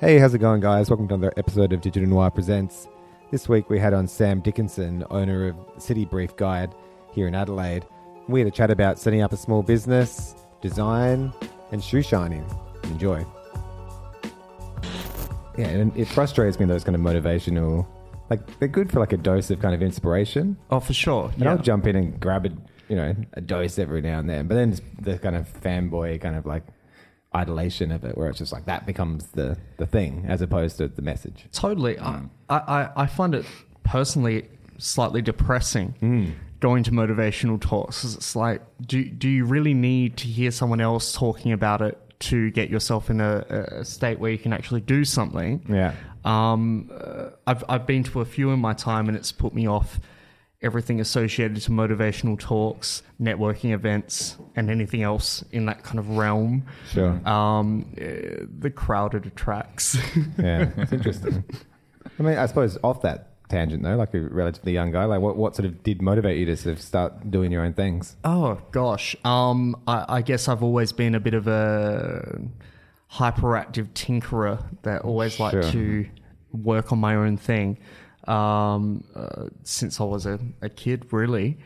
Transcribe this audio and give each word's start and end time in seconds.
Hey, 0.00 0.18
how's 0.18 0.32
it 0.32 0.38
going, 0.38 0.62
guys? 0.62 0.88
Welcome 0.88 1.08
to 1.08 1.14
another 1.14 1.34
episode 1.36 1.74
of 1.74 1.82
Digital 1.82 2.08
Noir 2.08 2.30
Presents. 2.30 2.88
This 3.30 3.50
week 3.50 3.68
we 3.68 3.78
had 3.78 3.92
on 3.92 4.08
Sam 4.08 4.40
Dickinson, 4.40 5.04
owner 5.10 5.48
of 5.48 5.56
City 5.76 6.06
Brief 6.06 6.34
Guide 6.36 6.74
here 7.12 7.28
in 7.28 7.34
Adelaide. 7.34 7.84
We 8.26 8.40
had 8.40 8.48
a 8.48 8.50
chat 8.50 8.70
about 8.70 8.98
setting 8.98 9.20
up 9.20 9.34
a 9.34 9.36
small 9.36 9.62
business, 9.62 10.36
design, 10.62 11.34
and 11.70 11.84
shoe 11.84 12.00
shining. 12.00 12.46
Enjoy. 12.84 13.26
Yeah, 15.58 15.66
and 15.66 15.94
it 15.94 16.08
frustrates 16.08 16.58
me 16.58 16.64
those 16.64 16.82
kind 16.82 16.96
of 16.96 17.02
motivational, 17.02 17.86
like 18.30 18.58
they're 18.58 18.68
good 18.68 18.90
for 18.90 19.00
like 19.00 19.12
a 19.12 19.18
dose 19.18 19.50
of 19.50 19.60
kind 19.60 19.74
of 19.74 19.82
inspiration. 19.82 20.56
Oh, 20.70 20.80
for 20.80 20.94
sure. 20.94 21.30
And 21.34 21.46
I'll 21.46 21.58
jump 21.58 21.86
in 21.86 21.96
and 21.96 22.18
grab 22.18 22.46
a, 22.46 22.50
you 22.88 22.96
know, 22.96 23.14
a 23.34 23.42
dose 23.42 23.78
every 23.78 24.00
now 24.00 24.18
and 24.18 24.30
then. 24.30 24.48
But 24.48 24.54
then 24.54 24.70
it's 24.70 24.80
the 24.98 25.18
kind 25.18 25.36
of 25.36 25.46
fanboy 25.60 26.22
kind 26.22 26.36
of 26.36 26.46
like 26.46 26.62
idolation 27.34 27.94
of 27.94 28.04
it, 28.04 28.16
where 28.16 28.28
it's 28.28 28.38
just 28.38 28.52
like 28.52 28.64
that 28.64 28.86
becomes 28.86 29.28
the 29.28 29.56
the 29.76 29.86
thing 29.86 30.24
as 30.28 30.42
opposed 30.42 30.78
to 30.78 30.88
the 30.88 31.02
message. 31.02 31.46
Totally. 31.52 31.98
I, 31.98 32.22
I, 32.48 32.90
I 32.96 33.06
find 33.06 33.34
it 33.34 33.46
personally 33.84 34.48
slightly 34.78 35.22
depressing 35.22 36.36
going 36.60 36.84
to 36.84 36.90
motivational 36.90 37.60
talks, 37.60 38.04
It's 38.04 38.36
like, 38.36 38.62
do, 38.86 39.02
do 39.04 39.28
you 39.28 39.44
really 39.44 39.74
need 39.74 40.18
to 40.18 40.28
hear 40.28 40.50
someone 40.50 40.80
else 40.80 41.12
talking 41.12 41.52
about 41.52 41.80
it 41.80 41.98
to 42.20 42.50
get 42.50 42.68
yourself 42.68 43.08
in 43.08 43.20
a, 43.20 43.38
a 43.78 43.84
state 43.84 44.20
where 44.20 44.30
you 44.30 44.38
can 44.38 44.52
actually 44.52 44.82
do 44.82 45.04
something? 45.04 45.64
Yeah. 45.68 45.94
Um, 46.24 46.90
uh, 46.92 47.30
I've, 47.46 47.64
I've 47.68 47.86
been 47.86 48.04
to 48.04 48.20
a 48.20 48.26
few 48.26 48.50
in 48.50 48.60
my 48.60 48.74
time 48.74 49.08
and 49.08 49.16
it's 49.16 49.32
put 49.32 49.54
me 49.54 49.66
off 49.66 49.98
everything 50.62 51.00
associated 51.00 51.56
to 51.62 51.70
motivational 51.70 52.38
talks, 52.38 53.02
networking 53.20 53.72
events, 53.72 54.36
and 54.56 54.70
anything 54.70 55.02
else 55.02 55.42
in 55.52 55.64
that 55.66 55.82
kind 55.82 55.98
of 55.98 56.10
realm. 56.10 56.64
Sure. 56.92 57.12
Um, 57.28 57.86
uh, 57.98 58.44
the 58.58 58.70
crowd 58.74 59.14
it 59.14 59.24
attracts. 59.26 59.96
Yeah, 60.38 60.70
it's 60.76 60.92
interesting. 60.92 61.44
I 62.18 62.22
mean, 62.22 62.36
I 62.38 62.46
suppose 62.46 62.76
off 62.84 63.02
that 63.02 63.48
tangent 63.48 63.82
though, 63.82 63.96
like 63.96 64.12
a 64.14 64.20
relatively 64.20 64.72
young 64.72 64.90
guy, 64.92 65.04
like 65.06 65.20
what, 65.20 65.36
what 65.36 65.56
sort 65.56 65.66
of 65.66 65.82
did 65.82 66.00
motivate 66.02 66.38
you 66.38 66.46
to 66.46 66.56
sort 66.56 66.76
of 66.76 66.82
start 66.82 67.30
doing 67.30 67.50
your 67.50 67.62
own 67.64 67.72
things? 67.72 68.16
Oh 68.24 68.60
gosh, 68.70 69.16
um, 69.24 69.76
I, 69.86 70.04
I 70.08 70.22
guess 70.22 70.46
I've 70.48 70.62
always 70.62 70.92
been 70.92 71.14
a 71.14 71.20
bit 71.20 71.34
of 71.34 71.46
a 71.48 72.40
hyperactive 73.12 73.88
tinkerer 73.94 74.62
that 74.82 75.02
always 75.02 75.40
liked 75.40 75.54
Sure. 75.64 75.72
to 75.72 76.06
work 76.52 76.92
on 76.92 76.98
my 76.98 77.14
own 77.16 77.36
thing. 77.36 77.78
Um, 78.28 79.04
uh, 79.14 79.46
since 79.62 80.00
I 80.00 80.04
was 80.04 80.26
a, 80.26 80.38
a 80.60 80.68
kid, 80.68 81.06
really, 81.12 81.58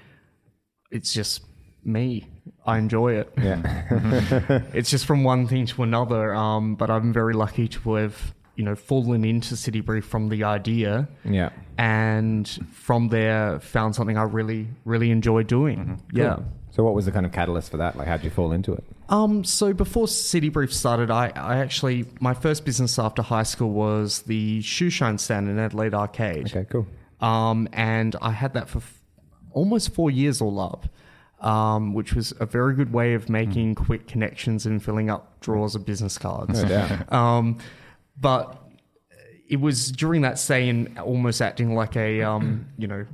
it's 0.90 1.12
just 1.12 1.44
me. 1.84 2.26
I 2.66 2.78
enjoy 2.78 3.14
it. 3.14 3.32
Yeah. 3.40 4.62
It's 4.74 4.90
just 4.90 5.06
from 5.06 5.24
one 5.24 5.46
thing 5.46 5.66
to 5.66 5.82
another. 5.82 6.34
Um, 6.34 6.74
but 6.74 6.90
I'm 6.90 7.12
very 7.12 7.34
lucky 7.34 7.68
to 7.68 7.94
have 7.94 8.34
you 8.56 8.64
know 8.64 8.74
fallen 8.74 9.24
into 9.24 9.56
City 9.56 9.80
Brief 9.80 10.04
from 10.04 10.28
the 10.28 10.44
idea 10.44 11.08
yeah. 11.24 11.50
and 11.76 12.48
from 12.72 13.08
there 13.08 13.58
found 13.58 13.96
something 13.96 14.16
I 14.16 14.22
really 14.22 14.68
really 14.84 15.10
enjoy 15.10 15.42
doing. 15.42 16.00
Yeah. 16.12 16.38
So 16.70 16.82
what 16.82 16.94
was 16.94 17.04
the 17.04 17.12
kind 17.12 17.26
of 17.26 17.32
catalyst 17.32 17.70
for 17.70 17.78
that? 17.78 17.96
Like 17.96 18.06
how'd 18.06 18.24
you 18.24 18.30
fall 18.30 18.52
into 18.52 18.72
it? 18.72 18.84
Um, 19.08 19.44
so 19.44 19.72
before 19.72 20.08
City 20.08 20.48
Brief 20.48 20.72
started, 20.72 21.10
I, 21.10 21.30
I 21.34 21.58
actually 21.58 22.06
my 22.20 22.34
first 22.34 22.64
business 22.64 22.98
after 22.98 23.22
high 23.22 23.42
school 23.42 23.70
was 23.70 24.22
the 24.22 24.62
shoe 24.62 24.90
shine 24.90 25.18
stand 25.18 25.48
in 25.48 25.58
Adelaide 25.58 25.94
Arcade. 25.94 26.46
Okay, 26.46 26.66
cool. 26.70 26.86
Um, 27.20 27.68
and 27.72 28.16
I 28.20 28.30
had 28.30 28.54
that 28.54 28.68
for 28.68 28.78
f- 28.78 29.00
almost 29.52 29.94
four 29.94 30.10
years 30.10 30.40
all 30.40 30.58
up, 30.60 30.86
um, 31.40 31.94
which 31.94 32.14
was 32.14 32.32
a 32.40 32.46
very 32.46 32.74
good 32.74 32.92
way 32.92 33.14
of 33.14 33.28
making 33.28 33.74
quick 33.74 34.06
connections 34.08 34.66
and 34.66 34.82
filling 34.82 35.10
up 35.10 35.40
drawers 35.40 35.74
of 35.74 35.84
business 35.84 36.18
cards. 36.18 36.62
No 36.62 36.68
doubt. 36.68 37.12
Um, 37.12 37.58
but 38.18 38.60
it 39.48 39.60
was 39.60 39.90
during 39.92 40.22
that 40.22 40.38
stay 40.38 40.68
in 40.68 40.96
almost 40.98 41.42
acting 41.42 41.74
like 41.74 41.96
a, 41.96 42.22
um, 42.22 42.66
you 42.78 42.86
know, 42.86 43.06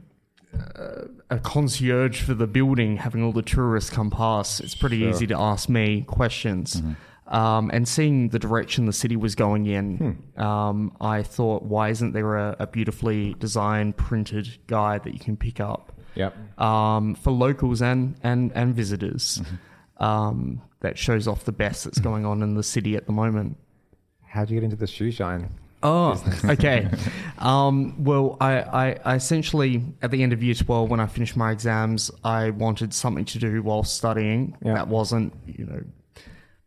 uh, 0.55 1.07
a 1.31 1.39
concierge 1.39 2.23
for 2.23 2.35
the 2.35 2.47
building, 2.47 2.97
having 2.97 3.23
all 3.23 3.33
the 3.33 3.43
tourists 3.43 3.91
come 3.91 4.11
past. 4.11 4.61
It's 4.61 4.75
pretty 4.75 4.99
easy 4.99 5.27
to 5.29 5.39
ask 5.39 5.69
me 5.69 6.03
questions. 6.03 6.83
Um, 7.29 7.71
and 7.73 7.87
seeing 7.87 8.31
the 8.31 8.41
direction 8.41 8.87
the 8.87 8.93
city 8.93 9.15
was 9.15 9.37
going 9.37 9.67
in, 9.67 10.21
um, 10.37 10.97
I 11.01 11.23
thought, 11.23 11.63
why 11.63 11.91
isn't 11.91 12.13
there 12.13 12.37
a, 12.37 12.57
a 12.59 12.67
beautifully 12.67 13.35
designed, 13.39 13.97
printed 13.97 14.59
guide 14.67 15.05
that 15.05 15.13
you 15.13 15.21
can 15.21 15.37
pick 15.37 15.61
up? 15.61 15.93
Yep. 16.17 16.37
um, 16.59 17.15
for 17.15 17.31
locals 17.31 17.81
and 17.81 18.17
and 18.23 18.51
and 18.57 18.75
visitors. 18.75 19.41
Um, 19.99 20.61
that 20.81 20.99
shows 20.99 21.29
off 21.29 21.45
the 21.45 21.53
best 21.53 21.85
that's 21.85 21.99
going 22.09 22.27
on 22.27 22.43
in 22.43 22.55
the 22.55 22.63
city 22.63 22.97
at 22.97 23.07
the 23.07 23.13
moment. 23.13 23.57
How'd 24.27 24.51
you 24.51 24.57
get 24.57 24.65
into 24.65 24.77
the 24.77 24.87
shoe 24.87 25.11
shine? 25.11 25.51
Oh, 25.83 26.23
okay. 26.45 26.89
Um, 27.41 28.05
well, 28.05 28.37
I, 28.39 28.61
I, 28.61 28.97
I 29.03 29.15
essentially, 29.15 29.83
at 30.03 30.11
the 30.11 30.23
end 30.23 30.35
of 30.35 30.43
year 30.43 30.53
12, 30.53 30.91
when 30.91 31.01
I 31.01 31.07
finished 31.07 31.39
my 31.39 31.53
exams, 31.53 32.11
I 32.23 32.51
wanted 32.51 32.93
something 32.93 33.25
to 33.25 33.39
do 33.39 33.63
while 33.63 33.83
studying 33.83 34.59
Yeah. 34.63 34.75
that 34.75 34.89
wasn't, 34.89 35.33
you 35.47 35.65
know, 35.65 35.83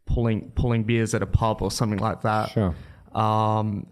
pulling 0.08 0.50
pulling 0.56 0.84
beers 0.84 1.14
at 1.14 1.22
a 1.22 1.28
pub 1.28 1.62
or 1.62 1.70
something 1.70 2.00
like 2.00 2.24
that. 2.24 2.50
Sure. 2.50 2.74
Um, 3.14 3.86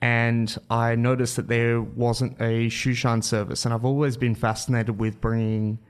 and 0.00 0.56
I 0.70 0.94
noticed 0.94 1.34
that 1.36 1.48
there 1.48 1.82
wasn't 1.82 2.40
a 2.40 2.68
shoe 2.68 2.94
shine 2.94 3.22
service, 3.22 3.64
and 3.64 3.74
I've 3.74 3.84
always 3.84 4.16
been 4.16 4.36
fascinated 4.36 5.00
with 5.00 5.20
bringing 5.20 5.80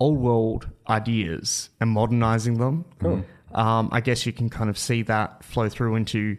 old 0.00 0.16
world 0.18 0.66
ideas 0.88 1.68
and 1.78 1.90
modernizing 1.90 2.56
them. 2.56 2.86
Cool. 3.00 3.22
Um, 3.54 3.90
I 3.92 4.00
guess 4.00 4.24
you 4.24 4.32
can 4.32 4.48
kind 4.48 4.70
of 4.70 4.78
see 4.78 5.02
that 5.02 5.44
flow 5.44 5.68
through 5.68 5.96
into 5.96 6.38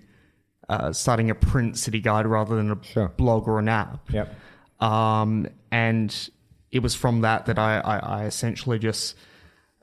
uh, 0.82 0.94
starting 0.94 1.30
a 1.30 1.36
print 1.36 1.78
city 1.78 2.00
guide 2.00 2.26
rather 2.26 2.56
than 2.56 2.72
a 2.72 2.78
Sure. 2.84 3.08
blog 3.10 3.48
or 3.48 3.60
an 3.60 3.70
app. 3.70 4.12
Yep. 4.12 4.36
Um, 4.80 5.48
and 5.72 6.30
it 6.72 6.80
was 6.80 6.96
from 6.96 7.22
that 7.22 7.46
that 7.46 7.60
I, 7.60 7.80
I, 7.80 7.98
I 7.98 8.26
essentially 8.26 8.80
just 8.80 9.16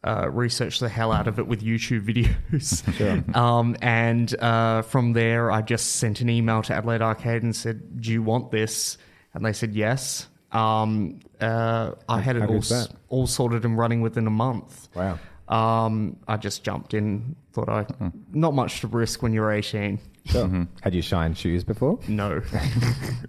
uh, 0.02 0.28
researched 0.30 0.80
the 0.80 0.88
hell 0.88 1.12
out 1.12 1.28
of 1.28 1.38
it 1.38 1.46
with 1.46 1.62
YouTube 1.62 2.04
videos. 2.52 2.82
Sure. 2.96 3.22
um, 3.38 3.76
and 3.82 4.34
uh, 4.40 4.82
from 4.82 5.12
there, 5.12 5.50
I 5.52 5.62
just 5.62 5.96
sent 5.96 6.20
an 6.20 6.28
email 6.30 6.62
to 6.62 6.74
Adelaide 6.74 7.02
Arcade 7.02 7.42
and 7.42 7.54
said, 7.54 8.00
"Do 8.00 8.10
you 8.10 8.22
want 8.22 8.50
this?" 8.50 8.96
And 9.34 9.44
they 9.44 9.52
said 9.52 9.74
yes. 9.74 10.26
Um, 10.52 11.20
uh, 11.40 11.92
I 12.08 12.20
had 12.20 12.34
it 12.36 12.42
all, 12.42 12.48
good's 12.48 12.72
s- 12.72 12.88
that? 12.88 12.96
all 13.08 13.26
sorted 13.28 13.64
and 13.64 13.78
running 13.78 14.00
within 14.00 14.26
a 14.26 14.30
month. 14.30 14.88
Wow. 14.94 15.18
Um, 15.48 16.16
I 16.26 16.36
just 16.36 16.64
jumped 16.64 16.94
in. 16.94 17.36
Thought 17.52 17.68
I 17.68 17.86
not 18.32 18.54
much 18.54 18.80
to 18.80 18.86
risk 18.88 19.22
when 19.22 19.32
you're 19.32 19.50
18. 19.52 19.98
Sure. 20.26 20.66
Had 20.82 20.94
you 20.94 21.02
shined 21.02 21.36
shoes 21.38 21.64
before? 21.64 21.98
No. 22.06 22.42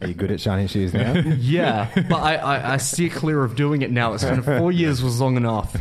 Are 0.01 0.07
you 0.07 0.13
good 0.13 0.31
at 0.31 0.39
shining 0.41 0.67
shoes 0.67 0.93
now? 0.93 1.13
yeah, 1.39 1.89
but 1.95 2.21
I, 2.21 2.35
I, 2.35 2.73
I 2.73 2.77
steer 2.77 3.09
clear 3.09 3.43
of 3.43 3.55
doing 3.55 3.81
it 3.81 3.91
now. 3.91 4.13
It's 4.13 4.23
kind 4.23 4.39
of 4.39 4.45
four 4.45 4.71
years 4.71 5.01
was 5.01 5.19
long 5.21 5.37
enough. 5.37 5.73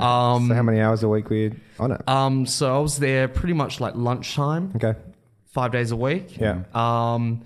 Um, 0.00 0.48
so 0.48 0.54
how 0.54 0.62
many 0.62 0.80
hours 0.80 1.02
a 1.02 1.08
week 1.08 1.30
were 1.30 1.36
you 1.36 1.56
on 1.80 1.92
it? 1.92 2.08
um, 2.08 2.46
so 2.46 2.76
I 2.76 2.80
was 2.80 2.98
there 2.98 3.28
pretty 3.28 3.54
much 3.54 3.80
like 3.80 3.94
lunchtime, 3.96 4.72
Okay. 4.76 4.94
five 5.46 5.72
days 5.72 5.90
a 5.90 5.96
week. 5.96 6.38
Yeah. 6.38 6.62
Um, 6.74 7.42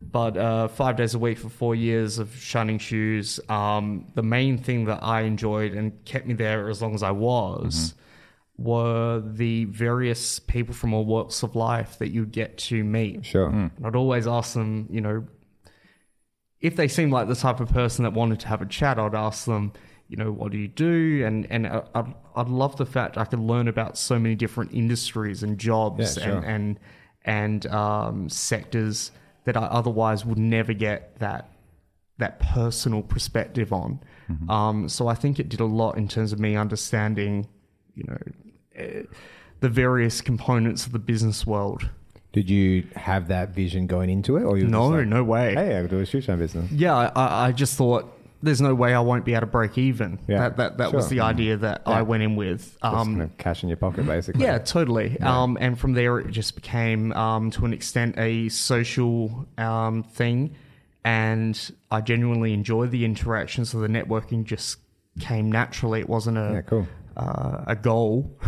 but 0.00 0.36
uh, 0.36 0.68
five 0.68 0.96
days 0.96 1.14
a 1.14 1.18
week 1.18 1.38
for 1.38 1.48
four 1.48 1.74
years 1.74 2.18
of 2.18 2.34
shining 2.36 2.78
shoes. 2.78 3.38
Um, 3.48 4.06
the 4.14 4.22
main 4.22 4.58
thing 4.58 4.86
that 4.86 5.02
I 5.02 5.22
enjoyed 5.22 5.74
and 5.74 6.04
kept 6.04 6.26
me 6.26 6.34
there 6.34 6.68
as 6.68 6.82
long 6.82 6.94
as 6.94 7.02
I 7.02 7.12
was 7.12 7.94
were 8.58 9.20
the 9.24 9.64
various 9.66 10.38
people 10.38 10.74
from 10.74 10.92
all 10.94 11.04
walks 11.04 11.42
of 11.42 11.56
life 11.56 11.98
that 11.98 12.10
you 12.10 12.26
get 12.26 12.58
to 12.58 12.84
meet. 12.84 13.24
Sure. 13.26 13.48
And 13.48 13.70
I'd 13.84 13.96
always 13.96 14.26
ask 14.26 14.54
them, 14.54 14.86
you 14.90 15.00
know, 15.00 15.26
if 16.60 16.76
they 16.76 16.86
seemed 16.88 17.12
like 17.12 17.28
the 17.28 17.34
type 17.34 17.60
of 17.60 17.70
person 17.70 18.04
that 18.04 18.12
wanted 18.12 18.40
to 18.40 18.48
have 18.48 18.62
a 18.62 18.66
chat, 18.66 18.98
I'd 18.98 19.14
ask 19.14 19.46
them, 19.46 19.72
you 20.08 20.16
know, 20.16 20.30
what 20.30 20.52
do 20.52 20.58
you 20.58 20.68
do? 20.68 21.24
And 21.26 21.46
and 21.50 21.66
I- 21.66 21.82
I'd, 21.94 22.14
I'd 22.36 22.48
love 22.48 22.76
the 22.76 22.86
fact 22.86 23.18
I 23.18 23.24
could 23.24 23.40
learn 23.40 23.66
about 23.68 23.96
so 23.98 24.18
many 24.18 24.34
different 24.34 24.72
industries 24.72 25.42
and 25.42 25.58
jobs 25.58 26.16
Yeah, 26.18 26.24
sure. 26.24 26.36
and 26.38 26.44
and 26.44 26.80
and 27.24 27.66
um, 27.66 28.28
sectors 28.28 29.10
that 29.44 29.56
I 29.56 29.62
otherwise 29.62 30.24
would 30.24 30.38
never 30.38 30.72
get 30.72 31.18
that 31.18 31.48
that 32.18 32.38
personal 32.38 33.02
perspective 33.02 33.72
on. 33.72 34.00
Um, 34.48 34.88
so 34.88 35.08
I 35.08 35.14
think 35.14 35.38
it 35.40 35.48
did 35.50 35.60
a 35.60 35.64
lot 35.66 35.98
in 35.98 36.08
terms 36.08 36.32
of 36.32 36.38
me 36.38 36.56
understanding, 36.56 37.48
you 37.94 38.04
know, 38.06 38.16
the 38.74 39.68
various 39.68 40.20
components 40.20 40.86
of 40.86 40.92
the 40.92 40.98
business 40.98 41.46
world. 41.46 41.88
Did 42.32 42.48
you 42.48 42.86
have 42.96 43.28
that 43.28 43.50
vision 43.50 43.86
going 43.86 44.08
into 44.08 44.36
it, 44.38 44.42
or 44.44 44.56
you 44.56 44.66
No, 44.66 44.88
like, 44.88 45.06
no 45.06 45.22
way. 45.22 45.54
Hey, 45.54 45.76
I'll 45.76 45.86
do 45.86 46.00
a 46.00 46.06
shoe 46.06 46.20
shine 46.22 46.38
business. 46.38 46.70
Yeah, 46.72 46.94
I- 47.14 47.48
I, 47.48 47.52
just 47.52 47.76
thought 47.76 48.10
there's 48.42 48.60
no 48.62 48.74
way 48.74 48.94
I 48.94 49.00
won't 49.00 49.24
be 49.26 49.32
able 49.34 49.42
to 49.42 49.46
break 49.46 49.76
even. 49.76 50.18
Yeah, 50.26 50.38
that 50.48 50.56
that, 50.56 50.78
that 50.78 50.92
was 50.94 51.10
the 51.10 51.20
idea 51.20 51.58
that 51.58 51.82
I 51.86 52.00
went 52.02 52.22
in 52.22 52.34
with. 52.34 52.76
Um, 52.82 52.94
kind 53.16 53.22
of 53.22 53.36
cash 53.38 53.62
in 53.62 53.68
your 53.68 53.76
pocket, 53.76 54.06
basically. 54.06 54.42
yeah, 54.42 54.58
totally. 54.58 55.20
Um, 55.20 55.58
and 55.60 55.78
from 55.78 55.92
there, 55.92 56.18
it 56.20 56.30
just 56.30 56.54
became, 56.54 57.12
um, 57.12 57.50
to 57.50 57.66
an 57.66 57.72
extent, 57.74 58.14
a 58.18 58.48
social 58.48 59.46
um, 59.58 60.02
thing. 60.02 60.56
And 61.04 61.58
I 61.90 62.00
genuinely 62.00 62.52
enjoyed 62.54 62.92
the 62.92 63.04
interaction, 63.04 63.64
so 63.64 63.78
the 63.80 63.88
networking 63.88 64.44
just 64.44 64.78
came 65.20 65.50
naturally. 65.52 66.00
It 66.00 66.08
wasn't 66.08 66.38
a 66.38 66.50
Yeah, 66.54 66.60
cool. 66.62 66.86
uh, 67.16 67.64
a 67.66 67.76
goal. 67.76 68.38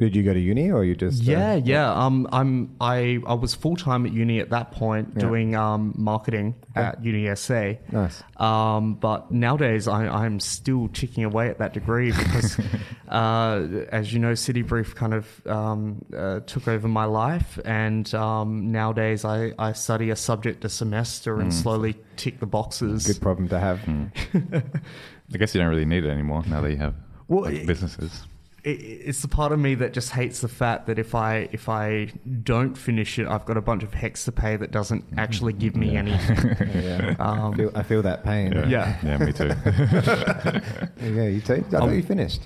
Did 0.00 0.14
you 0.14 0.22
go 0.22 0.32
to 0.32 0.38
uni 0.38 0.70
or 0.70 0.84
you 0.84 0.94
just? 0.94 1.22
uh, 1.26 1.32
Yeah, 1.32 1.54
yeah. 1.56 1.92
Um, 1.92 2.28
I'm 2.30 2.76
I 2.80 3.18
I 3.26 3.34
was 3.34 3.56
full 3.56 3.74
time 3.74 4.06
at 4.06 4.12
uni 4.12 4.38
at 4.38 4.50
that 4.50 4.70
point 4.70 5.14
Yeah. 5.16 5.20
doing 5.22 5.56
um 5.56 5.92
marketing 5.98 6.54
at 6.76 7.02
UniSA. 7.02 7.78
Nice. 7.90 8.22
Um, 8.36 8.94
but 8.94 9.32
nowadays 9.32 9.88
I, 9.88 10.06
I'm 10.06 10.38
still 10.38 10.86
ticking 10.86 11.24
away 11.24 11.48
at 11.48 11.58
that 11.58 11.72
degree 11.74 12.12
because, 12.12 12.60
uh, 13.08 13.66
as 13.90 14.12
you 14.12 14.20
know, 14.20 14.34
City 14.36 14.62
Brief 14.62 14.94
kind 14.94 15.14
of 15.14 15.46
um, 15.48 16.04
uh, 16.16 16.40
took 16.46 16.68
over 16.68 16.86
my 16.86 17.04
life, 17.06 17.58
and 17.64 18.14
um, 18.14 18.70
nowadays 18.70 19.24
I, 19.24 19.52
I 19.58 19.72
study 19.72 20.10
a 20.10 20.16
subject 20.16 20.64
a 20.64 20.68
semester 20.68 21.40
and 21.40 21.52
slowly 21.52 21.96
tick 22.16 22.38
the 22.38 22.46
boxes. 22.46 23.04
Good 23.04 23.20
problem 23.20 23.48
to 23.48 23.58
have. 23.58 23.80
I 24.54 25.36
guess 25.36 25.54
you 25.56 25.60
don't 25.60 25.70
really 25.70 25.84
need 25.84 26.04
it 26.04 26.08
anymore 26.10 26.44
now 26.46 26.60
that 26.60 26.70
you 26.70 26.76
have 26.78 26.94
Well, 27.26 27.42
like, 27.52 27.66
businesses. 27.66 28.12
it, 28.14 28.28
it's 28.64 29.22
the 29.22 29.28
part 29.28 29.52
of 29.52 29.58
me 29.58 29.74
that 29.76 29.92
just 29.92 30.10
hates 30.10 30.40
the 30.40 30.48
fact 30.48 30.86
that 30.86 30.98
if 30.98 31.14
I 31.14 31.48
if 31.52 31.68
I 31.68 32.12
don't 32.42 32.76
finish 32.76 33.18
it, 33.18 33.26
I've 33.28 33.44
got 33.46 33.56
a 33.56 33.60
bunch 33.60 33.82
of 33.82 33.92
HECS 33.92 34.24
to 34.26 34.32
pay 34.32 34.56
that 34.56 34.70
doesn't 34.72 35.04
actually 35.16 35.52
give 35.52 35.76
me 35.76 35.96
anything. 35.96 36.36
Yeah. 36.82 37.14
Um, 37.20 37.52
I, 37.52 37.56
feel, 37.56 37.72
I 37.76 37.82
feel 37.82 38.02
that 38.02 38.24
pain. 38.24 38.52
Yeah. 38.68 38.96
Yeah, 39.02 39.18
me 39.18 39.32
too. 39.32 39.48
Yeah, 41.14 41.24
you 41.28 41.40
too. 41.40 41.64
I 41.68 41.70
thought 41.70 41.90
you 41.90 42.02
finished. 42.02 42.42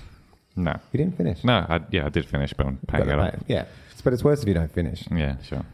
no. 0.55 0.73
You 0.91 0.97
didn't 0.99 1.17
finish. 1.17 1.43
No, 1.43 1.65
I, 1.67 1.79
yeah, 1.91 2.05
I 2.05 2.09
did 2.09 2.25
finish, 2.25 2.53
but 2.53 2.67
I'm 2.67 2.77
paying 2.87 3.03
it 3.03 3.07
the 3.07 3.17
off. 3.19 3.31
pain. 3.31 3.43
Yeah. 3.47 3.65
But 4.03 4.13
it's 4.13 4.23
worse 4.23 4.41
if 4.41 4.47
you 4.47 4.53
don't 4.53 4.71
finish. 4.71 5.05
Yeah, 5.11 5.37
sure. 5.41 5.65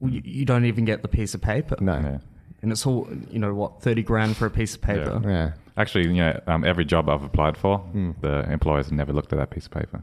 you, 0.00 0.22
you 0.24 0.44
don't 0.44 0.64
even 0.64 0.84
get 0.84 1.02
the 1.02 1.08
piece 1.08 1.34
of 1.34 1.40
paper, 1.42 1.76
No. 1.80 1.94
Yeah. 1.94 2.18
and 2.62 2.70
it's 2.72 2.86
all 2.86 3.08
you 3.30 3.38
know 3.40 3.52
what 3.54 3.82
thirty 3.82 4.02
grand 4.02 4.36
for 4.36 4.46
a 4.46 4.50
piece 4.50 4.74
of 4.76 4.80
paper. 4.82 5.20
Yeah. 5.24 5.52
Actually, 5.76 6.06
you 6.08 6.14
know, 6.14 6.40
um, 6.46 6.64
every 6.64 6.84
job 6.84 7.08
I've 7.08 7.22
applied 7.22 7.56
for, 7.56 7.78
Hmm. 7.78 8.12
the 8.22 8.50
employers 8.50 8.90
never 8.90 9.12
looked 9.12 9.32
at 9.32 9.38
that 9.38 9.50
piece 9.50 9.66
of 9.66 9.72
paper. 9.72 10.02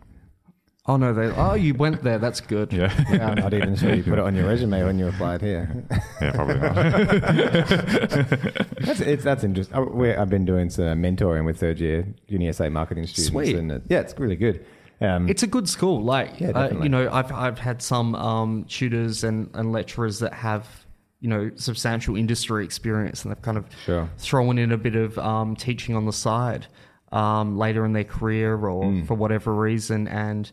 Oh 0.86 0.98
no, 0.98 1.14
they 1.14 1.28
oh 1.28 1.54
you 1.54 1.74
went 1.75 2.04
there. 2.04 2.20
That's 2.20 2.42
good. 2.42 2.74
Yeah, 2.74 2.92
Yeah, 3.10 3.30
I'm 3.30 3.36
not 3.36 3.54
even 3.54 3.74
sure 3.78 3.94
you 3.96 4.04
put 4.04 4.20
it 4.20 4.20
on 4.20 4.36
your 4.36 4.46
resume 4.48 4.84
when 4.84 5.00
you 5.00 5.08
applied 5.08 5.42
here. 5.42 5.86
yeah, 6.22 6.31
probably 6.31 6.60
not. 6.60 6.75
That's 8.84 9.00
it's 9.00 9.24
that's 9.24 9.44
interesting. 9.46 9.75
I, 9.78 10.22
I've 10.22 10.30
been 10.30 10.44
doing 10.46 10.70
some 10.70 11.02
mentoring 11.02 11.46
with 11.46 11.58
third 11.60 11.80
year 11.80 12.06
UniSA 12.30 12.70
marketing 12.72 13.06
students, 13.08 13.31
Sweet. 13.31 13.56
and 13.56 13.72
it, 13.72 13.84
yeah, 13.90 14.00
it's 14.02 14.14
really 14.20 14.36
good. 14.36 14.66
Um, 15.00 15.30
It's 15.30 15.42
a 15.44 15.48
good 15.48 15.70
school. 15.70 16.04
Like 16.04 16.40
Yeah, 16.42 16.50
uh, 16.50 16.84
you 16.84 16.90
know, 16.90 17.10
I've 17.12 17.31
I've 17.31 17.60
had 17.60 17.81
some 17.81 18.14
um, 18.16 18.66
tutors 18.66 19.24
and, 19.24 19.50
and 19.54 19.72
lecturers 19.72 20.20
that 20.20 20.34
have 20.34 20.82
you 21.24 21.30
know 21.30 21.50
substantial 21.56 22.16
industry 22.18 22.66
experience, 22.66 23.24
and 23.24 23.31
they've 23.34 23.42
kind 23.42 23.58
of 23.58 23.66
Sure. 23.86 24.10
thrown 24.18 24.58
in 24.58 24.72
a 24.74 24.78
bit 24.78 24.96
of 24.98 25.18
um, 25.18 25.56
teaching 25.56 25.96
on 25.96 26.06
the 26.06 26.12
side 26.14 26.68
um, 27.14 27.58
later 27.58 27.86
in 27.86 27.94
their 27.94 28.04
career 28.04 28.54
or 28.56 28.84
Mm. 28.84 29.08
for 29.08 29.14
whatever 29.16 29.54
reason, 29.56 30.08
and 30.08 30.52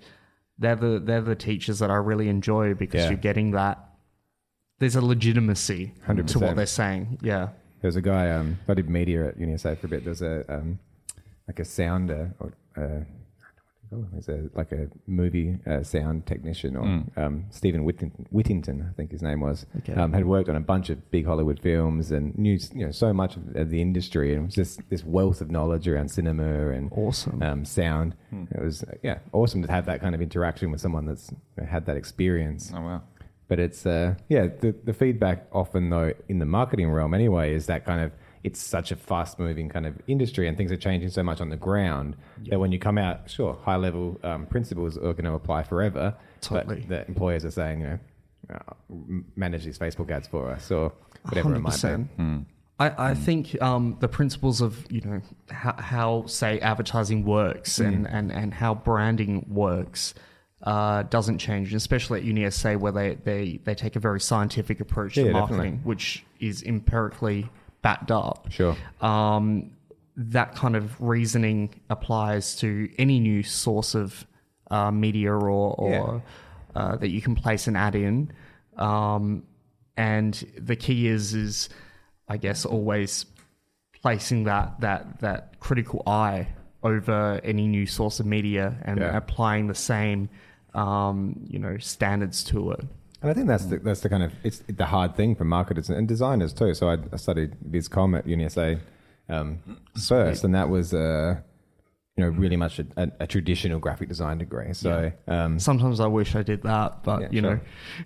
they're 0.59 0.77
the 0.77 1.01
they're 1.05 1.23
the 1.33 1.35
teachers 1.35 1.81
that 1.81 1.91
I 1.91 1.97
really 1.97 2.29
enjoy 2.29 2.75
because 2.75 3.03
Yeah. 3.03 3.09
you're 3.11 3.19
getting 3.31 3.51
that. 3.51 3.77
There's 4.79 4.95
a 4.97 5.01
legitimacy 5.01 5.93
to 6.07 6.13
100%. 6.15 6.41
what 6.47 6.57
they're 6.57 6.67
saying. 6.67 7.19
Yeah. 7.21 7.49
There's 7.83 7.97
a 7.97 8.03
guy. 8.03 8.31
Um, 8.31 8.59
I 8.69 8.75
did 8.75 8.89
media 8.89 9.27
at 9.29 9.39
UniSA 9.39 9.77
for 9.79 9.87
a 9.87 9.91
bit. 9.91 10.05
There's 10.05 10.23
a 10.23 10.45
um, 10.49 10.79
like 11.49 11.59
a 11.59 11.65
sounder 11.65 12.33
or 12.39 12.53
uh, 12.77 13.01
He's 14.15 14.29
a 14.29 14.49
like 14.55 14.71
a 14.73 14.89
movie 15.07 15.59
uh, 15.67 15.83
sound 15.83 16.25
technician, 16.27 16.77
or 16.77 17.05
um, 17.17 17.47
Stephen 17.51 17.85
Whittington, 17.85 18.27
Whittington, 18.31 18.87
I 18.89 18.93
think 18.95 19.11
his 19.11 19.21
name 19.23 19.41
was. 19.41 19.67
Okay. 19.79 19.95
Um, 19.95 20.13
had 20.13 20.27
worked 20.27 20.49
on 20.49 20.55
a 20.57 20.61
bunch 20.61 20.91
of 20.91 21.11
big 21.11 21.27
Hollywood 21.27 21.59
films 21.61 22.13
and 22.13 22.37
knew 22.39 22.59
you 22.73 22.87
know 22.87 22.93
so 22.93 23.13
much 23.13 23.37
of 23.55 23.71
the 23.71 23.83
industry, 23.83 24.35
and 24.35 24.47
was 24.47 24.55
just 24.55 24.81
this 24.91 25.05
wealth 25.05 25.41
of 25.41 25.51
knowledge 25.51 25.89
around 25.89 26.11
cinema 26.11 26.71
and 26.71 26.93
Awesome. 26.93 27.43
um, 27.43 27.65
sound. 27.65 28.15
It 28.33 28.63
was 28.63 28.85
uh, 28.85 28.93
yeah 29.03 29.19
awesome 29.33 29.63
to 29.63 29.71
have 29.71 29.87
that 29.87 30.01
kind 30.01 30.15
of 30.15 30.21
interaction 30.23 30.71
with 30.71 30.81
someone 30.81 31.05
that's 31.07 31.33
had 31.69 31.87
that 31.87 31.97
experience. 31.97 32.73
Oh 32.75 32.81
wow. 32.81 33.03
But 33.49 33.59
it's 33.59 33.85
uh, 33.85 34.15
yeah, 34.29 34.47
the 34.61 34.73
the 34.85 34.93
feedback 34.93 35.49
often 35.51 35.91
though 35.91 36.13
in 36.29 36.39
the 36.39 36.47
marketing 36.47 36.91
realm 36.93 37.13
anyway 37.13 37.53
is 37.55 37.67
that 37.67 37.85
kind 37.85 38.01
of 38.03 38.13
it's 38.43 38.61
such 38.61 38.91
a 38.91 38.97
fast 38.97 39.39
moving 39.39 39.69
kind 39.69 39.87
of 39.87 39.99
industry 40.07 40.49
and 40.49 40.57
things 40.57 40.73
are 40.73 40.77
changing 40.77 41.11
so 41.11 41.23
much 41.23 41.41
on 41.41 41.51
the 41.51 41.57
ground 41.57 42.17
that 42.49 42.59
when 42.59 42.73
you 42.73 42.79
come 42.79 42.97
out, 42.99 43.29
sure, 43.29 43.59
high 43.63 43.77
level 43.77 44.19
um, 44.23 44.47
principles 44.47 44.97
are 44.97 45.13
going 45.13 45.25
to 45.25 45.33
apply 45.35 45.63
forever. 45.63 46.15
Totally. 46.41 46.77
But 46.81 46.89
the 46.89 47.07
employers 47.09 47.45
are 47.45 47.51
saying, 47.51 47.81
you 47.81 47.87
know, 47.87 47.99
uh, 48.55 48.73
manage 49.37 49.65
these 49.65 49.79
Facebook 49.79 50.11
ads 50.11 50.27
for 50.27 50.51
us 50.51 50.71
or 50.71 50.93
whatever 51.29 51.55
it 51.55 51.61
might 51.61 51.73
be. 51.73 51.77
100%. 51.79 52.47
I, 52.79 53.11
I 53.11 53.15
think 53.15 53.61
um, 53.61 53.99
the 54.01 54.09
principles 54.09 54.63
of 54.63 54.87
you 54.91 55.03
know 55.03 55.21
how, 55.51 55.75
how 55.79 56.25
say 56.27 56.59
advertising 56.61 57.27
works 57.27 57.79
Mm. 57.79 57.87
and, 57.89 58.07
and, 58.09 58.33
and 58.33 58.55
how 58.55 58.75
branding 58.75 59.45
works 59.51 60.15
uh, 60.63 61.03
doesn't 61.05 61.39
change, 61.39 61.75
especially 61.75 62.21
at 62.21 62.27
UniSA 62.27 62.79
where 62.79 62.93
they, 62.93 63.17
they, 63.17 63.61
they 63.65 63.75
take 63.75 63.97
a 63.97 64.01
very 64.01 64.21
scientific 64.21 64.81
approach 64.81 65.17
Yeah, 65.19 65.25
to 65.25 65.33
marketing, 65.33 65.57
definitely. 65.59 65.81
which 65.89 66.25
is 66.39 66.63
empirically 66.63 67.49
backed 67.83 68.11
up. 68.11 68.49
Sure. 68.51 68.77
Um, 69.01 69.71
that 70.17 70.55
kind 70.55 70.77
of 70.77 71.01
reasoning 71.01 71.81
applies 71.89 72.57
to 72.57 72.91
any 72.99 73.21
new 73.21 73.43
source 73.43 73.95
of 73.95 74.27
uh, 74.71 74.91
media 74.91 75.33
or, 75.33 75.49
or 75.49 76.23
uh, 76.75 76.97
that 76.97 77.09
you 77.09 77.23
can 77.23 77.35
place 77.35 77.67
an 77.67 77.77
ad 77.77 77.95
in. 77.95 78.33
Um, 78.77 79.45
and 79.97 80.35
the 80.59 80.77
key 80.77 81.07
is, 81.07 81.35
is 81.35 81.69
I 82.29 82.37
guess, 82.37 82.65
always 82.65 83.27
placing 84.03 84.45
that 84.45 84.81
that 84.81 85.21
that 85.21 85.59
critical 85.61 86.03
eye 86.07 86.49
over 86.83 87.41
any 87.45 87.67
new 87.67 87.87
source 87.87 88.21
of 88.21 88.27
media 88.27 88.79
and 88.83 89.01
Yeah. 89.01 89.15
applying 89.17 89.67
the 89.67 89.75
same, 89.75 90.31
um, 90.75 91.39
you 91.47 91.59
know, 91.59 91.77
standards 91.79 92.43
to 92.45 92.71
it. 92.73 92.85
And 93.23 93.31
I 93.31 93.35
think 93.35 93.49
that's 93.49 93.67
the, 93.67 93.79
that's 93.79 94.01
the 94.01 94.09
kind 94.09 94.23
of 94.23 94.33
it's 94.43 94.63
the 94.67 94.87
hard 94.87 95.15
thing 95.15 95.35
for 95.35 95.45
marketers 95.45 95.91
and 95.91 96.09
designers 96.09 96.53
too. 96.53 96.75
So 96.75 96.89
I, 96.89 96.97
I 97.13 97.17
studied 97.17 97.57
BizCom 97.71 98.19
at 98.19 98.27
UniSA 98.27 98.81
um, 99.29 99.59
first, 100.09 100.43
and 100.45 100.55
that 100.55 100.71
was 100.71 100.95
uh, 100.95 101.37
you 102.17 102.25
know 102.25 102.31
really 102.31 102.57
much 102.57 102.79
a, 102.79 102.87
a, 102.97 103.11
a 103.21 103.27
traditional 103.27 103.79
graphic 103.79 104.09
design 104.09 104.39
degree. 104.39 104.73
So 104.73 105.13
um, 105.29 105.59
Sometimes 105.59 106.01
I 106.01 106.07
wish 106.07 106.35
I 106.35 106.43
did 106.43 106.63
that, 106.63 107.03
but 107.03 107.21
Yeah, 107.21 107.29
you 107.31 107.43
know, 107.43 107.61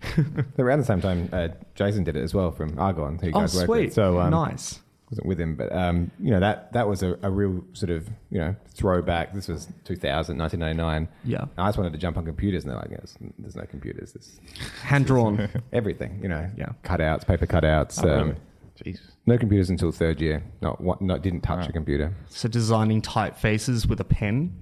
around 0.59 0.81
the 0.81 0.85
same 0.85 1.01
time, 1.01 1.29
uh, 1.33 1.49
Jason 1.75 2.03
did 2.03 2.17
it 2.17 2.23
as 2.23 2.35
well 2.35 2.51
from 2.51 2.79
Argon, 2.79 3.19
who 3.19 3.29
you 3.29 3.33
oh 3.35 3.41
guys 3.41 3.55
worked 3.55 3.67
sweet, 3.67 3.85
with. 3.87 3.95
So 3.95 4.19
um, 4.21 4.31
nice. 4.31 4.81
Wasn't 5.15 5.27
with 5.27 5.41
him, 5.41 5.55
but 5.55 5.73
um, 5.75 6.11
you 6.21 6.31
know 6.31 6.41
that 6.41 6.73
that 6.73 6.89
was 6.89 7.03
a, 7.03 7.17
a 7.23 7.31
real 7.31 7.65
sort 7.73 7.91
of 7.91 8.09
you 8.31 8.39
know 8.39 8.55
throwback. 8.69 9.33
This 9.33 9.49
was 9.49 9.69
2000, 9.85 10.37
1999. 10.39 11.09
Yeah. 11.25 11.45
I 11.57 11.69
just 11.69 11.79
wanted 11.79 11.93
to 11.93 11.99
jump 11.99 12.17
on 12.17 12.25
computers, 12.25 12.65
and 12.65 12.71
they're 12.73 12.79
like, 12.79 12.91
"There's, 12.91 13.17
there's 13.39 13.57
no 13.57 13.65
computers. 13.65 14.13
There's 14.13 14.41
Hand 14.83 15.07
drawn. 15.07 15.49
everything, 15.73 16.21
you 16.23 16.29
know, 16.29 16.51
Yeah. 16.57 16.71
cutouts, 16.85 17.27
paper 17.27 17.47
cutouts. 17.47 18.03
Oh, 18.05 18.11
um, 18.21 18.29
really? 18.29 18.41
Jeez. 18.85 19.01
no 19.27 19.39
computers 19.39 19.71
until 19.71 19.93
third 19.93 20.21
year. 20.21 20.43
Not 20.61 20.81
what, 20.81 21.01
not 21.01 21.23
didn't 21.23 21.43
touch 21.43 21.69
a 21.69 21.73
computer. 21.73 22.13
so 22.29 22.49
designing 22.49 23.01
typefaces 23.03 23.87
with 23.89 24.01
a 24.01 24.05
pen. 24.05 24.53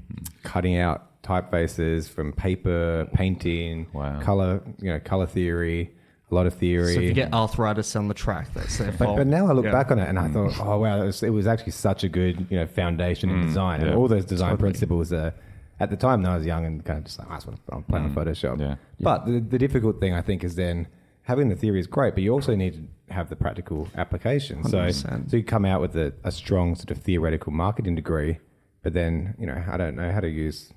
Cutting 0.42 0.76
out 0.76 1.22
typefaces 1.22 2.08
from 2.10 2.32
paper, 2.34 3.08
painting, 3.14 3.86
Wow. 3.94 4.20
color, 4.20 4.60
you 4.82 4.92
know, 4.92 5.00
color 5.00 5.26
theory, 5.26 5.92
a 6.32 6.34
lot 6.34 6.46
of 6.46 6.54
theory. 6.54 6.94
So 6.94 7.00
if 7.00 7.06
you 7.06 7.12
get 7.12 7.32
arthritis 7.32 7.94
on 7.94 8.08
the 8.08 8.14
track, 8.14 8.48
that's 8.54 8.78
their 8.78 8.90
But, 8.90 9.04
fault. 9.04 9.18
but 9.18 9.26
now 9.26 9.46
I 9.46 9.52
look 9.52 9.66
Yeah. 9.66 9.72
back 9.72 9.90
on 9.90 9.98
it 9.98 10.08
and 10.08 10.18
I 10.18 10.28
mm. 10.28 10.32
thought, 10.32 10.66
oh 10.66 10.78
wow, 10.78 11.02
it 11.02 11.06
was, 11.06 11.22
it 11.22 11.30
was 11.30 11.46
actually 11.46 11.72
such 11.72 12.02
a 12.02 12.08
good 12.08 12.46
you 12.50 12.58
know 12.58 12.66
foundation 12.66 13.30
in 13.30 13.42
mm. 13.42 13.46
design. 13.46 13.82
And 13.82 13.94
all 13.94 14.08
those 14.08 14.24
design 14.24 14.50
Totally. 14.50 14.70
principles 14.70 15.12
are. 15.12 15.34
At 15.80 15.90
the 15.90 15.96
time, 15.96 16.22
when 16.22 16.30
I 16.30 16.36
was 16.36 16.46
young 16.46 16.64
and 16.64 16.84
kind 16.84 16.98
of 16.98 17.06
just 17.06 17.18
like, 17.18 17.26
ah, 17.28 17.32
I 17.32 17.36
just 17.36 17.46
want 17.48 17.66
to 17.66 17.82
play 17.90 17.98
on 17.98 18.10
mm. 18.10 18.14
Photoshop. 18.14 18.60
Yeah. 18.60 18.76
But 19.00 19.26
the, 19.26 19.40
the 19.40 19.58
difficult 19.58 19.98
thing, 19.98 20.14
I 20.14 20.22
think, 20.22 20.44
is 20.44 20.54
then 20.54 20.86
having 21.22 21.48
the 21.48 21.56
theory 21.56 21.80
is 21.80 21.88
great, 21.88 22.14
but 22.14 22.22
you 22.22 22.32
also 22.32 22.54
need 22.54 22.88
to 23.08 23.12
have 23.12 23.28
the 23.30 23.36
practical 23.36 23.88
application. 23.96 24.62
So, 24.64 24.78
100%. 24.78 25.30
so 25.30 25.36
you 25.36 25.42
come 25.42 25.64
out 25.64 25.80
with 25.80 25.96
a, 25.96 26.12
a 26.22 26.30
strong 26.30 26.76
sort 26.76 26.92
of 26.92 26.98
theoretical 26.98 27.52
marketing 27.52 27.96
degree, 27.96 28.38
but 28.82 28.92
then, 28.92 29.34
you 29.40 29.46
know, 29.46 29.60
I 29.68 29.76
don't 29.76 29.96
know 29.96 30.12
how 30.12 30.20
to 30.20 30.28
use 30.28 30.72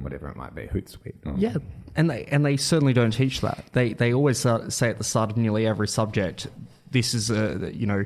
whatever 0.00 0.28
it 0.28 0.36
might 0.36 0.54
be, 0.54 0.62
Hootsuite. 0.62 1.14
or- 1.26 1.34
Yeah, 1.36 1.56
and 1.96 2.08
they 2.10 2.24
and 2.26 2.44
they 2.44 2.56
certainly 2.56 2.92
don't 2.92 3.10
teach 3.12 3.40
that. 3.42 3.64
They 3.72 3.92
they 3.92 4.12
always 4.14 4.38
say 4.38 4.88
at 4.90 4.98
the 4.98 5.04
start 5.04 5.30
of 5.30 5.36
nearly 5.36 5.66
every 5.66 5.88
subject, 5.88 6.46
this 6.90 7.14
is 7.14 7.30
a 7.30 7.70
you 7.74 7.86
know. 7.86 8.04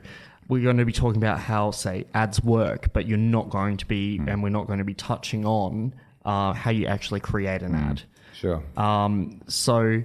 We're 0.49 0.63
going 0.63 0.77
to 0.77 0.85
be 0.85 0.93
talking 0.93 1.17
about 1.21 1.41
how, 1.41 1.73
say, 1.73 2.05
ads 2.15 2.41
work, 2.41 2.93
but 2.93 3.09
you're 3.09 3.19
not 3.19 3.51
going 3.51 3.79
to 3.79 3.87
be, 3.87 4.21
and 4.29 4.45
we're 4.45 4.49
not 4.49 4.69
going 4.69 4.79
to 4.79 4.85
be 4.85 4.95
touching 4.95 5.45
on 5.45 5.93
uh, 6.25 6.53
how 6.53 6.71
you 6.71 6.87
actually 6.87 7.19
create 7.19 7.63
an 7.63 7.75
ad. 7.75 8.03
Sure. 8.33 8.63
Um, 8.77 9.41
so 9.49 10.05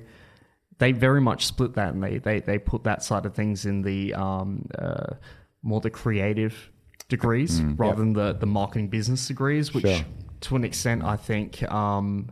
they 0.80 0.94
very 0.94 1.22
much 1.22 1.46
split 1.46 1.76
that, 1.76 1.94
and 1.94 2.04
they 2.04 2.18
they, 2.18 2.40
they 2.40 2.58
put 2.58 2.86
that 2.86 3.04
side 3.04 3.28
of 3.28 3.36
things 3.36 3.68
in 3.68 3.84
the 3.84 4.16
um, 4.16 4.68
uh, 4.80 5.14
more 5.62 5.80
the 5.80 5.92
creative 5.92 6.72
degrees 7.08 7.62
rather 7.62 7.90
Yep. 7.92 7.98
than 7.98 8.14
the 8.14 8.34
the 8.34 8.48
marketing 8.48 8.88
business 8.88 9.28
degrees, 9.28 9.76
which 9.76 9.86
Sure. 9.86 10.04
To 10.42 10.56
an 10.56 10.64
extent 10.64 11.04
I 11.04 11.16
think. 11.18 11.64
Um, 11.72 12.32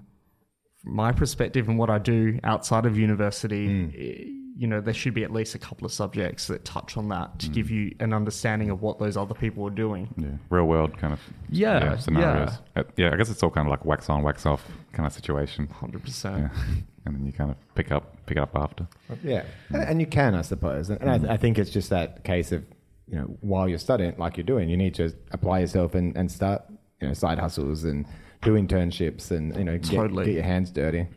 from 0.81 0.95
my 0.95 1.11
perspective 1.11 1.67
and 1.67 1.77
what 1.77 1.89
I 1.89 1.97
do 1.99 2.39
outside 2.43 2.85
of 2.85 2.97
university, 2.97 3.67
Hmm. 3.67 3.89
i- 3.95 4.35
you 4.61 4.67
know, 4.67 4.81
there 4.81 4.93
should 4.93 5.13
be 5.13 5.23
at 5.23 5.31
least 5.31 5.55
a 5.55 5.57
couple 5.57 5.85
of 5.85 5.91
subjects 5.91 6.47
that 6.47 6.65
touch 6.65 6.97
on 6.97 7.07
that 7.09 7.33
Mm. 7.33 7.37
to 7.39 7.49
give 7.49 7.69
you 7.71 7.95
an 8.01 8.11
understanding 8.13 8.69
of 8.69 8.81
what 8.81 8.99
those 8.99 9.15
other 9.15 9.33
people 9.33 9.65
are 9.65 9.69
doing. 9.85 10.13
Yeah, 10.17 10.31
real 10.49 10.65
world 10.67 10.97
kind 10.97 11.13
of 11.13 11.21
Yeah, 11.49 11.95
scenarios. 11.97 12.57
Uh, 12.75 12.83
yeah, 12.97 13.11
I 13.13 13.15
guess 13.17 13.29
it's 13.29 13.41
all 13.41 13.51
kind 13.51 13.67
of 13.67 13.71
like 13.71 13.85
wax 13.85 14.09
on, 14.09 14.21
wax 14.21 14.45
off 14.45 14.69
kind 14.91 15.05
of 15.07 15.13
situation. 15.13 15.67
Hundred 15.67 16.03
percent. 16.03 16.37
Yeah, 16.39 16.49
and 17.05 17.15
then 17.15 17.25
you 17.25 17.31
kind 17.31 17.51
of 17.51 17.57
pick 17.75 17.91
up 17.91 18.25
pick 18.25 18.37
up 18.37 18.51
after. 18.55 18.85
Yeah, 19.23 19.43
and, 19.69 19.83
and 19.83 19.99
you 20.01 20.07
can, 20.07 20.35
I 20.35 20.41
suppose. 20.41 20.89
And, 20.89 21.01
and 21.01 21.27
I, 21.27 21.33
I 21.33 21.37
think 21.37 21.57
it's 21.57 21.69
just 21.71 21.89
that 21.91 22.23
case 22.25 22.51
of 22.51 22.65
you 23.07 23.15
know 23.15 23.37
while 23.41 23.67
you're 23.69 23.79
studying, 23.79 24.13
like 24.17 24.35
you're 24.35 24.45
doing, 24.45 24.67
you 24.69 24.75
need 24.77 24.93
to 24.95 25.13
apply 25.31 25.59
yourself 25.59 25.95
and, 25.95 26.15
and 26.17 26.29
start 26.29 26.63
you 27.01 27.07
know 27.07 27.13
side 27.13 27.39
hustles 27.39 27.83
and 27.83 28.05
do 28.41 28.53
internships 28.53 29.31
and 29.31 29.55
you 29.57 29.63
know 29.63 29.77
get, 29.77 29.91
Totally. 29.95 30.25
get 30.25 30.33
your 30.35 30.43
hands 30.43 30.71
dirty. 30.71 31.07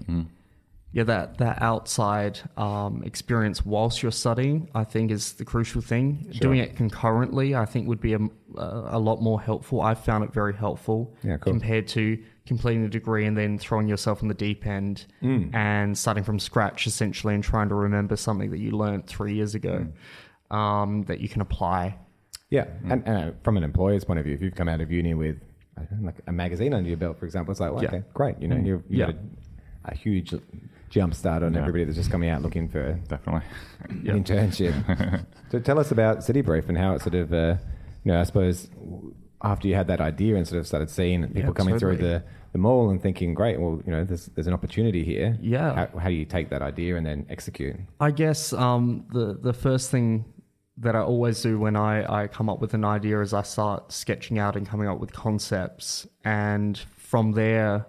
yeah, 0.92 1.04
that 1.04 1.38
that 1.38 1.62
outside 1.62 2.38
um, 2.56 3.02
experience 3.04 3.64
whilst 3.64 4.02
you're 4.02 4.12
studying, 4.12 4.68
I 4.74 4.84
think, 4.84 5.10
is 5.10 5.32
the 5.34 5.44
crucial 5.44 5.80
thing. 5.80 6.26
Doing 6.40 6.58
it 6.58 6.76
concurrently, 6.76 7.54
I 7.54 7.64
think, 7.64 7.88
would 7.88 8.00
be 8.00 8.12
a, 8.14 8.18
a 8.56 8.98
lot 8.98 9.22
more 9.22 9.40
helpful. 9.40 9.80
I 9.80 9.94
found 9.94 10.24
it 10.24 10.32
very 10.32 10.54
helpful 10.54 11.14
Yeah, 11.22 11.38
cool. 11.38 11.52
compared 11.54 11.88
to 11.88 12.18
completing 12.44 12.82
the 12.82 12.88
degree 12.88 13.24
and 13.24 13.36
then 13.38 13.56
throwing 13.56 13.86
yourself 13.88 14.20
in 14.20 14.26
the 14.28 14.34
deep 14.34 14.66
end 14.66 15.06
Mm. 15.22 15.54
and 15.54 15.96
starting 15.96 16.24
from 16.24 16.38
scratch, 16.40 16.86
essentially, 16.88 17.34
and 17.34 17.42
trying 17.44 17.68
to 17.68 17.74
remember 17.76 18.16
something 18.16 18.50
that 18.50 18.58
you 18.58 18.72
learned 18.72 19.06
three 19.06 19.34
years 19.34 19.54
ago 19.54 19.86
Mm. 20.50 20.54
um, 20.56 21.02
that 21.04 21.20
you 21.20 21.28
can 21.28 21.40
apply. 21.40 21.96
Yeah, 22.50 22.66
and, 22.84 23.02
and 23.06 23.30
uh, 23.30 23.32
from 23.44 23.56
an 23.56 23.62
employer's 23.62 24.04
point 24.04 24.18
of 24.18 24.24
view, 24.26 24.34
if 24.34 24.42
you've 24.42 24.54
come 24.56 24.68
out 24.68 24.80
of 24.82 24.90
uni 24.92 25.14
with 25.14 25.36
know, 25.76 25.86
like 26.02 26.16
a 26.26 26.32
magazine 26.32 26.74
under 26.74 26.88
your 26.88 26.98
belt, 26.98 27.18
for 27.18 27.24
example, 27.26 27.52
it's 27.52 27.60
like, 27.60 27.72
well, 27.72 27.82
Yeah. 27.82 27.88
okay, 27.88 28.02
great. 28.14 28.40
You 28.40 28.48
know, 28.48 28.56
you've, 28.56 28.82
you've 28.88 28.98
Yeah. 29.00 29.06
got 29.06 29.14
a, 29.86 29.92
a 29.92 29.94
huge 29.94 30.34
jump 30.90 31.14
start 31.14 31.42
on 31.42 31.54
Yeah. 31.54 31.60
everybody 31.60 31.84
that's 31.84 31.96
just 31.96 32.10
coming 32.10 32.28
out 32.30 32.42
looking 32.42 32.68
for 32.68 32.92
Definitely. 33.08 33.42
Internship. 34.04 35.24
so 35.50 35.58
tell 35.58 35.78
us 35.78 35.90
about 35.90 36.24
City 36.24 36.40
Brief 36.40 36.68
and 36.68 36.76
how 36.78 36.94
it 36.94 37.02
sort 37.02 37.14
of, 37.14 37.32
uh, 37.32 37.56
you 38.04 38.12
know, 38.12 38.20
I 38.20 38.24
suppose 38.24 38.68
after 39.42 39.66
you 39.68 39.74
had 39.74 39.88
that 39.88 40.00
idea 40.00 40.36
and 40.36 40.46
sort 40.46 40.60
of 40.60 40.66
started 40.66 40.88
seeing 40.90 41.26
people 41.28 41.40
Yeah, 41.40 41.50
coming 41.52 41.78
through 41.78 41.96
the, 41.96 42.22
the 42.52 42.58
mall 42.58 42.90
and 42.90 43.02
thinking, 43.02 43.34
great, 43.34 43.58
well, 43.60 43.80
you 43.84 43.90
know, 43.90 44.04
there's, 44.04 44.26
there's 44.26 44.46
an 44.46 44.52
opportunity 44.52 45.02
here. 45.04 45.36
Yeah. 45.40 45.74
How, 45.90 45.98
how 45.98 46.08
do 46.08 46.14
you 46.14 46.24
take 46.26 46.50
that 46.50 46.62
idea 46.62 46.96
and 46.96 47.04
then 47.06 47.26
execute? 47.28 47.74
I 47.98 48.10
guess 48.12 48.52
um, 48.52 49.04
the 49.12 49.38
the 49.42 49.52
first 49.52 49.90
thing 49.90 50.26
that 50.78 50.96
I 50.96 51.00
always 51.00 51.42
do 51.42 51.58
when 51.58 51.76
I, 51.76 52.22
I 52.22 52.26
come 52.28 52.48
up 52.48 52.60
with 52.60 52.74
an 52.74 52.84
idea 52.84 53.20
is 53.20 53.34
I 53.34 53.42
start 53.42 53.92
sketching 53.92 54.38
out 54.38 54.56
and 54.56 54.66
coming 54.66 54.88
up 54.88 54.98
with 54.98 55.12
concepts, 55.12 56.06
and 56.24 56.78
from 56.96 57.32
there, 57.32 57.86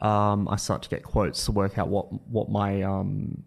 um, 0.00 0.48
I 0.48 0.56
start 0.56 0.82
to 0.82 0.88
get 0.88 1.02
quotes 1.02 1.44
to 1.46 1.52
work 1.52 1.78
out 1.78 1.88
what 1.88 2.06
what 2.28 2.50
my 2.50 2.82
um, 2.82 3.42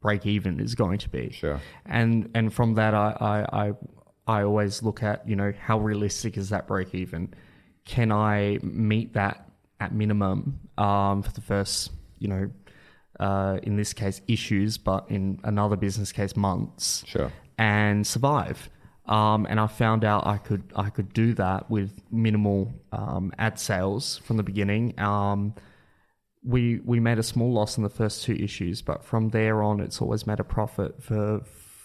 break 0.00 0.26
even 0.26 0.60
is 0.60 0.74
going 0.74 0.98
to 0.98 1.08
be. 1.08 1.30
Sure. 1.30 1.60
And 1.86 2.30
and 2.34 2.52
from 2.52 2.74
that, 2.74 2.94
I, 2.94 3.16
I 3.20 3.66
I 3.66 3.72
I 4.26 4.42
always 4.42 4.82
look 4.82 5.02
at 5.02 5.26
you 5.26 5.36
know 5.36 5.52
how 5.58 5.78
realistic 5.78 6.36
is 6.36 6.50
that 6.50 6.66
break 6.66 6.94
even? 6.94 7.32
Can 7.84 8.12
I 8.12 8.58
meet 8.62 9.14
that 9.14 9.48
at 9.80 9.92
minimum 9.92 10.60
um, 10.78 11.22
for 11.22 11.32
the 11.32 11.40
first 11.40 11.90
you 12.18 12.28
know 12.28 12.50
uh, 13.20 13.58
in 13.62 13.76
this 13.76 13.92
case 13.92 14.20
issues, 14.26 14.78
but 14.78 15.10
in 15.10 15.40
another 15.44 15.76
business 15.76 16.12
case 16.12 16.36
months, 16.36 17.04
Sure. 17.06 17.32
And 17.58 18.06
survive. 18.06 18.70
Um, 19.06 19.46
and 19.50 19.58
I 19.58 19.66
found 19.66 20.04
out 20.04 20.26
I 20.26 20.38
could 20.38 20.62
I 20.76 20.90
could 20.90 21.12
do 21.12 21.34
that 21.34 21.70
with 21.70 22.00
minimal 22.10 22.72
um, 22.92 23.32
ad 23.38 23.58
sales 23.58 24.18
from 24.18 24.36
the 24.36 24.42
beginning. 24.42 24.98
Um, 25.00 25.54
we 26.44 26.80
we 26.84 27.00
made 27.00 27.18
a 27.18 27.22
small 27.22 27.52
loss 27.52 27.76
in 27.76 27.82
the 27.82 27.90
first 27.90 28.24
two 28.24 28.34
issues, 28.34 28.80
but 28.82 29.04
from 29.04 29.30
there 29.30 29.62
on, 29.62 29.80
it's 29.80 30.00
always 30.00 30.26
made 30.26 30.40
a 30.40 30.44
profit 30.44 31.02
for 31.02 31.40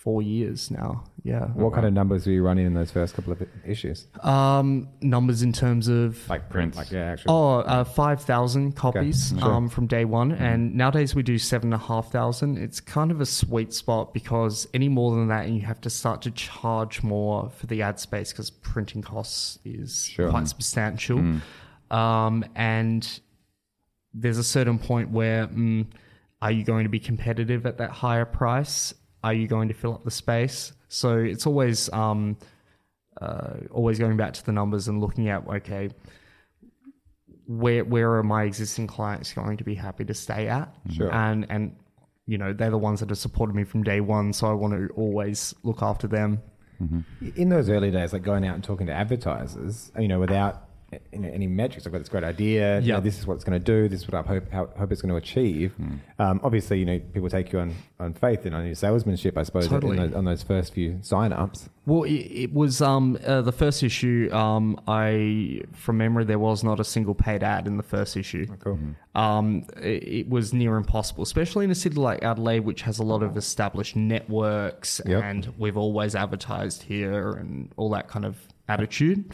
four 0.08 0.22
years 0.22 0.72
now. 0.72 1.04
Yeah. 1.24 1.48
What 1.48 1.74
kind 1.74 1.86
of 1.86 1.92
numbers 1.92 2.26
were 2.26 2.32
you 2.32 2.42
running 2.42 2.66
in 2.66 2.74
those 2.74 2.92
first 2.92 3.14
couple 3.14 3.34
of 3.34 3.46
issues? 3.66 4.08
Um, 4.24 4.88
numbers 5.02 5.42
in 5.42 5.52
terms 5.52 5.90
of 5.90 6.18
Like 6.30 6.50
Prints. 6.50 6.78
Like, 6.78 6.92
yeah, 6.92 7.12
actually. 7.12 7.26
Oh, 7.28 7.58
uh, 7.58 7.84
5,000 7.84 8.72
copies 8.74 9.34
Sure. 9.38 9.52
um, 9.54 9.68
from 9.68 9.86
day 9.86 10.06
one. 10.06 10.32
And 10.32 10.76
nowadays 10.76 11.14
we 11.14 11.24
do 11.24 11.38
7,500. 11.38 12.58
It's 12.58 12.80
kind 12.80 13.12
of 13.12 13.20
a 13.20 13.26
sweet 13.26 13.74
spot 13.74 14.14
because 14.14 14.66
any 14.74 14.88
more 14.88 15.14
than 15.14 15.28
that, 15.28 15.46
and 15.46 15.58
you 15.58 15.64
have 15.64 15.82
to 15.82 15.90
start 15.90 16.22
to 16.22 16.32
charge 16.32 17.04
more 17.04 17.50
for 17.50 17.66
the 17.68 17.82
ad 17.82 18.00
space 18.00 18.32
because 18.32 18.50
printing 18.50 19.02
costs 19.02 19.60
is 19.66 20.06
Sure. 20.06 20.30
quite 20.30 20.48
substantial. 20.48 21.20
Um, 21.92 22.46
and 22.56 23.20
there's 24.14 24.38
a 24.38 24.44
certain 24.46 24.80
point 24.80 25.10
where 25.12 25.48
mm, 25.48 25.86
are 26.42 26.52
you 26.54 26.64
going 26.64 26.84
to 26.86 26.90
be 26.90 27.00
competitive 27.02 27.66
at 27.66 27.80
that 27.80 27.90
higher 27.90 28.24
price? 28.24 28.94
Are 29.28 29.34
you 29.34 29.46
going 29.46 29.68
to 29.68 29.74
fill 29.74 29.94
up 29.94 30.06
the 30.06 30.12
space? 30.12 30.72
So 30.88 31.18
it's 31.18 31.46
always 31.46 31.92
um, 31.92 32.38
uh, 33.20 33.56
always 33.72 34.00
going 34.00 34.16
back 34.16 34.32
to 34.36 34.46
the 34.46 34.54
numbers 34.54 34.88
and 34.88 35.02
looking 35.02 35.28
at 35.28 35.46
okay, 35.46 35.90
where 37.46 37.84
where 37.84 38.16
are 38.16 38.24
my 38.24 38.44
existing 38.44 38.88
clients 38.88 39.34
going 39.34 39.58
to 39.58 39.66
be 39.66 39.76
happy 39.76 40.06
to 40.06 40.14
stay 40.14 40.48
at? 40.48 40.74
Sure. 40.94 41.14
And 41.14 41.46
and 41.50 41.76
you 42.26 42.38
know 42.38 42.54
they're 42.54 42.70
the 42.70 42.78
ones 42.78 43.02
that 43.02 43.10
have 43.10 43.18
supported 43.18 43.54
me 43.54 43.66
from 43.66 43.84
day 43.84 44.00
one, 44.00 44.32
so 44.32 44.48
I 44.50 44.54
want 44.54 44.74
to 44.76 44.88
always 44.94 45.54
look 45.64 45.82
after 45.82 46.08
them. 46.08 46.42
in 47.36 47.50
those 47.50 47.70
early 47.70 47.92
days, 47.92 48.14
like 48.14 48.24
going 48.24 48.48
out 48.48 48.56
and 48.56 48.64
talking 48.64 48.88
to 48.88 48.94
advertisers, 48.94 49.92
you 50.00 50.08
know, 50.08 50.22
without 50.22 50.67
you 51.12 51.20
know, 51.20 51.27
any 51.29 51.48
metrics, 51.48 51.86
I've 51.86 51.91
got 51.91 52.00
this 52.00 52.08
great 52.10 52.24
idea. 52.24 52.79
you 52.79 52.88
know, 52.88 52.96
Yeah. 52.96 53.00
this 53.01 53.20
is 53.20 53.27
what 53.27 53.34
it's 53.36 53.44
going 53.44 53.60
to 53.60 53.63
do. 53.63 53.89
This 53.89 54.01
is 54.03 54.08
what 54.08 54.24
I 54.25 54.27
hope 54.27 54.50
how, 54.51 54.67
hope 54.77 54.91
it's 54.91 55.01
going 55.01 55.10
to 55.10 55.17
achieve. 55.17 55.74
Hmm. 55.74 55.96
Um, 56.17 56.39
obviously, 56.44 56.79
you 56.79 56.86
know, 56.86 57.00
people 57.00 57.29
take 57.29 57.51
you 57.51 57.60
on, 57.60 57.75
on 58.00 58.13
faith 58.13 58.46
and 58.46 58.56
on 58.56 58.65
your 58.65 58.75
salesmanship, 58.75 59.38
I 59.38 59.44
suppose, 59.44 59.65
in 59.65 59.72
Totally. 59.72 59.98
those, 59.98 60.13
on 60.13 60.24
those 60.25 60.44
first 60.44 60.74
few 60.74 61.00
sign 61.01 61.34
ups. 61.34 61.67
Well, 61.86 62.03
it, 62.03 62.12
it 62.13 62.53
was 62.53 62.82
um, 62.82 63.17
uh, 63.25 63.41
the 63.41 63.51
first 63.51 63.84
issue. 63.84 64.29
Um, 64.32 64.79
I, 64.88 65.62
from 65.74 65.98
memory, 65.98 66.24
there 66.24 66.39
was 66.39 66.63
not 66.63 66.79
a 66.79 66.84
single 66.86 67.15
paid 67.15 67.44
ad 67.44 67.67
in 67.67 67.75
the 67.77 67.84
first 67.84 68.15
issue. 68.15 68.48
Cool. 68.63 68.79
Um, 69.13 69.65
it, 69.82 70.03
it 70.03 70.29
was 70.29 70.53
near 70.53 70.77
impossible, 70.77 71.24
especially 71.24 71.65
in 71.65 71.72
a 71.72 71.75
city 71.75 71.96
like 71.96 72.24
Adelaide, 72.24 72.62
which 72.62 72.82
has 72.84 73.00
a 73.00 73.03
lot 73.03 73.24
of 73.24 73.36
established 73.36 73.96
networks, 73.96 75.01
Yep. 75.06 75.24
and 75.24 75.53
we've 75.58 75.77
always 75.77 76.15
advertised 76.15 76.84
here 76.84 77.32
and 77.34 77.72
all 77.77 77.89
that 77.89 78.08
kind 78.08 78.24
of 78.25 78.38
attitude. 78.70 79.34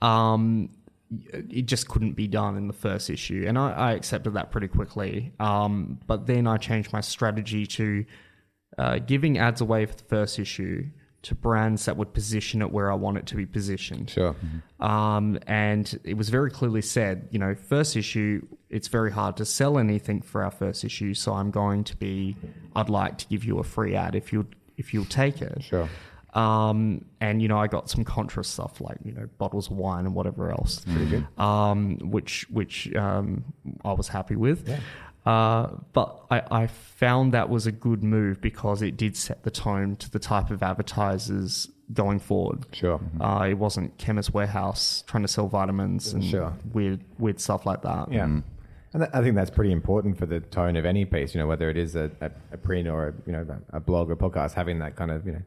Um, 0.00 0.68
it 1.10 1.62
just 1.66 1.88
couldn't 1.88 2.12
be 2.12 2.26
done 2.26 2.56
in 2.56 2.66
the 2.66 2.74
first 2.74 3.10
issue, 3.10 3.44
and 3.46 3.58
I, 3.58 3.72
I 3.72 3.92
accepted 3.92 4.34
that 4.34 4.50
pretty 4.50 4.68
quickly. 4.68 5.32
Um, 5.40 5.98
but 6.06 6.26
then 6.26 6.46
I 6.46 6.56
changed 6.56 6.92
my 6.92 7.00
strategy 7.00 7.66
to 7.66 8.04
uh, 8.76 8.98
giving 8.98 9.38
ads 9.38 9.60
away 9.60 9.86
for 9.86 9.96
the 9.96 10.04
first 10.04 10.38
issue 10.38 10.86
to 11.20 11.34
brands 11.34 11.86
that 11.86 11.96
would 11.96 12.14
position 12.14 12.62
it 12.62 12.70
where 12.70 12.92
I 12.92 12.94
want 12.94 13.18
it 13.18 13.26
to 13.26 13.34
be 13.34 13.44
positioned. 13.44 14.10
Sure. 14.10 14.36
Um, 14.78 15.38
and 15.46 15.98
it 16.04 16.16
was 16.16 16.28
very 16.28 16.50
clearly 16.50 16.80
said, 16.80 17.28
you 17.32 17.40
know, 17.40 17.56
first 17.56 17.96
issue, 17.96 18.46
it's 18.70 18.86
very 18.86 19.10
hard 19.10 19.36
to 19.38 19.44
sell 19.44 19.78
anything 19.78 20.22
for 20.22 20.44
our 20.44 20.50
first 20.50 20.84
issue. 20.84 21.14
So 21.14 21.32
I'm 21.32 21.50
going 21.50 21.82
to 21.84 21.96
be, 21.96 22.36
I'd 22.76 22.88
like 22.88 23.18
to 23.18 23.26
give 23.26 23.44
you 23.44 23.58
a 23.58 23.64
free 23.64 23.96
ad 23.96 24.14
if 24.14 24.32
you 24.32 24.46
if 24.76 24.94
you'll 24.94 25.06
take 25.06 25.42
it. 25.42 25.64
Sure. 25.64 25.88
Um, 26.34 27.04
and 27.20 27.40
you 27.40 27.48
know, 27.48 27.58
I 27.58 27.66
got 27.68 27.88
some 27.90 28.04
contra 28.04 28.44
stuff 28.44 28.80
like 28.80 28.98
you 29.04 29.12
know 29.12 29.28
bottles 29.38 29.70
of 29.70 29.76
wine 29.76 30.06
and 30.06 30.14
whatever 30.14 30.50
else, 30.50 30.80
Pretty 30.84 31.06
good. 31.06 31.26
um, 31.38 31.98
which 32.10 32.46
which 32.50 32.94
um, 32.94 33.44
I 33.84 33.92
was 33.92 34.08
happy 34.08 34.36
with. 34.36 34.68
Uh, 35.26 35.68
but 35.92 36.22
I, 36.30 36.42
I 36.50 36.66
found 36.68 37.32
that 37.32 37.48
was 37.50 37.66
a 37.66 37.72
good 37.72 38.02
move 38.02 38.40
because 38.40 38.80
it 38.82 38.96
did 38.96 39.16
set 39.16 39.42
the 39.42 39.50
tone 39.50 39.96
to 39.96 40.10
the 40.10 40.18
type 40.18 40.50
of 40.50 40.62
advertisers 40.62 41.68
going 41.92 42.18
forward. 42.18 42.64
Sure. 42.72 43.00
Uh, 43.20 43.46
it 43.50 43.54
wasn't 43.54 43.96
Chemist 43.98 44.32
Warehouse 44.32 45.04
trying 45.06 45.22
to 45.22 45.28
sell 45.28 45.48
vitamins 45.48 46.12
and 46.12 46.24
Sure. 46.24 46.52
weird 46.72 47.04
weird 47.18 47.40
stuff 47.40 47.66
like 47.66 47.82
that. 47.82 48.12
Yeah. 48.12 48.24
And 48.24 49.02
that, 49.02 49.14
I 49.14 49.22
think 49.22 49.34
that's 49.34 49.50
pretty 49.50 49.72
important 49.72 50.16
for 50.18 50.24
the 50.26 50.40
tone 50.40 50.76
of 50.76 50.86
any 50.86 51.04
piece, 51.04 51.34
you 51.34 51.40
know, 51.40 51.46
whether 51.46 51.68
it 51.68 51.76
is 51.76 51.94
a, 51.94 52.10
a, 52.22 52.30
a 52.52 52.56
print 52.56 52.88
or 52.88 53.08
a, 53.08 53.14
you 53.26 53.32
know 53.32 53.46
a 53.70 53.80
blog 53.80 54.10
or 54.10 54.16
podcast, 54.16 54.52
having 54.54 54.78
that 54.78 54.96
kind 54.96 55.10
of 55.10 55.26
you 55.26 55.32
know 55.32 55.42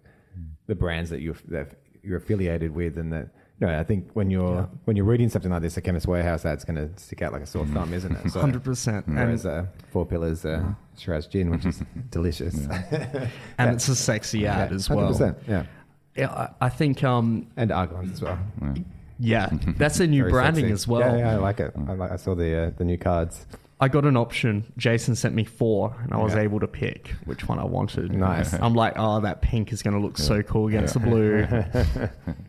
the 0.67 0.75
brands 0.75 1.09
that 1.09 1.21
you 1.21 1.35
that 1.49 1.73
you're 2.03 2.17
affiliated 2.17 2.73
with, 2.73 2.97
and 2.97 3.11
that 3.13 3.29
you 3.59 3.67
know 3.67 3.79
I 3.79 3.83
think 3.83 4.09
when 4.13 4.29
you're 4.31 4.69
when 4.85 4.95
you're 4.95 5.05
reading 5.05 5.29
something 5.29 5.51
like 5.51 5.61
this, 5.61 5.77
a 5.77 5.81
Chemist 5.81 6.07
Warehouse 6.07 6.45
ad's 6.45 6.63
going 6.65 6.75
to 6.77 6.89
stick 7.01 7.21
out 7.21 7.31
like 7.33 7.41
a 7.43 7.45
sore 7.45 7.65
thumb, 7.67 7.93
isn't 7.93 8.11
it? 8.15 8.29
So, 8.31 8.39
Hundred 8.41 8.63
percent, 8.63 9.07
Whereas 9.07 9.45
and, 9.45 9.67
uh, 9.67 9.69
Four 9.91 10.05
Pillars 10.05 10.45
uh, 10.45 10.73
Shiraz 10.97 11.27
Gin, 11.27 11.49
which 11.51 11.65
is 11.65 11.81
delicious. 12.09 12.55
and 13.57 13.73
it's 13.75 13.87
a 13.87 13.95
sexy 13.95 14.47
ad 14.47 14.71
as 14.71 14.89
well. 14.89 15.13
100%, 15.13 15.35
yeah. 15.47 15.65
Yeah, 16.15 16.29
I, 16.31 16.65
I 16.65 16.69
think 16.69 17.03
um, 17.03 17.47
And 17.55 17.71
Argons 17.71 18.11
as 18.11 18.21
well. 18.21 18.37
yeah, 19.19 19.49
that's 19.77 19.99
a 19.99 20.07
new 20.07 20.23
Very 20.23 20.31
branding 20.31 20.63
sexy. 20.65 20.73
as 20.73 20.87
well. 20.87 21.17
Yeah, 21.17 21.25
yeah, 21.25 21.31
I 21.33 21.35
like 21.37 21.59
it. 21.59 21.73
I, 21.87 21.93
like, 21.93 22.11
I 22.11 22.15
saw 22.17 22.35
the 22.35 22.57
uh, 22.67 22.71
the 22.77 22.83
new 22.85 22.97
cards. 22.97 23.45
I 23.81 23.87
got 23.87 24.05
an 24.05 24.15
option. 24.15 24.71
Jason 24.77 25.15
sent 25.15 25.33
me 25.33 25.43
four, 25.43 25.95
and 26.03 26.13
I 26.13 26.17
was 26.17 26.35
Yeah. 26.35 26.41
able 26.41 26.59
to 26.59 26.67
pick 26.67 27.15
which 27.25 27.47
one 27.47 27.57
I 27.57 27.65
wanted. 27.65 28.13
Nice. 28.13 28.53
I'm 28.53 28.75
like, 28.75 28.93
oh, 28.95 29.19
that 29.21 29.41
pink 29.41 29.73
is 29.73 29.81
going 29.81 29.95
to 29.95 29.99
look 29.99 30.17
so 30.19 30.43
cool 30.43 30.67
against 30.67 30.93
the 30.93 30.99
blue. 30.99 31.47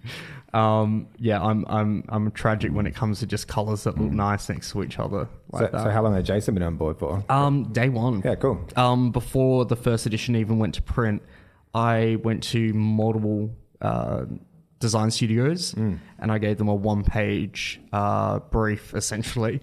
Um, 0.55 1.07
yeah, 1.17 1.43
I'm 1.43 1.65
I'm 1.67 2.05
I'm 2.11 2.31
tragic 2.31 2.73
when 2.73 2.87
it 2.87 2.95
comes 2.95 3.21
to 3.21 3.27
just 3.27 3.49
colors 3.49 3.85
that 3.85 3.97
look 3.99 4.11
nice 4.13 4.51
next 4.51 4.71
to 4.73 4.83
each 4.83 4.99
other 4.99 5.27
like 5.51 5.61
so, 5.61 5.67
that. 5.73 5.83
so 5.85 5.91
how 5.91 6.03
long 6.03 6.15
has 6.15 6.25
Jason 6.27 6.53
been 6.53 6.63
on 6.63 6.77
board 6.77 6.99
for? 6.99 7.25
um, 7.31 7.73
day 7.73 7.89
one. 7.89 8.21
Yeah, 8.23 8.35
cool. 8.35 8.61
Um, 8.77 9.13
before 9.13 9.65
the 9.65 9.77
first 9.77 10.05
edition 10.05 10.37
even 10.37 10.59
went 10.59 10.75
to 10.75 10.83
print, 10.83 11.23
I 11.73 12.19
went 12.23 12.43
to 12.45 12.75
multiple 12.75 13.51
uh, 13.81 14.27
design 14.79 15.11
studios 15.11 15.73
and 15.73 15.99
I 16.19 16.37
gave 16.37 16.59
them 16.59 16.69
a 16.69 16.75
one-page 16.75 17.81
uh, 17.91 18.41
brief, 18.41 18.93
essentially, 18.95 19.63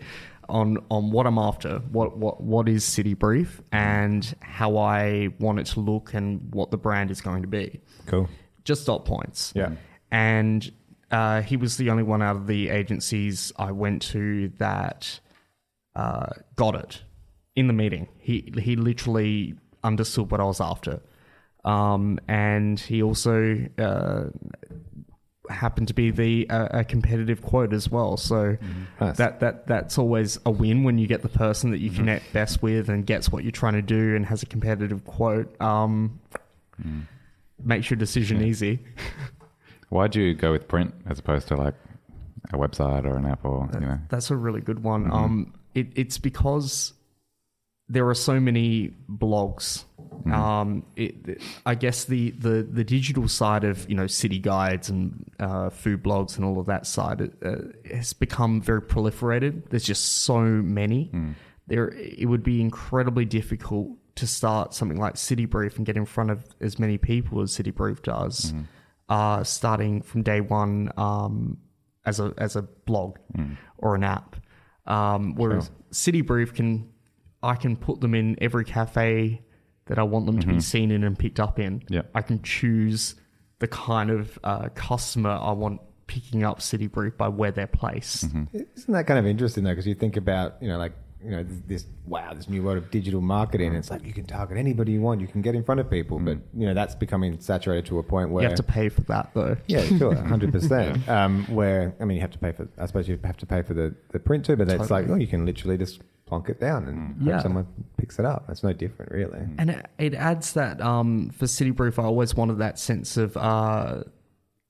on 0.50 0.78
on 0.90 1.12
what 1.12 1.26
I'm 1.28 1.38
after, 1.38 1.80
what 1.92 2.18
what 2.18 2.42
what 2.42 2.68
is 2.68 2.84
City 2.84 3.14
Brief, 3.14 3.62
and 3.72 4.36
how 4.42 4.78
I 4.78 5.30
want 5.40 5.60
it 5.60 5.68
to 5.68 5.80
look, 5.80 6.14
and 6.14 6.54
what 6.54 6.72
the 6.72 6.78
brand 6.78 7.12
is 7.12 7.22
going 7.22 7.42
to 7.44 7.48
be. 7.48 7.80
Cool. 8.06 8.30
Just 8.64 8.86
dot 8.86 9.06
points. 9.06 9.54
Yeah. 9.56 9.72
And 10.12 10.72
uh, 11.12 11.42
he 11.42 11.58
was 11.58 11.78
the 11.78 11.90
only 11.90 12.04
one 12.04 12.22
out 12.22 12.36
of 12.36 12.48
the 12.48 12.70
agencies 12.70 13.52
I 13.58 13.72
went 13.72 14.02
to 14.04 14.50
that 14.58 15.20
uh, 15.96 16.28
got 16.56 16.76
it 16.76 17.02
in 17.56 17.68
the 17.68 17.74
meeting. 17.74 18.08
He 18.20 18.54
he 18.60 18.76
literally 18.76 19.56
understood 19.84 20.32
what 20.32 20.40
I 20.40 20.44
was 20.44 20.62
after, 20.62 21.02
um, 21.66 22.20
and 22.28 22.80
he 22.80 23.02
also 23.02 23.58
uh, 23.78 24.26
happened 25.50 25.88
to 25.90 25.94
be 25.94 26.12
the 26.12 26.50
uh, 26.50 26.80
a 26.80 26.84
competitive 26.84 27.42
quote 27.42 27.74
as 27.74 27.90
well. 27.90 28.18
So 28.18 28.58
Nice. 29.02 29.18
that 29.18 29.40
that 29.40 29.68
that's 29.68 29.98
always 29.98 30.40
a 30.46 30.52
win 30.52 30.84
when 30.84 30.98
you 30.98 31.08
get 31.08 31.22
the 31.22 31.30
person 31.30 31.72
that 31.72 31.80
you 31.80 31.90
connect 31.90 32.32
best 32.34 32.62
with 32.62 32.90
and 32.90 33.06
gets 33.06 33.32
what 33.32 33.44
you're 33.44 33.52
trying 33.52 33.74
to 33.74 33.82
do 33.82 34.16
and 34.16 34.26
has 34.26 34.44
a 34.44 34.46
competitive 34.46 35.06
quote. 35.06 35.60
Um, 35.62 36.20
Makes 37.62 37.90
your 37.90 37.98
decision 37.98 38.42
easy. 38.42 38.80
Why'd 39.90 40.16
you 40.16 40.34
go 40.34 40.52
with 40.52 40.68
print 40.68 40.94
as 41.08 41.20
opposed 41.20 41.48
to 41.50 41.56
like 41.58 41.74
a 42.54 42.58
website 42.58 43.06
or 43.06 43.18
an 43.18 43.26
app 43.26 43.44
or 43.44 43.70
you 43.74 43.80
know? 43.82 43.98
That's 44.10 44.32
a 44.32 44.36
really 44.38 44.62
good 44.62 44.82
one. 44.84 45.12
Um, 45.12 45.54
it, 45.76 45.88
it's 45.96 46.18
because 46.18 46.94
there 47.90 48.08
are 48.08 48.16
so 48.16 48.40
many 48.40 48.94
blogs. 49.12 49.84
Um, 50.32 50.84
it, 50.96 51.42
I 51.66 51.76
guess 51.76 52.06
the, 52.06 52.32
the, 52.32 52.62
the 52.64 52.84
digital 52.84 53.28
side 53.28 53.64
of 53.64 53.90
you 53.90 53.96
know 53.96 54.06
city 54.08 54.38
guides 54.40 54.90
and 54.90 55.26
uh, 55.40 55.70
food 55.70 56.04
blogs 56.04 56.36
and 56.36 56.46
all 56.46 56.60
of 56.60 56.66
that 56.68 56.86
side 56.86 57.32
uh, 57.44 57.56
has 57.90 58.14
become 58.14 58.62
very 58.62 58.82
proliferated. 58.82 59.70
There's 59.70 59.84
just 59.86 60.20
so 60.24 60.40
many. 60.42 61.10
There, 61.68 61.90
it 61.90 62.28
would 62.28 62.44
be 62.44 62.62
incredibly 62.62 63.26
difficult 63.26 63.90
to 64.16 64.28
start 64.28 64.74
something 64.74 65.00
like 65.00 65.16
City 65.18 65.46
Brief 65.46 65.78
and 65.78 65.86
get 65.86 65.96
in 65.96 66.06
front 66.06 66.30
of 66.32 66.44
as 66.60 66.78
many 66.80 66.98
people 66.98 67.42
as 67.42 67.54
City 67.54 67.72
Brief 67.72 68.02
does. 68.04 68.54
Uh, 69.08 69.44
starting 69.44 70.02
from 70.02 70.22
day 70.24 70.42
one 70.42 70.92
um, 70.98 71.58
as 72.06 72.20
a 72.20 72.34
as 72.38 72.56
a 72.56 72.62
blog 72.62 73.18
or 73.78 73.96
an 73.96 74.04
app. 74.04 74.36
Um, 74.86 75.36
whereas 75.36 75.72
City 75.92 76.22
Brief 76.22 76.54
can, 76.54 76.90
I 77.42 77.56
can 77.56 77.76
put 77.76 78.02
them 78.02 78.14
in 78.14 78.38
every 78.42 78.66
cafe 78.66 79.42
that 79.86 79.98
I 79.98 80.04
want 80.04 80.26
them 80.26 80.40
to 80.40 80.48
be 80.48 80.60
seen 80.60 80.92
in 80.92 81.04
and 81.04 81.18
picked 81.18 81.40
up 81.40 81.60
in. 81.60 81.84
Yeah. 81.90 82.04
I 82.14 82.22
can 82.22 82.42
choose 82.44 83.16
the 83.60 83.68
kind 83.68 84.10
of 84.12 84.38
uh, 84.44 84.70
customer 84.76 85.32
I 85.32 85.52
want 85.52 85.82
picking 86.08 86.44
up 86.44 86.62
City 86.62 86.88
Brief 86.88 87.18
by 87.18 87.28
where 87.28 87.52
they're 87.52 87.68
placed. 87.68 88.26
Isn't 88.26 88.94
that 88.94 89.08
kind 89.08 89.20
of 89.20 89.26
interesting 89.26 89.64
though? 89.64 89.72
Because 89.72 89.88
you 89.88 89.96
think 89.96 90.16
about, 90.18 90.56
you 90.62 90.68
know, 90.68 90.78
like, 90.78 90.94
you 91.24 91.32
know, 91.32 91.44
this, 91.44 91.60
this 91.68 91.86
wow, 92.06 92.34
this 92.34 92.48
new 92.48 92.64
world 92.64 92.78
of 92.78 92.90
digital 92.92 93.20
marketing. 93.20 93.76
It's 93.76 93.92
like 93.92 94.06
you 94.06 94.14
can 94.14 94.26
target 94.26 94.58
anybody 94.58 94.94
you 94.94 95.02
want, 95.02 95.20
you 95.20 95.28
can 95.28 95.42
get 95.42 95.54
in 95.54 95.64
front 95.66 95.82
of 95.82 95.90
people, 95.90 96.18
but 96.18 96.38
you 96.56 96.66
know 96.66 96.74
that's 96.74 96.96
becoming 96.96 97.42
saturated 97.42 97.86
to 97.88 98.00
a 98.00 98.04
point 98.04 98.30
where 98.30 98.44
You 98.44 98.48
have 98.48 98.56
to 98.58 98.64
pay 98.64 98.88
for 98.88 99.02
that 99.02 99.32
though. 99.34 99.58
yeah, 99.68 99.84
sure, 99.98 100.16
hundred 100.34 100.54
percent. 100.54 101.10
Um, 101.10 101.44
where 101.48 101.94
I 102.00 102.06
mean, 102.06 102.16
you 102.16 102.22
have 102.22 102.32
to 102.32 102.38
pay 102.40 102.54
for. 102.54 102.70
I 102.78 102.86
suppose 102.86 103.10
you 103.10 103.20
have 103.26 103.36
to 103.38 103.46
pay 103.46 103.64
for 103.64 103.74
the, 103.74 103.94
the 104.14 104.20
print 104.20 104.46
too, 104.46 104.56
but 104.56 104.70
it's 104.70 104.90
like, 104.90 105.10
oh, 105.10 105.16
you 105.16 105.28
can 105.28 105.46
literally 105.46 105.78
just 105.78 106.00
plonk 106.30 106.48
it 106.50 106.60
down 106.60 106.86
and 106.88 107.18
hope 107.18 107.28
Yeah. 107.28 107.42
someone 107.42 107.68
picks 107.98 108.20
it 108.20 108.26
up. 108.26 108.46
It's 108.50 108.64
no 108.64 108.72
different, 108.72 109.12
really. 109.12 109.40
And 109.58 109.72
it, 109.72 109.86
it 109.98 110.14
adds 110.14 110.54
that 110.54 110.80
um, 110.82 111.30
for 111.32 111.48
City 111.48 111.72
Brief, 111.72 112.00
I 112.00 112.04
always 112.04 112.36
wanted 112.36 112.60
that 112.60 112.80
sense 112.80 113.18
of 113.18 113.36
uh, 113.36 114.04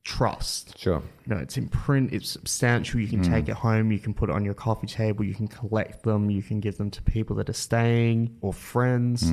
trust. 0.04 0.78
Sure. 0.78 1.02
You 1.26 1.36
know, 1.36 1.38
it's 1.42 1.58
in 1.58 1.68
print, 1.70 2.14
it's 2.14 2.30
substantial. 2.30 3.00
You 3.00 3.08
can 3.08 3.22
take 3.22 3.50
it 3.50 3.56
home, 3.56 3.92
you 3.92 4.00
can 4.00 4.14
put 4.14 4.30
it 4.30 4.34
on 4.34 4.44
your 4.46 4.54
coffee 4.56 4.88
table, 4.88 5.24
you 5.26 5.36
can 5.36 5.48
collect 5.48 6.04
them, 6.04 6.30
you 6.32 6.42
can 6.42 6.60
give 6.60 6.78
them 6.78 6.90
to 6.92 7.02
people 7.04 7.36
that 7.38 7.50
are 7.50 7.54
staying 7.54 8.36
or 8.42 8.54
friends. 8.54 9.32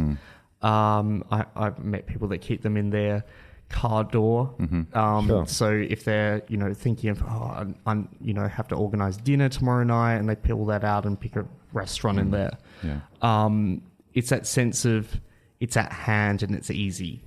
Um, 0.63 1.23
I, 1.31 1.45
I've 1.55 1.79
met 1.79 2.07
people 2.07 2.29
that 2.29 2.39
keep 2.39 2.63
them 2.63 2.77
in 2.77 2.91
their 2.91 3.25
car 3.69 4.05
door. 4.05 4.55
Um, 4.95 5.27
Sure. 5.27 5.47
So 5.47 5.71
if 5.71 6.05
they're, 6.05 6.43
you 6.49 6.57
know, 6.57 6.73
thinking 6.75 7.11
of, 7.11 7.23
oh, 7.23 7.53
I'm, 7.57 7.75
I'm, 7.87 8.09
you 8.21 8.33
know, 8.35 8.47
have 8.49 8.69
to 8.69 8.75
organize 8.77 9.17
dinner 9.17 9.49
tomorrow 9.49 9.85
night, 9.85 10.15
and 10.17 10.29
they 10.29 10.37
pull 10.37 10.65
that 10.67 10.85
out 10.85 11.05
and 11.05 11.19
pick 11.19 11.37
a 11.37 11.45
restaurant 11.73 12.19
in 12.19 12.31
there. 12.31 12.57
Yeah. 12.83 13.01
Um, 13.23 13.83
it's 14.15 14.31
that 14.31 14.47
sense 14.47 14.85
of 14.85 15.21
it's 15.61 15.77
at 15.77 15.93
hand 15.93 16.43
and 16.43 16.55
it's 16.55 16.71
easy. 16.71 17.23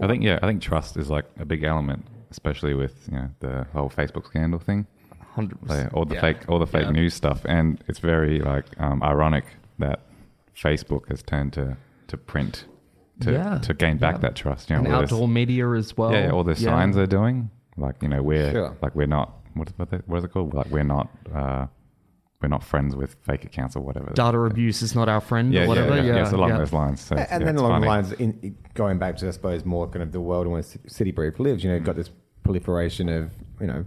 I 0.00 0.06
think 0.06 0.22
yeah, 0.22 0.38
I 0.42 0.46
think 0.46 0.62
trust 0.62 0.96
is 0.96 1.10
like 1.10 1.24
a 1.38 1.44
big 1.44 1.64
element, 1.64 2.04
especially 2.30 2.74
with 2.74 3.08
you 3.10 3.16
know 3.18 3.30
the 3.40 3.66
whole 3.72 3.90
Facebook 3.90 4.26
scandal 4.26 4.60
thing, 4.60 4.86
Hundred 5.34 5.58
like, 5.62 5.68
percent. 5.68 5.94
all 5.94 6.04
the 6.04 6.14
Yeah. 6.14 6.20
fake 6.20 6.48
all 6.48 6.58
the 6.58 6.66
fake 6.66 6.84
Yeah. 6.84 6.90
news 6.92 7.14
stuff, 7.14 7.44
and 7.44 7.82
it's 7.88 7.98
very 7.98 8.38
like 8.40 8.66
um, 8.80 9.02
ironic 9.02 9.44
that 9.78 10.00
Facebook 10.56 11.08
has 11.08 11.22
turned 11.22 11.52
to 11.54 11.76
to 12.08 12.16
print 12.16 12.64
to 13.20 13.32
Yeah. 13.32 13.58
to 13.58 13.74
gain 13.74 13.96
back 13.98 14.16
Yeah. 14.16 14.20
that 14.20 14.36
trust. 14.36 14.70
You 14.70 14.76
know, 14.76 14.84
and 14.84 14.94
all 14.94 15.00
this- 15.02 15.12
outdoor 15.12 15.28
media 15.28 15.70
as 15.72 15.96
well. 15.96 16.12
yeah, 16.12 16.30
all 16.30 16.44
the 16.44 16.52
Yeah. 16.52 16.70
signs 16.70 16.96
they're 16.96 17.06
doing, 17.06 17.50
like 17.76 18.02
you 18.02 18.08
know 18.08 18.22
we're 18.22 18.50
Sure. 18.52 18.76
like 18.82 18.94
we're 18.94 19.06
not 19.06 19.34
what 19.54 19.72
what, 19.76 19.90
they, 19.90 19.98
what 20.06 20.18
is 20.18 20.24
it 20.24 20.32
called? 20.32 20.54
Like 20.54 20.66
we're 20.70 20.84
not 20.84 21.08
uh, 21.34 21.66
we're 22.40 22.48
not 22.48 22.62
friends 22.62 22.94
with 22.94 23.16
fake 23.22 23.44
accounts 23.44 23.74
or 23.74 23.80
whatever. 23.80 24.12
Data 24.14 24.38
abuse 24.38 24.80
is 24.82 24.94
not 24.94 25.08
our 25.08 25.20
friend 25.20 25.52
yeah, 25.52 25.64
or 25.64 25.68
whatever. 25.68 25.96
yeah, 25.96 26.02
Yeah, 26.02 26.14
yeah, 26.16 26.22
it's 26.22 26.32
along 26.32 26.50
yeah. 26.50 26.58
those 26.58 26.72
lines. 26.72 27.00
So, 27.00 27.16
and 27.16 27.26
yeah, 27.28 27.38
then 27.46 27.56
along 27.56 27.70
funny. 27.72 27.82
the 27.82 27.88
lines, 27.88 28.12
in, 28.12 28.38
in- 28.42 28.56
going 28.74 28.98
back 28.98 29.16
to 29.16 29.26
I 29.26 29.30
suppose 29.32 29.64
more 29.64 29.88
kind 29.88 30.02
of 30.04 30.12
the 30.12 30.20
world 30.20 30.46
in 30.46 30.52
which 30.52 30.66
City 30.86 31.10
Brief 31.10 31.40
lives. 31.40 31.64
You 31.64 31.70
know, 31.70 31.76
you've 31.76 31.84
got 31.84 31.96
this 31.96 32.10
proliferation 32.44 33.08
of 33.08 33.32
you 33.60 33.66
know 33.66 33.84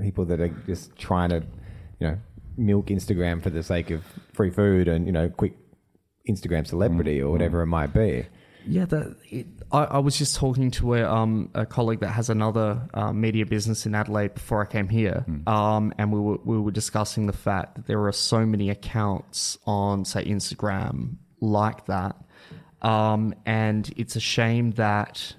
people 0.00 0.24
that 0.24 0.40
are 0.40 0.48
just 0.66 0.96
trying 0.96 1.28
to 1.30 1.42
you 2.00 2.06
know 2.06 2.16
milk 2.56 2.86
Instagram 2.86 3.42
for 3.42 3.50
the 3.50 3.62
sake 3.62 3.90
of 3.90 4.02
free 4.32 4.50
food 4.50 4.88
and 4.88 5.04
you 5.06 5.12
know 5.12 5.28
quick 5.28 5.52
Instagram 6.28 6.66
celebrity 6.66 7.20
or 7.20 7.30
whatever 7.30 7.60
it 7.62 7.66
might 7.66 7.92
be. 7.92 8.24
Yeah, 8.68 8.84
that 8.86 9.16
it, 9.30 9.46
I, 9.72 9.84
I 9.84 9.98
was 9.98 10.16
just 10.18 10.36
talking 10.36 10.70
to 10.72 10.94
a, 10.94 11.04
um, 11.10 11.50
a 11.54 11.64
colleague 11.66 12.00
that 12.00 12.10
has 12.10 12.30
another 12.30 12.88
uh, 12.94 13.12
media 13.12 13.46
business 13.46 13.86
in 13.86 13.94
Adelaide 13.94 14.34
before 14.34 14.62
I 14.62 14.66
came 14.66 14.88
here, 14.88 15.24
um, 15.46 15.92
and 15.98 16.12
we 16.12 16.20
were 16.20 16.38
we 16.44 16.58
were 16.58 16.70
discussing 16.70 17.26
the 17.26 17.32
fact 17.32 17.76
that 17.76 17.86
there 17.86 18.04
are 18.06 18.12
so 18.12 18.44
many 18.46 18.70
accounts 18.70 19.58
on, 19.66 20.04
say, 20.04 20.24
Instagram 20.24 21.16
like 21.40 21.86
that, 21.86 22.16
um, 22.82 23.34
and 23.46 23.92
it's 23.96 24.16
a 24.16 24.20
shame 24.20 24.72
that 24.72 25.34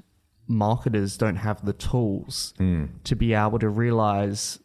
marketers 0.47 1.17
don't 1.17 1.35
have 1.35 1.63
the 1.63 1.73
tools 1.73 2.53
to 3.03 3.15
be 3.15 3.33
able 3.33 3.59
to 3.59 3.69
realize 3.69 4.59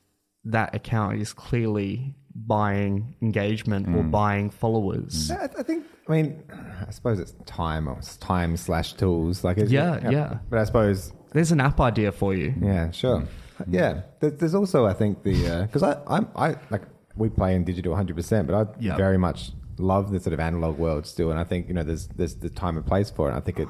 that 0.45 0.75
account 0.75 1.21
is 1.21 1.33
clearly 1.33 2.15
buying 2.35 3.15
engagement 3.23 3.87
or 3.89 4.03
mm. 4.03 4.11
buying 4.11 4.51
followers. 4.51 5.31
I, 5.31 5.45
I 5.45 5.63
think. 5.63 5.87
I 6.09 6.13
mean, 6.13 6.43
I 6.87 6.91
suppose 6.91 7.19
it's 7.19 7.33
time 7.47 7.89
or 7.89 7.99
it's 7.99 8.17
time 8.17 8.57
slash 8.57 8.95
tools. 8.95 9.45
Like, 9.45 9.59
it's, 9.59 9.71
Yeah, 9.71 10.11
yeah. 10.11 10.39
But 10.51 10.59
I 10.59 10.65
suppose 10.65 11.13
There's 11.33 11.53
an 11.53 11.61
app 11.61 11.81
idea 11.81 12.13
for 12.13 12.35
you. 12.35 12.55
Yeah, 12.61 12.91
sure. 12.91 13.21
Mm. 13.21 13.29
Yeah, 13.69 14.03
there's 14.21 14.55
also 14.55 14.87
I 14.87 14.95
think 14.95 15.23
the 15.23 15.47
uh, 15.47 15.63
because 15.63 15.83
I 15.85 16.01
I'm 16.09 16.29
I 16.35 16.57
like 16.71 16.83
we 17.17 17.29
play 17.29 17.55
in 17.55 17.65
digital 17.65 17.93
100, 17.93 18.17
percent 18.17 18.49
but 18.49 18.55
I 18.55 18.67
Yeah. 18.81 18.97
very 18.97 19.17
much 19.17 19.53
love 19.79 20.11
the 20.11 20.21
sort 20.21 20.33
of 20.33 20.41
analog 20.41 20.79
world 20.79 21.07
still, 21.07 21.31
and 21.31 21.39
I 21.39 21.45
think 21.45 21.69
you 21.69 21.75
know 21.75 21.85
there's 21.85 22.09
there's 22.09 22.35
the 22.35 22.51
time 22.51 22.77
and 22.77 22.85
place 22.85 23.11
for 23.11 23.31
it. 23.31 23.35
I 23.35 23.41
think 23.41 23.61
it, 23.61 23.69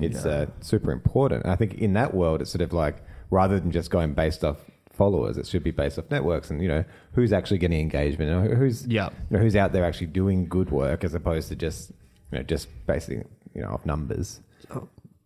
it's 0.00 0.24
yeah. 0.24 0.30
uh, 0.30 0.46
super 0.60 0.92
important. 0.92 1.44
And 1.44 1.52
I 1.52 1.56
think 1.56 1.74
in 1.74 1.92
that 1.94 2.14
world, 2.14 2.40
it's 2.40 2.50
sort 2.50 2.62
of 2.62 2.72
like 2.72 2.96
rather 3.30 3.60
than 3.60 3.70
just 3.70 3.90
going 3.90 4.14
based 4.14 4.44
off 4.44 4.56
followers, 4.98 5.38
it 5.38 5.46
should 5.46 5.62
be 5.62 5.70
based 5.70 5.98
off 5.98 6.04
networks 6.10 6.50
and 6.50 6.60
you 6.60 6.68
know 6.68 6.84
who's 7.12 7.32
actually 7.32 7.58
getting 7.58 7.80
engagement 7.80 8.30
and 8.30 8.58
who's 8.58 8.86
Yeah. 8.86 9.08
you 9.30 9.36
know, 9.36 9.42
who's 9.42 9.56
out 9.56 9.72
there 9.72 9.84
actually 9.84 10.08
doing 10.08 10.46
good 10.48 10.70
work 10.70 11.04
as 11.04 11.14
opposed 11.14 11.48
to 11.48 11.56
just 11.56 11.90
you 12.30 12.38
know 12.38 12.42
just 12.42 12.68
basing 12.86 13.26
you 13.54 13.62
know 13.62 13.68
off 13.68 13.86
numbers. 13.86 14.40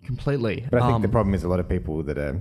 Completely. 0.04 0.66
But 0.70 0.82
I 0.82 0.86
think 0.86 0.96
Um, 0.96 1.02
the 1.02 1.08
problem 1.08 1.34
is 1.34 1.42
a 1.44 1.48
lot 1.48 1.60
of 1.60 1.68
people 1.68 2.02
that 2.04 2.18
are 2.18 2.34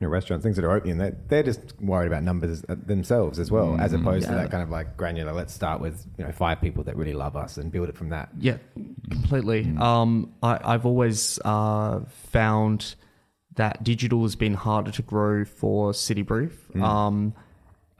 you 0.00 0.06
know, 0.06 0.08
restaurants, 0.08 0.42
things 0.42 0.56
that 0.56 0.64
are 0.64 0.72
opening, 0.72 0.98
they're, 0.98 1.16
they're 1.28 1.42
just 1.44 1.80
worried 1.80 2.08
about 2.08 2.22
numbers 2.24 2.64
uh, 2.68 2.74
themselves 2.86 3.38
as 3.38 3.50
well, 3.50 3.76
as 3.80 3.92
opposed 3.92 4.26
to 4.26 4.32
that 4.34 4.50
kind 4.50 4.62
of 4.62 4.68
like 4.70 4.96
granular. 4.96 5.32
Let's 5.32 5.54
start 5.54 5.80
with 5.80 6.04
you 6.18 6.24
know 6.24 6.32
five 6.32 6.60
people 6.60 6.82
that 6.84 6.96
really 6.96 7.12
love 7.12 7.36
us 7.36 7.58
and 7.58 7.70
build 7.70 7.88
it 7.88 7.96
from 7.96 8.08
that. 8.10 8.28
Yeah, 8.38 8.56
completely. 9.10 9.72
Um, 9.78 10.32
I, 10.42 10.58
I've 10.64 10.84
always 10.86 11.38
uh, 11.44 12.00
found 12.32 12.96
that 13.56 13.84
digital 13.84 14.22
has 14.22 14.36
been 14.36 14.54
harder 14.54 14.90
to 14.90 15.02
grow 15.02 15.44
for 15.44 15.94
City 15.94 16.22
Brief. 16.22 16.74
Um, 16.76 17.34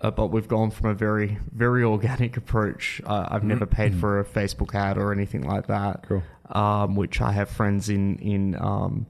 uh, 0.00 0.10
but 0.10 0.26
we've 0.26 0.48
gone 0.48 0.70
from 0.70 0.90
a 0.90 0.94
very, 0.94 1.38
very 1.52 1.82
organic 1.82 2.36
approach. 2.36 3.00
Uh, 3.06 3.26
I've 3.30 3.44
never 3.44 3.64
paid 3.64 3.94
for 3.94 4.20
a 4.20 4.24
Facebook 4.24 4.74
ad 4.74 4.98
or 4.98 5.12
anything 5.12 5.42
like 5.42 5.68
that. 5.68 6.04
Cool. 6.08 6.22
Um, 6.50 6.94
which 6.94 7.20
I 7.20 7.32
have 7.32 7.48
friends 7.48 7.88
in 7.88 8.18
in 8.18 8.54
um, 8.60 9.06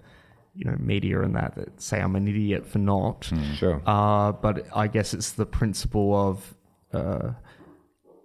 you 0.55 0.65
know 0.65 0.77
media 0.79 1.21
and 1.23 1.35
that 1.35 1.57
that 1.57 1.83
say 1.83 2.01
I'm 2.01 2.15
an 2.15 2.29
idiot 2.29 2.67
for 2.67 2.79
not. 2.79 3.29
Sure. 3.57 3.83
Uh, 3.85 4.33
but 4.33 4.67
I 4.75 4.87
guess 4.87 5.15
it's 5.15 5.33
the 5.33 5.47
principle 5.47 6.15
of 6.15 6.55
uh, 6.93 7.33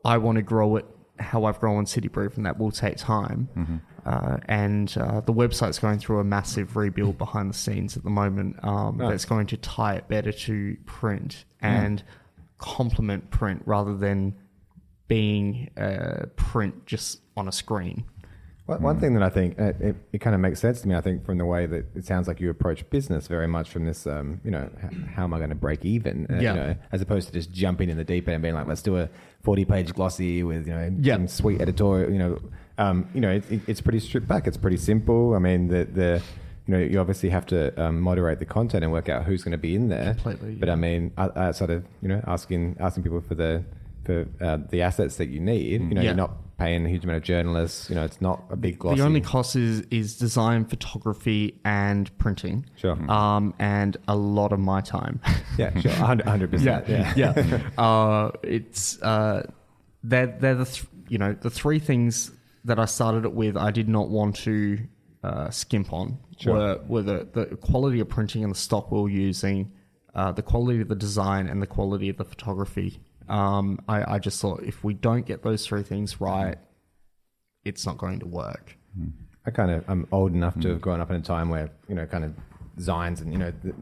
I 0.05 0.17
want 0.17 0.35
to 0.35 0.43
grow 0.43 0.75
it 0.75 0.85
how 1.19 1.45
I've 1.45 1.59
grown 1.59 1.85
City 1.85 2.07
Brief, 2.07 2.37
and 2.37 2.45
that 2.45 2.59
will 2.59 2.71
take 2.71 2.97
time. 2.97 3.81
Uh, 4.05 4.37
and 4.45 4.95
uh, 4.97 5.21
the 5.21 5.33
website's 5.33 5.79
going 5.79 5.99
through 5.99 6.19
a 6.19 6.23
massive 6.23 6.75
rebuild 6.75 7.17
behind 7.17 7.49
the 7.49 7.53
scenes 7.57 7.97
at 7.97 8.03
the 8.03 8.09
moment 8.09 8.55
um, 8.63 8.97
that's 8.97 9.25
going 9.25 9.47
to 9.47 9.57
tie 9.57 9.95
it 9.95 10.07
better 10.07 10.31
to 10.31 10.77
print 10.85 11.45
and 11.61 12.03
complement 12.57 13.29
print 13.31 13.61
rather 13.65 13.95
than 13.95 14.35
being 15.07 15.69
uh, 15.77 16.25
print 16.35 16.85
just 16.85 17.21
on 17.35 17.47
a 17.47 17.51
screen. 17.51 18.03
One, 18.67 18.81
one 18.83 18.99
thing 18.99 19.15
that 19.15 19.23
I 19.23 19.29
think 19.29 19.59
uh, 19.59 19.73
it, 19.79 19.95
it 20.13 20.17
kind 20.19 20.35
of 20.35 20.41
makes 20.41 20.59
sense 20.59 20.81
to 20.81 20.87
me, 20.87 20.93
I 20.93 21.01
think, 21.01 21.25
from 21.25 21.39
the 21.39 21.45
way 21.45 21.65
that 21.65 21.85
it 21.95 22.05
sounds 22.05 22.27
like 22.27 22.39
you 22.39 22.51
approach 22.51 22.87
business 22.91 23.25
very 23.27 23.47
much 23.47 23.69
from 23.71 23.85
this, 23.85 24.05
um, 24.05 24.39
you 24.43 24.51
know, 24.51 24.69
h- 24.83 24.95
how 25.15 25.23
am 25.23 25.33
I 25.33 25.37
going 25.39 25.49
to 25.49 25.55
break 25.55 25.83
even? 25.85 26.27
Uh, 26.29 26.35
Yeah. 26.35 26.53
You 26.53 26.59
know, 26.59 26.75
as 26.91 27.01
opposed 27.01 27.27
to 27.29 27.33
just 27.33 27.51
jumping 27.51 27.89
in 27.89 27.97
the 27.97 28.03
deep 28.03 28.27
end 28.27 28.35
and 28.35 28.43
being 28.43 28.53
like, 28.53 28.67
let's 28.67 28.83
do 28.83 28.97
a 28.97 29.09
forty-page 29.41 29.93
glossy 29.93 30.43
with 30.43 30.67
you 30.67 30.73
know 30.75 30.95
Yeah. 30.99 31.15
some 31.15 31.27
sweet 31.27 31.61
editorial. 31.61 32.11
You 32.11 32.19
know, 32.19 32.39
um, 32.79 33.07
you 33.13 33.21
know, 33.21 33.29
it, 33.31 33.43
it, 33.51 33.61
it's 33.67 33.81
pretty 33.81 33.99
stripped 33.99 34.27
back. 34.27 34.47
It's 34.47 34.57
pretty 34.57 34.77
simple. 34.77 35.35
I 35.35 35.39
mean, 35.39 35.67
the 35.67 35.85
the 35.85 36.23
you 36.67 36.73
know, 36.75 36.79
you 36.83 36.99
obviously 36.99 37.29
have 37.29 37.45
to 37.47 37.59
um, 37.83 37.99
moderate 37.99 38.39
the 38.39 38.45
content 38.45 38.83
and 38.83 38.91
work 38.93 39.09
out 39.09 39.25
who's 39.25 39.43
going 39.43 39.51
to 39.53 39.57
be 39.57 39.73
in 39.75 39.89
there. 39.89 40.13
Completely, 40.13 40.55
But 40.55 40.69
I 40.69 40.75
mean, 40.75 41.11
outside 41.17 41.69
of 41.71 41.83
you 42.01 42.07
know 42.09 42.21
asking 42.27 42.77
asking 42.79 43.03
people 43.03 43.21
for 43.21 43.35
the 43.35 43.63
for 44.05 44.25
uh, 44.41 44.57
the 44.69 44.81
assets 44.81 45.17
that 45.17 45.27
you 45.29 45.39
need, 45.39 45.81
you 45.81 45.93
know, 45.93 46.01
Yeah. 46.01 46.07
you're 46.09 46.13
not 46.15 46.31
paying 46.57 46.85
a 46.85 46.89
huge 46.89 47.03
amount 47.05 47.17
of 47.17 47.23
journalists. 47.23 47.89
You 47.89 47.95
know, 47.95 48.03
it's 48.03 48.21
not 48.21 48.43
a 48.49 48.55
big 48.55 48.79
glossy. 48.79 48.97
The 48.99 49.05
only 49.05 49.21
cost 49.21 49.55
is 49.55 49.81
is 49.91 50.17
design, 50.17 50.65
photography, 50.65 51.59
and 51.65 52.15
printing. 52.17 52.65
Sure. 52.75 52.97
Um, 53.11 53.53
and 53.59 53.97
a 54.07 54.15
lot 54.15 54.51
of 54.53 54.59
my 54.59 54.81
time. 54.81 55.19
Yeah, 55.57 55.77
sure, 55.79 55.91
hundred 55.91 56.51
percent. 56.51 56.87
Yeah, 56.87 57.13
yeah. 57.15 57.61
uh, 57.77 58.31
it's 58.43 59.01
uh, 59.01 59.49
they're 60.03 60.27
they're 60.27 60.55
the 60.55 60.65
th- 60.65 60.85
you 61.09 61.17
know 61.17 61.33
the 61.33 61.49
three 61.49 61.79
things 61.79 62.31
that 62.69 62.79
I 62.79 62.85
started 62.85 63.25
it 63.25 63.33
with. 63.33 63.57
I 63.57 63.71
did 63.71 63.89
not 63.89 64.09
want 64.09 64.35
to 64.37 64.79
uh, 65.23 65.49
skimp 65.49 65.91
on 65.91 66.17
Sure. 66.39 66.53
were 66.53 66.81
were 66.87 67.01
the, 67.01 67.27
the 67.33 67.57
quality 67.57 67.99
of 67.99 68.07
printing 68.07 68.43
and 68.43 68.53
the 68.53 68.57
stock 68.57 68.91
we 68.91 69.01
were 69.01 69.09
using, 69.09 69.71
uh, 70.15 70.31
the 70.31 70.41
quality 70.41 70.79
of 70.81 70.87
the 70.87 70.95
design, 70.95 71.47
and 71.47 71.61
the 71.61 71.67
quality 71.67 72.07
of 72.07 72.17
the 72.17 72.23
photography. 72.23 73.01
Um, 73.27 73.79
I, 73.89 74.15
I 74.15 74.19
just 74.19 74.41
thought 74.41 74.63
if 74.63 74.83
we 74.83 74.93
don't 74.93 75.25
get 75.25 75.43
those 75.43 75.67
three 75.67 75.83
things 75.83 76.21
right, 76.21 76.57
it's 77.65 77.85
not 77.85 77.97
going 77.97 78.19
to 78.19 78.25
work. 78.25 78.77
I 79.45 79.51
kind 79.51 79.71
of 79.71 79.83
I'm 79.89 80.07
old 80.11 80.33
enough 80.33 80.59
to 80.61 80.69
have 80.69 80.81
grown 80.81 81.01
up 81.01 81.09
in 81.09 81.17
a 81.17 81.21
time 81.21 81.49
where 81.49 81.69
you 81.89 81.95
know, 81.95 82.05
kind 82.05 82.23
of 82.23 82.33
designs 82.77 83.19
and 83.19 83.33
you 83.33 83.39
know, 83.39 83.51
the, 83.63 83.73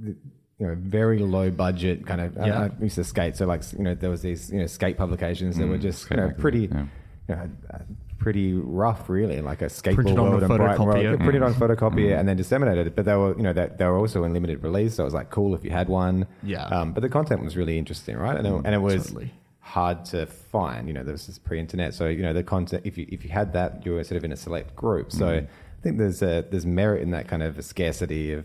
the, 0.00 0.16
you 0.58 0.66
know, 0.66 0.76
very 0.78 1.20
low 1.20 1.50
budget 1.50 2.06
kind 2.06 2.20
of. 2.20 2.34
Yeah. 2.36 2.68
I, 2.78 2.82
used 2.82 2.96
to 2.96 3.04
skate, 3.04 3.36
so 3.36 3.46
like 3.46 3.62
you 3.72 3.84
know, 3.84 3.94
there 3.94 4.10
was 4.10 4.22
these 4.22 4.50
you 4.50 4.58
know 4.58 4.66
skate 4.66 4.98
publications 4.98 5.56
that 5.58 5.68
were 5.68 5.78
just 5.78 6.10
you 6.10 6.16
know 6.16 6.32
pretty, 6.36 6.62
you 6.62 6.88
know, 7.30 7.50
uh, 7.72 7.78
pretty 8.18 8.52
rough, 8.52 9.08
really, 9.08 9.40
like 9.40 9.62
a 9.62 9.66
skateboard 9.66 9.94
Printed 9.94 10.18
on 10.18 10.26
a 10.26 10.30
world 10.30 10.42
and 10.42 10.56
Brighton 10.56 10.84
world. 10.84 10.96
photocopier. 10.98 11.18
Yeah, 11.18 11.24
printed 11.24 11.42
on 11.42 11.54
photocopier 11.54 12.18
and 12.18 12.28
then 12.28 12.36
disseminated. 12.36 12.86
It. 12.88 12.96
But 12.96 13.04
they 13.06 13.14
were 13.14 13.36
you 13.36 13.42
know 13.42 13.52
they, 13.52 13.68
they 13.78 13.84
were 13.86 13.96
also 13.98 14.24
in 14.24 14.32
limited 14.32 14.62
release, 14.62 14.94
so 14.94 15.02
it 15.02 15.06
was 15.06 15.14
like 15.14 15.30
cool 15.30 15.54
if 15.54 15.64
you 15.64 15.70
had 15.70 15.88
one. 15.88 16.26
Yeah. 16.42 16.64
Um, 16.66 16.92
but 16.92 17.00
the 17.00 17.08
content 17.08 17.42
was 17.42 17.56
really 17.56 17.78
interesting, 17.78 18.16
right? 18.16 18.36
And 18.36 18.46
it, 18.46 18.52
and 18.64 18.74
it 18.74 18.82
was 18.82 19.06
Totally. 19.08 19.32
hard 19.60 20.04
to 20.06 20.26
find. 20.26 20.86
You 20.88 20.94
know, 20.94 21.02
there 21.02 21.12
was 21.12 21.26
this 21.26 21.38
pre-internet, 21.38 21.94
so 21.94 22.08
you 22.08 22.22
know 22.22 22.32
the 22.32 22.42
content. 22.44 22.82
If 22.84 22.98
you 22.98 23.06
if 23.10 23.24
you 23.24 23.30
had 23.30 23.52
that, 23.54 23.84
you 23.84 23.92
were 23.92 24.04
sort 24.04 24.18
of 24.18 24.24
in 24.24 24.32
a 24.32 24.36
select 24.36 24.76
group. 24.76 25.10
So 25.12 25.28
I 25.28 25.46
think 25.82 25.96
there's 25.98 26.20
a, 26.22 26.44
there's 26.50 26.66
merit 26.66 27.02
in 27.02 27.10
that 27.12 27.26
kind 27.26 27.42
of 27.42 27.64
scarcity 27.64 28.32
of. 28.34 28.44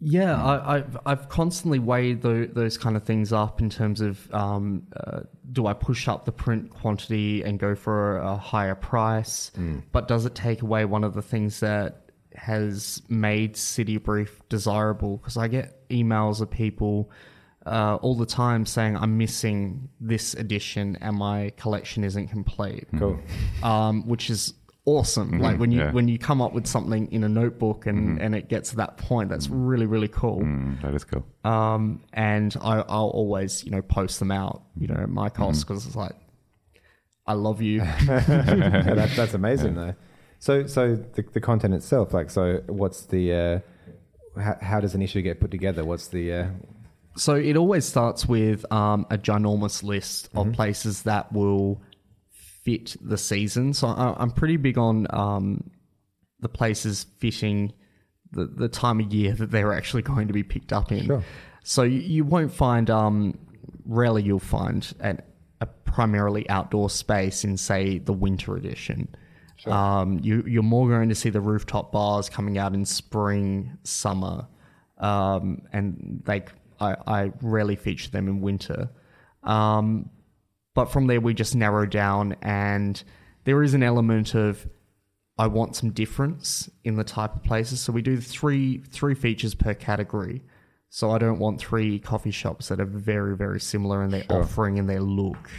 Yeah, 0.00 0.40
I, 0.42 0.76
I've 0.76 0.96
I've 1.04 1.28
constantly 1.28 1.78
weighed 1.80 2.22
tho- 2.22 2.46
those 2.46 2.78
kind 2.78 2.96
of 2.96 3.02
things 3.02 3.32
up 3.32 3.60
in 3.60 3.68
terms 3.68 4.00
of 4.00 4.32
um, 4.32 4.86
uh, 4.96 5.20
do 5.50 5.66
I 5.66 5.72
push 5.72 6.06
up 6.06 6.24
the 6.24 6.32
print 6.32 6.70
quantity 6.70 7.42
and 7.42 7.58
go 7.58 7.74
for 7.74 8.18
a 8.18 8.36
higher 8.36 8.74
price, 8.76 9.50
but 9.92 10.06
does 10.06 10.24
it 10.24 10.34
take 10.34 10.62
away 10.62 10.84
one 10.84 11.02
of 11.02 11.14
the 11.14 11.22
things 11.22 11.60
that 11.60 12.10
has 12.34 13.02
made 13.08 13.56
City 13.56 13.96
Brief 13.96 14.40
desirable? 14.48 15.16
Because 15.16 15.36
I 15.36 15.48
get 15.48 15.88
emails 15.88 16.40
of 16.40 16.48
people 16.48 17.10
uh, 17.66 17.96
all 17.96 18.14
the 18.14 18.26
time 18.26 18.64
saying 18.66 18.96
I'm 18.96 19.18
missing 19.18 19.88
this 20.00 20.34
edition 20.34 20.96
and 21.00 21.16
my 21.16 21.52
collection 21.56 22.04
isn't 22.04 22.28
complete. 22.28 22.86
Cool. 22.98 23.18
um, 23.64 24.06
which 24.06 24.30
is 24.30 24.54
awesome. 24.88 25.38
Like 25.38 25.58
when 25.58 25.70
you 25.70 25.80
yeah. 25.80 25.92
when 25.92 26.08
you 26.08 26.18
come 26.18 26.40
up 26.40 26.52
with 26.52 26.66
something 26.66 27.12
in 27.12 27.22
a 27.24 27.28
notebook 27.28 27.86
and, 27.86 28.20
and 28.20 28.34
it 28.34 28.48
gets 28.48 28.70
to 28.70 28.76
that 28.76 28.96
point, 28.96 29.28
that's 29.28 29.48
really 29.48 29.86
really 29.86 30.08
cool. 30.08 30.40
Mm, 30.40 30.80
that 30.82 30.94
is 30.94 31.04
cool. 31.04 31.24
Um, 31.44 32.02
and 32.12 32.56
I, 32.60 32.80
I'll 32.80 33.10
always 33.10 33.64
you 33.64 33.70
know 33.70 33.82
post 33.82 34.18
them 34.18 34.30
out 34.30 34.62
you 34.76 34.88
know 34.88 34.94
at 34.94 35.10
my 35.10 35.28
cost 35.28 35.66
because 35.66 35.86
it's 35.86 35.96
like 35.96 36.16
I 37.26 37.34
love 37.34 37.60
you. 37.60 37.76
yeah, 37.76 38.00
that, 38.26 39.12
that's 39.14 39.34
amazing 39.34 39.74
though. 39.74 39.94
So 40.38 40.66
so 40.66 40.96
the, 40.96 41.22
the 41.22 41.40
content 41.40 41.74
itself, 41.74 42.14
like 42.14 42.30
so, 42.30 42.62
what's 42.66 43.02
the 43.02 43.32
uh, 43.34 44.40
how, 44.40 44.56
how 44.60 44.80
does 44.80 44.94
an 44.94 45.02
issue 45.02 45.20
get 45.20 45.40
put 45.40 45.50
together? 45.50 45.84
What's 45.84 46.08
the 46.08 46.32
uh, 46.32 46.46
So 47.16 47.34
it 47.34 47.56
always 47.56 47.84
starts 47.84 48.26
with 48.26 48.70
um, 48.72 49.06
a 49.10 49.18
ginormous 49.18 49.82
list 49.82 50.30
of 50.34 50.52
places 50.52 51.02
that 51.02 51.32
will 51.32 51.82
fit 52.68 52.96
the 53.00 53.16
season. 53.16 53.72
So 53.72 53.88
I, 53.88 54.14
I'm 54.18 54.30
pretty 54.30 54.58
big 54.58 54.76
on 54.76 55.06
um, 55.10 55.70
the 56.40 56.48
places 56.48 57.06
fitting 57.18 57.72
the, 58.30 58.44
the 58.44 58.68
time 58.68 59.00
of 59.00 59.12
year 59.12 59.32
that 59.32 59.50
they're 59.50 59.72
actually 59.72 60.02
going 60.02 60.26
to 60.28 60.34
be 60.34 60.42
picked 60.42 60.72
up 60.72 60.92
in. 60.92 61.06
Sure. 61.06 61.24
So 61.64 61.82
you, 61.82 62.00
you 62.00 62.24
won't 62.24 62.52
find, 62.52 62.90
um, 62.90 63.38
rarely 63.86 64.22
you'll 64.22 64.38
find 64.38 64.94
an, 65.00 65.22
a 65.60 65.66
primarily 65.66 66.48
outdoor 66.50 66.90
space 66.90 67.44
in, 67.44 67.56
say, 67.56 67.98
the 67.98 68.12
winter 68.12 68.56
edition. 68.56 69.08
Um, 69.66 70.20
you, 70.22 70.44
you're 70.46 70.62
more 70.62 70.88
going 70.88 71.08
to 71.08 71.14
see 71.14 71.30
the 71.30 71.40
rooftop 71.40 71.90
bars 71.90 72.28
coming 72.28 72.58
out 72.58 72.74
in 72.74 72.84
spring, 72.84 73.76
summer, 73.82 74.46
um, 74.98 75.62
and 75.72 76.22
they 76.24 76.44
I, 76.80 76.96
I 77.06 77.32
rarely 77.42 77.76
feature 77.76 78.10
them 78.10 78.28
in 78.28 78.40
winter. 78.40 78.88
Um, 79.42 80.10
but 80.78 80.92
from 80.92 81.08
there, 81.08 81.20
we 81.20 81.34
just 81.34 81.56
narrow 81.56 81.86
down, 81.86 82.36
and 82.40 83.02
there 83.42 83.64
is 83.64 83.74
an 83.74 83.82
element 83.82 84.36
of 84.36 84.64
I 85.36 85.48
want 85.48 85.74
some 85.74 85.90
difference 85.90 86.70
in 86.84 86.94
the 86.94 87.02
type 87.02 87.34
of 87.34 87.42
places. 87.42 87.80
So 87.80 87.92
we 87.92 88.00
do 88.00 88.20
three 88.20 88.78
three 88.78 89.16
features 89.16 89.56
per 89.56 89.74
category. 89.74 90.44
So 90.88 91.10
I 91.10 91.18
don't 91.18 91.40
want 91.40 91.58
three 91.58 91.98
coffee 91.98 92.30
shops 92.30 92.68
that 92.68 92.78
are 92.78 92.84
very 92.84 93.36
very 93.36 93.58
similar 93.58 94.04
in 94.04 94.10
their 94.10 94.24
offering 94.30 94.78
and 94.78 94.88
their 94.88 95.00
look. 95.00 95.50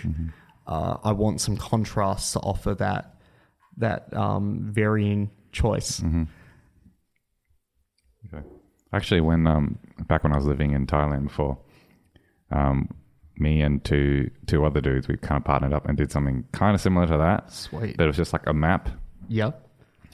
Uh, 0.66 0.96
I 1.04 1.12
want 1.12 1.42
some 1.42 1.58
contrast 1.58 2.32
to 2.32 2.40
offer 2.40 2.74
that 2.76 3.16
that 3.76 4.14
um, 4.14 4.60
varying 4.72 5.32
choice. 5.52 6.02
Okay. 8.34 8.48
Actually, 8.94 9.20
when 9.20 9.46
um, 9.48 9.80
back 10.08 10.24
when 10.24 10.32
I 10.32 10.38
was 10.38 10.46
living 10.46 10.72
in 10.72 10.88
Thailand 10.88 11.24
before, 11.24 11.58
um, 12.54 12.88
me 13.40 13.62
and 13.62 13.84
two 13.84 14.30
two 14.48 14.66
other 14.66 14.82
dudes, 14.82 15.08
we 15.08 15.18
kind 15.18 15.38
of 15.38 15.46
partnered 15.46 15.74
up 15.74 15.88
and 15.88 15.98
did 15.98 16.12
something 16.12 16.46
kind 16.52 16.76
of 16.76 16.82
similar 16.82 17.08
to 17.08 17.18
that. 17.18 17.52
Sweet. 17.52 17.98
That 17.98 18.08
was 18.08 18.16
just 18.18 18.34
like 18.34 18.46
a 18.48 18.54
map, 18.54 18.90
Yep. 19.30 19.68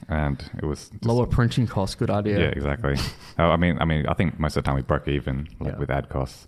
and 0.08 0.50
it 0.58 0.64
was 0.64 0.90
Lower 1.02 1.26
printing 1.26 1.66
costs. 1.66 1.94
Good 1.94 2.10
idea. 2.10 2.38
Yeah, 2.38 2.46
exactly. 2.48 2.96
oh, 3.38 3.44
I 3.50 3.56
mean, 3.56 3.78
I 3.80 3.84
mean, 3.84 4.06
I 4.06 4.14
think 4.14 4.38
most 4.38 4.56
of 4.56 4.62
the 4.64 4.68
time 4.68 4.76
we 4.76 4.82
broke 4.82 5.08
even 5.08 5.48
like, 5.60 5.72
Yeah. 5.72 5.78
with 5.78 5.90
ad 5.90 6.08
costs, 6.08 6.46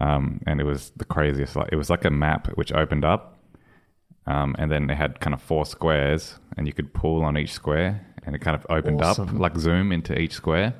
um, 0.00 0.40
and 0.46 0.60
it 0.60 0.64
was 0.64 0.90
the 0.96 1.04
craziest. 1.04 1.56
Like 1.56 1.68
it 1.72 1.76
was 1.76 1.90
like 1.90 2.04
a 2.04 2.10
map 2.10 2.48
which 2.56 2.72
opened 2.72 3.04
up, 3.04 3.38
um, 4.26 4.54
and 4.58 4.70
then 4.70 4.88
it 4.90 4.96
had 4.96 5.20
kind 5.20 5.34
of 5.34 5.42
four 5.42 5.64
squares, 5.66 6.38
and 6.56 6.66
you 6.66 6.72
could 6.72 6.92
pull 6.94 7.24
on 7.24 7.36
each 7.36 7.52
square, 7.52 8.06
and 8.24 8.34
it 8.34 8.40
kind 8.40 8.54
of 8.54 8.66
opened 8.70 9.02
up 9.02 9.18
like 9.32 9.56
zoom 9.56 9.92
into 9.92 10.18
each 10.18 10.32
square. 10.32 10.74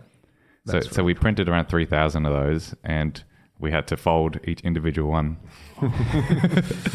That's 0.66 0.86
So, 0.88 0.92
so 0.96 1.04
we 1.04 1.14
printed 1.14 1.48
around 1.48 1.68
three 1.68 1.86
thousand 1.86 2.26
of 2.26 2.32
those, 2.32 2.74
and 2.84 3.22
we 3.60 3.70
had 3.72 3.86
to 3.88 3.96
fold 3.96 4.38
each 4.44 4.60
individual 4.60 5.10
one. 5.10 5.36
do 5.80 5.86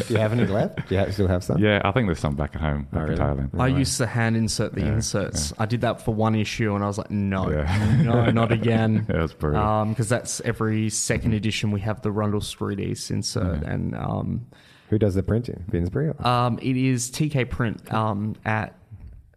you 0.08 0.16
have 0.16 0.32
any 0.32 0.46
left? 0.46 0.88
Do 0.88 0.94
you 0.94 1.12
still 1.12 1.28
have 1.28 1.44
some? 1.44 1.58
Yeah, 1.58 1.80
I 1.84 1.92
think 1.92 2.06
there's 2.06 2.18
some 2.18 2.36
back 2.36 2.54
at 2.54 2.60
home, 2.60 2.86
back 2.92 3.02
in 3.02 3.08
really? 3.08 3.20
Thailand. 3.20 3.60
I 3.60 3.66
used 3.68 3.98
to 3.98 4.06
hand 4.06 4.36
insert 4.36 4.74
the 4.74 4.86
inserts. 4.86 5.52
I 5.58 5.66
did 5.66 5.82
that 5.82 6.02
for 6.02 6.14
one 6.14 6.34
issue, 6.34 6.74
and 6.74 6.82
I 6.82 6.86
was 6.86 6.98
like, 6.98 7.10
no, 7.10 7.50
Yeah. 7.50 8.02
no, 8.02 8.30
not 8.30 8.52
again. 8.52 9.06
Yeah, 9.14 9.16
it 9.18 9.22
was 9.22 9.34
brutal. 9.34 9.84
Because 9.86 10.08
that's 10.08 10.40
every 10.42 10.88
second 10.90 11.34
edition 11.34 11.70
we 11.70 11.80
have 11.80 12.02
the 12.02 12.10
Rundle 12.10 12.40
Street 12.40 12.80
East 12.80 13.10
insert, 13.10 13.62
and 13.62 13.94
um, 13.94 14.46
Who 14.90 14.98
does 14.98 15.14
the 15.14 15.22
printing? 15.22 15.64
Finsbury. 15.70 16.08
or- 16.08 16.26
um, 16.26 16.58
it 16.62 16.76
is 16.76 17.10
TK 17.10 17.48
Print 17.50 17.92
um, 17.92 18.36
at 18.44 18.78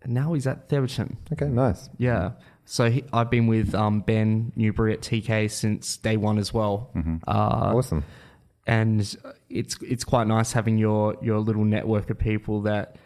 now 0.05 0.33
he's 0.33 0.47
at 0.47 0.69
Theberton. 0.69 1.17
Okay, 1.33 1.47
nice. 1.49 1.89
Yeah. 1.97 2.31
So 2.69 2.89
he, 2.91 3.03
I've 3.13 3.29
been 3.29 3.47
with 3.47 3.73
um, 3.73 4.01
Ben 4.01 4.51
Newbury 4.55 4.91
at 4.93 4.99
TK 5.01 5.49
since 5.49 5.95
day 5.97 6.17
one 6.17 6.37
as 6.37 6.53
well. 6.53 6.91
Uh, 7.27 7.31
Awesome. 7.75 8.03
and 8.67 8.99
it's 9.49 9.77
it's 9.81 10.03
quite 10.03 10.27
nice 10.27 10.51
having 10.51 10.77
your 10.77 11.15
your 11.21 11.39
little 11.39 11.63
network 11.65 12.09
of 12.09 12.19
people 12.19 12.61
that 12.63 12.97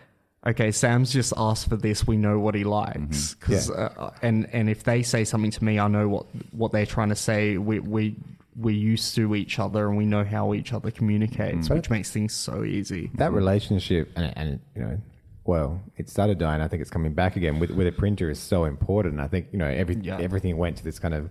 okay, 0.47 0.71
Sam's 0.71 1.13
just 1.13 1.33
asked 1.37 1.69
for 1.69 1.75
this. 1.75 2.07
We 2.07 2.17
know 2.17 2.39
what 2.39 2.55
he 2.55 2.63
likes. 2.63 3.35
'Cause, 3.35 3.69
uh, 3.69 4.09
and 4.23 4.47
and 4.51 4.67
if 4.69 4.83
they 4.83 5.03
say 5.03 5.23
something 5.23 5.51
to 5.51 5.63
me, 5.63 5.77
I 5.79 5.87
know 5.87 6.09
what 6.09 6.25
what 6.51 6.71
they're 6.71 6.87
trying 6.87 7.09
to 7.09 7.15
say. 7.15 7.57
We 7.59 7.79
we 7.79 8.15
we're 8.55 8.75
used 8.75 9.13
to 9.15 9.33
each 9.35 9.59
other 9.59 9.87
and 9.87 9.95
we 9.95 10.05
know 10.05 10.23
how 10.25 10.53
each 10.55 10.73
other 10.73 10.89
communicates, 10.91 11.69
which 11.69 11.89
makes 11.89 12.09
things 12.11 12.33
so 12.33 12.63
easy. 12.65 13.09
that 13.15 13.31
relationship 13.31 14.11
and, 14.15 14.33
and 14.35 14.59
you 14.75 14.81
know 14.81 14.97
well 15.43 15.81
it 15.97 16.09
started 16.09 16.37
dying. 16.37 16.61
I 16.61 16.67
think 16.67 16.81
it's 16.81 16.91
coming 16.91 17.13
back 17.13 17.35
again. 17.35 17.59
With, 17.59 17.71
with 17.71 17.87
a 17.87 17.91
printer 17.91 18.29
is 18.29 18.39
so 18.39 18.65
important. 18.65 19.19
I 19.19 19.27
think 19.27 19.47
you 19.51 19.59
know 19.59 19.67
every, 19.67 19.95
Yeah. 20.01 20.19
everything 20.19 20.57
went 20.57 20.77
to 20.77 20.83
this 20.83 20.99
kind 20.99 21.13
of 21.13 21.29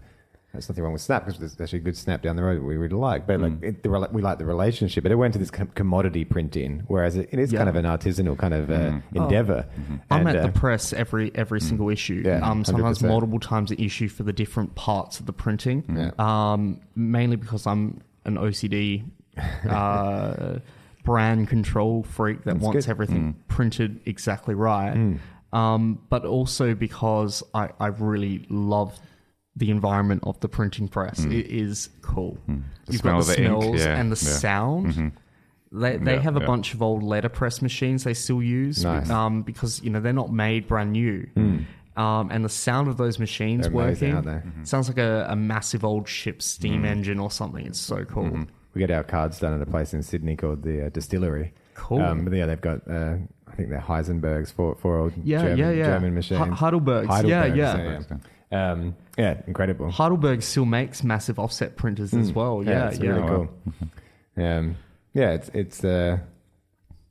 there's 0.53 0.69
nothing 0.69 0.83
wrong 0.83 0.93
with 0.93 1.03
snap 1.03 1.25
because 1.25 1.39
there's 1.39 1.61
actually 1.61 1.79
a 1.79 1.83
good 1.83 1.97
snap 1.97 2.23
down 2.23 2.35
the 2.35 2.43
road 2.43 2.57
that 2.57 2.65
we 2.65 2.77
really 2.77 2.97
like. 2.97 3.25
But 3.25 3.41
like 3.41 3.63
it, 3.63 3.83
the, 3.85 4.09
we 4.11 4.21
like 4.21 4.39
the 4.39 4.47
relationship 4.47 5.05
but 5.05 5.13
it 5.13 5.15
went 5.15 5.33
to 5.35 5.39
this 5.39 5.51
com- 5.51 5.69
commodity 5.69 6.25
printing 6.25 6.83
whereas 6.89 7.15
it, 7.15 7.29
it 7.31 7.39
is 7.39 7.53
kind 7.53 7.69
of 7.69 7.77
an 7.77 7.85
artisanal 7.85 8.37
kind 8.37 8.55
of 8.55 8.69
uh, 8.71 8.99
endeavor. 9.15 9.67
I'm 10.11 10.27
at 10.27 10.37
uh, 10.37 10.47
the 10.47 10.53
press 10.53 10.93
every 10.93 11.31
every 11.37 11.61
single 11.61 11.89
issue. 11.89 12.23
Yeah, 12.25 12.41
um, 12.43 12.65
sometimes 12.65 12.99
100%. 12.99 13.09
multiple 13.09 13.39
times 13.39 13.71
an 13.71 13.79
issue 13.79 14.09
for 14.09 14.25
the 14.25 14.33
different 14.33 14.75
parts 14.75 15.21
of 15.21 15.27
the 15.27 15.33
printing. 15.33 15.85
Yeah. 15.89 16.11
Um, 16.19 16.81
mainly 16.97 17.37
because 17.37 17.67
I'm 17.67 18.01
an 18.25 18.37
OCD 18.37 19.05
uh, 19.69 20.59
brand 21.05 21.49
control 21.49 22.03
freak 22.03 22.45
that 22.45 22.59
wants 22.59 22.87
good. 22.87 22.91
everything 22.91 23.35
mm. 23.35 23.49
printed 23.49 24.01
exactly 24.07 24.55
right. 24.55 24.95
Mm. 24.95 25.19
Um, 25.53 26.01
but 26.09 26.25
also 26.25 26.75
because 26.75 27.43
I, 27.55 27.71
I 27.81 27.89
really 27.89 28.47
love 28.51 28.99
the 29.57 29.71
environment 29.71 30.23
of 30.25 30.39
the 30.41 30.49
printing 30.49 30.89
press. 30.89 31.21
Mm. 31.21 31.33
It 31.33 31.47
is 31.47 31.89
cool. 32.03 32.39
The 32.47 32.63
You've 32.93 33.01
smell 33.01 33.19
got 33.19 33.27
the 33.27 33.33
the 33.33 33.37
smells 33.37 33.81
yeah, 33.81 34.01
and 34.01 34.13
the 34.13 34.25
yeah. 34.25 34.33
sound. 34.39 34.87
Mm-hmm. 34.87 35.81
They, 35.81 35.97
they 35.99 36.15
Yeah, 36.15 36.21
have 36.21 36.37
a 36.37 36.41
yeah. 36.41 36.47
bunch 36.47 36.75
of 36.75 36.83
old 36.83 37.03
letterpress 37.03 37.63
machines 37.63 38.05
they 38.05 38.15
still 38.15 38.43
use 38.43 38.83
Nice. 38.85 39.09
um, 39.11 39.43
because 39.43 39.81
you 39.83 39.91
know 39.91 40.01
they're 40.01 40.13
not 40.13 40.33
made 40.33 40.67
brand 40.67 40.93
new. 40.93 41.27
Um, 41.97 42.31
and 42.31 42.45
the 42.45 42.49
sound 42.49 42.89
of 42.89 42.97
those 42.97 43.19
machines 43.19 43.69
They're 43.69 43.79
amazing, 43.81 44.15
working 44.15 44.31
aren't 44.31 44.69
sounds 44.69 44.89
like 44.89 44.99
a, 44.99 45.27
a 45.29 45.37
massive 45.37 45.85
old 45.85 46.09
ship 46.09 46.41
steam 46.41 46.85
engine 46.85 47.19
or 47.19 47.31
something. 47.31 47.67
It's 47.67 47.81
so 47.81 48.05
cool. 48.05 48.25
Mm-hmm. 48.25 48.43
We 48.75 48.79
get 48.79 48.91
our 48.91 49.03
cards 49.03 49.39
done 49.41 49.55
at 49.55 49.61
a 49.61 49.71
place 49.71 49.95
in 49.95 50.03
Sydney 50.03 50.37
called 50.37 50.63
the 50.63 50.87
uh, 50.87 50.89
Distillery. 50.91 51.53
Cool. 51.75 52.03
Um, 52.03 52.25
but 52.25 52.35
yeah, 52.35 52.47
they've 52.47 52.61
got 52.61 52.89
uh, 52.89 53.17
I 53.47 53.55
think 53.57 53.71
they're 53.71 53.81
Heisenbergs 53.81 54.53
for 54.53 54.75
for 54.77 54.99
old 54.99 55.13
Yeah, 55.25 55.43
German, 55.43 55.59
yeah, 55.59 55.71
yeah. 55.71 55.85
German 55.87 56.15
machines. 56.15 56.45
He- 56.45 56.51
Heidelbergs. 56.55 57.27
Yeah, 57.29 57.45
Heidelbergs, 57.49 57.57
yeah. 57.57 58.01
yeah. 58.53 58.71
Um, 58.73 58.97
yeah, 59.17 59.41
incredible. 59.47 59.91
Heidelberg 59.91 60.43
still 60.43 60.65
makes 60.65 61.05
massive 61.05 61.39
offset 61.39 61.77
printers 61.77 62.13
as 62.13 62.33
well. 62.33 62.63
Yeah, 62.65 62.89
it's 62.89 62.99
yeah. 62.99 63.11
really 63.11 63.29
cool. 63.29 63.49
um, 64.45 64.77
yeah, 65.15 65.31
it's 65.33 65.51
it's 65.55 65.85
uh, 65.85 66.19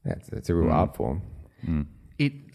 yeah, 0.05 0.13
it's, 0.13 0.29
it's 0.29 0.49
a 0.49 0.55
real 0.55 0.71
art 0.71 0.95
form. 0.95 1.21
It. 1.63 1.85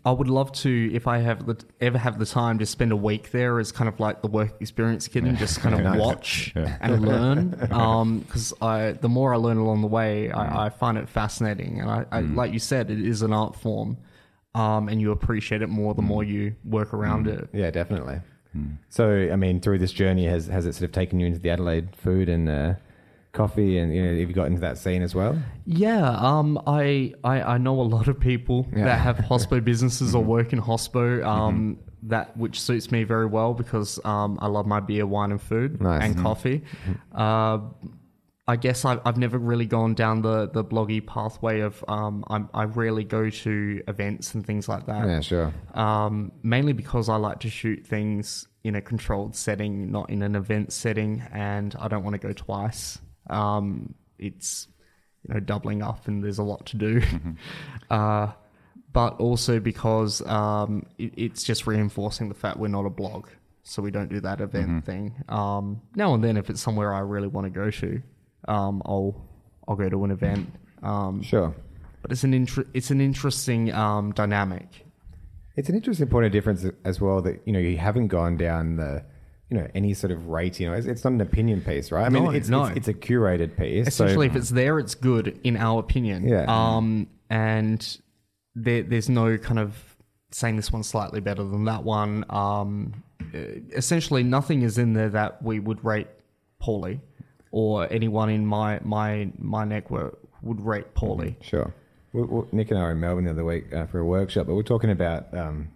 I 0.07 0.12
would 0.12 0.29
love 0.29 0.53
to, 0.53 0.90
if 0.93 1.07
I 1.07 1.19
have 1.19 1.47
the 1.47 1.57
ever 1.81 1.97
have 1.97 2.19
the 2.19 2.27
time, 2.27 2.59
to 2.59 2.67
spend 2.67 2.93
a 2.93 2.97
week 2.97 3.31
there 3.31 3.59
as 3.59 3.73
kind 3.73 3.88
of 3.88 3.99
like 3.99 4.21
the 4.21 4.29
work 4.29 4.55
experience 4.61 5.09
kid 5.09 5.25
and 5.25 5.38
just 5.38 5.61
kind 5.61 5.75
of 5.75 5.97
watch 5.99 6.53
Yeah. 6.55 6.77
and 6.81 7.03
learn. 7.03 7.69
Um, 7.73 8.19
because 8.21 8.53
I, 8.61 8.93
the 8.93 9.09
more 9.09 9.33
I 9.33 9.38
learn 9.38 9.57
along 9.57 9.81
the 9.81 9.87
way, 9.87 10.31
I, 10.31 10.47
mm. 10.47 10.57
I 10.57 10.69
find 10.69 10.99
it 10.99 11.09
fascinating. 11.09 11.81
And 11.81 11.90
I, 11.90 12.05
I, 12.11 12.21
mm. 12.21 12.37
like 12.37 12.53
you 12.53 12.59
said, 12.59 12.90
it 12.90 13.01
is 13.01 13.23
an 13.23 13.33
art 13.33 13.57
form, 13.57 13.97
um, 14.55 14.88
and 14.88 15.01
you 15.01 15.11
appreciate 15.11 15.62
it 15.62 15.69
more 15.69 15.95
the 15.95 16.03
mm. 16.03 16.07
more 16.07 16.23
you 16.23 16.55
work 16.64 16.93
around 16.93 17.27
it. 17.27 17.49
Yeah, 17.53 17.71
definitely. 17.71 18.21
So, 18.88 19.29
I 19.33 19.35
mean, 19.35 19.61
through 19.61 19.79
this 19.79 19.93
journey, 19.93 20.27
has 20.27 20.47
has 20.47 20.64
it 20.64 20.75
sort 20.75 20.85
of 20.85 20.93
taken 20.93 21.19
you 21.19 21.27
into 21.27 21.40
the 21.40 21.51
Adelaide 21.51 21.97
food 21.97 22.29
and 22.29 22.49
uh, 22.49 22.75
coffee, 23.35 23.79
and 23.79 23.94
you 23.94 24.03
know, 24.03 24.09
have 24.18 24.29
you 24.29 24.35
got 24.35 24.47
into 24.47 24.61
that 24.61 24.79
scene 24.79 25.03
as 25.03 25.14
well? 25.14 25.37
Yeah, 25.66 26.09
um, 26.18 26.59
I, 26.66 27.12
I 27.23 27.42
I 27.42 27.59
know 27.59 27.81
a 27.81 27.83
lot 27.97 28.09
of 28.09 28.18
people 28.18 28.66
Yeah. 28.75 28.85
that 28.87 29.01
have 29.01 29.16
hospo 29.18 29.62
businesses 29.73 30.14
or 30.14 30.25
work 30.25 30.53
in 30.53 30.61
hospo. 30.61 31.25
Um, 31.25 31.79
that 32.07 32.37
which 32.37 32.61
suits 32.61 32.92
me 32.92 33.03
very 33.03 33.25
well 33.25 33.55
because 33.55 33.99
um, 34.05 34.38
I 34.42 34.47
love 34.49 34.66
my 34.66 34.79
beer, 34.81 35.07
wine, 35.07 35.31
and 35.33 35.40
food 35.40 35.81
Nice. 35.81 36.03
and 36.05 36.18
coffee. 36.18 36.62
Uh, 37.14 37.59
I 38.47 38.57
guess 38.57 38.85
I've, 38.85 39.01
I've 39.07 39.16
never 39.16 39.38
really 39.38 39.64
gone 39.64 39.94
down 39.94 40.20
the, 40.20 40.51
the 40.51 40.62
bloggy 40.62 41.07
pathway 41.07 41.61
of 41.61 41.83
um, 41.88 42.23
I'm, 42.29 42.51
I 42.53 42.64
rarely 42.64 43.03
go 43.05 43.31
to 43.31 43.83
events 43.88 44.35
and 44.35 44.44
things 44.44 44.68
like 44.68 44.85
that. 44.85 45.07
Yeah, 45.09 45.20
sure. 45.20 45.55
Um, 45.73 46.31
mainly 46.42 46.75
because 46.75 47.09
I 47.09 47.16
like 47.16 47.40
to 47.40 47.49
shoot 47.49 47.87
things 47.87 48.47
in 48.62 48.75
a 48.75 48.83
controlled 48.83 49.35
setting, 49.35 49.90
not 49.90 50.11
in 50.11 50.20
an 50.20 50.37
event 50.37 50.75
setting, 50.75 51.23
and 51.33 51.75
I 51.81 51.88
don't 51.88 52.05
want 52.05 52.20
to 52.20 52.27
go 52.29 52.35
twice. 52.35 52.99
Um, 53.31 53.95
it's 54.19 54.69
you 55.27 55.35
know 55.35 55.41
doubling 55.41 55.83
up, 55.83 56.07
and 56.09 56.23
there's 56.23 56.39
a 56.39 56.43
lot 56.43 56.67
to 56.67 56.77
do. 56.77 57.03
uh, 57.91 58.33
but 58.93 59.19
also 59.19 59.59
because 59.59 60.23
um, 60.27 60.87
it, 60.99 61.13
it's 61.17 61.43
just 61.43 61.67
reinforcing 61.67 62.29
the 62.29 62.35
fact 62.35 62.59
we're 62.59 62.69
not 62.69 62.87
a 62.87 62.91
blog, 62.91 63.27
so 63.63 63.83
we 63.83 63.91
don't 63.91 64.09
do 64.09 64.21
that 64.21 64.41
event 64.41 64.85
thing. 64.85 65.15
Um, 65.29 65.83
now 65.97 66.15
and 66.15 66.23
then, 66.23 66.37
if 66.37 66.49
it's 66.51 66.61
somewhere 66.61 66.95
I 66.95 67.01
really 67.01 67.29
want 67.29 67.47
to 67.47 67.51
go 67.51 67.71
to, 67.71 68.03
um, 68.49 68.83
I'll 68.85 69.21
I'll 69.67 69.77
go 69.77 69.89
to 69.89 70.05
an 70.05 70.11
event. 70.11 70.53
Um, 70.83 71.23
Sure. 71.23 71.55
but 72.03 72.13
it's 72.13 72.25
an 72.25 72.35
inter- 72.35 72.67
it's 72.75 72.91
an 72.91 73.01
interesting 73.01 73.73
um, 73.73 74.13
dynamic. 74.13 74.87
It's 75.57 75.69
an 75.69 75.77
interesting 75.77 76.09
point 76.09 76.27
of 76.27 76.33
difference 76.33 76.67
as 76.85 77.01
well 77.01 77.23
that 77.23 77.41
you 77.47 77.53
know 77.53 77.59
you 77.61 77.79
haven't 77.79 78.09
gone 78.09 78.37
down 78.37 78.77
the 78.77 79.05
you 79.51 79.57
know 79.59 79.69
any 79.75 79.95
sort 79.95 80.11
of 80.11 80.29
rating. 80.29 80.73
It's, 80.73 80.87
it's 80.87 81.05
not 81.05 81.13
an 81.13 81.21
opinion 81.21 81.61
piece, 81.61 81.93
right? 81.93 82.07
I 82.07 82.09
No, 82.09 82.23
mean, 82.27 82.35
it's, 82.35 82.49
no. 82.49 82.65
it's 82.67 82.77
it's 82.77 82.89
a 82.89 82.95
curated 82.95 83.57
piece. 83.57 83.85
so- 83.95 84.05
Essentially, 84.05 84.27
if 84.27 84.37
it's 84.37 84.51
there, 84.51 84.79
it's 84.79 84.95
good 84.95 85.39
in 85.45 85.57
our 85.57 85.81
opinion. 85.81 86.27
Yeah. 86.29 86.45
Um, 86.49 87.09
and 87.31 87.99
there, 88.55 88.83
there's 88.83 89.09
no 89.09 89.37
kind 89.39 89.59
of 89.59 89.97
saying 90.31 90.57
this 90.57 90.73
one's 90.73 90.89
slightly 90.89 91.21
better 91.21 91.45
than 91.45 91.65
that 91.65 91.85
one. 91.85 92.25
Um, 92.31 93.03
uh, 93.35 93.39
essentially, 93.73 94.23
nothing 94.23 94.63
is 94.63 94.79
in 94.79 94.93
there 94.95 95.09
that 95.11 95.43
we 95.43 95.61
would 95.61 95.85
rate 95.85 96.09
poorly, 96.61 97.01
or 97.51 97.87
anyone 97.93 98.31
in 98.31 98.45
my 98.47 98.81
my 98.83 99.31
my 99.39 99.65
network 99.65 100.19
would 100.43 100.61
rate 100.61 100.95
poorly. 100.95 101.37
Sure. 101.41 101.73
We, 102.13 102.23
we, 102.23 102.43
Nick 102.53 102.71
and 102.71 102.79
I 102.79 102.83
were 102.85 102.93
in 102.93 103.01
Melbourne 103.01 103.25
the 103.25 103.31
other 103.33 103.45
week 103.45 103.73
uh, 103.75 103.87
for 103.87 103.99
a 103.99 104.05
workshop, 104.05 104.47
but 104.47 104.55
we're 104.55 104.63
talking 104.63 104.91
about, 104.91 105.33
um, 105.37 105.69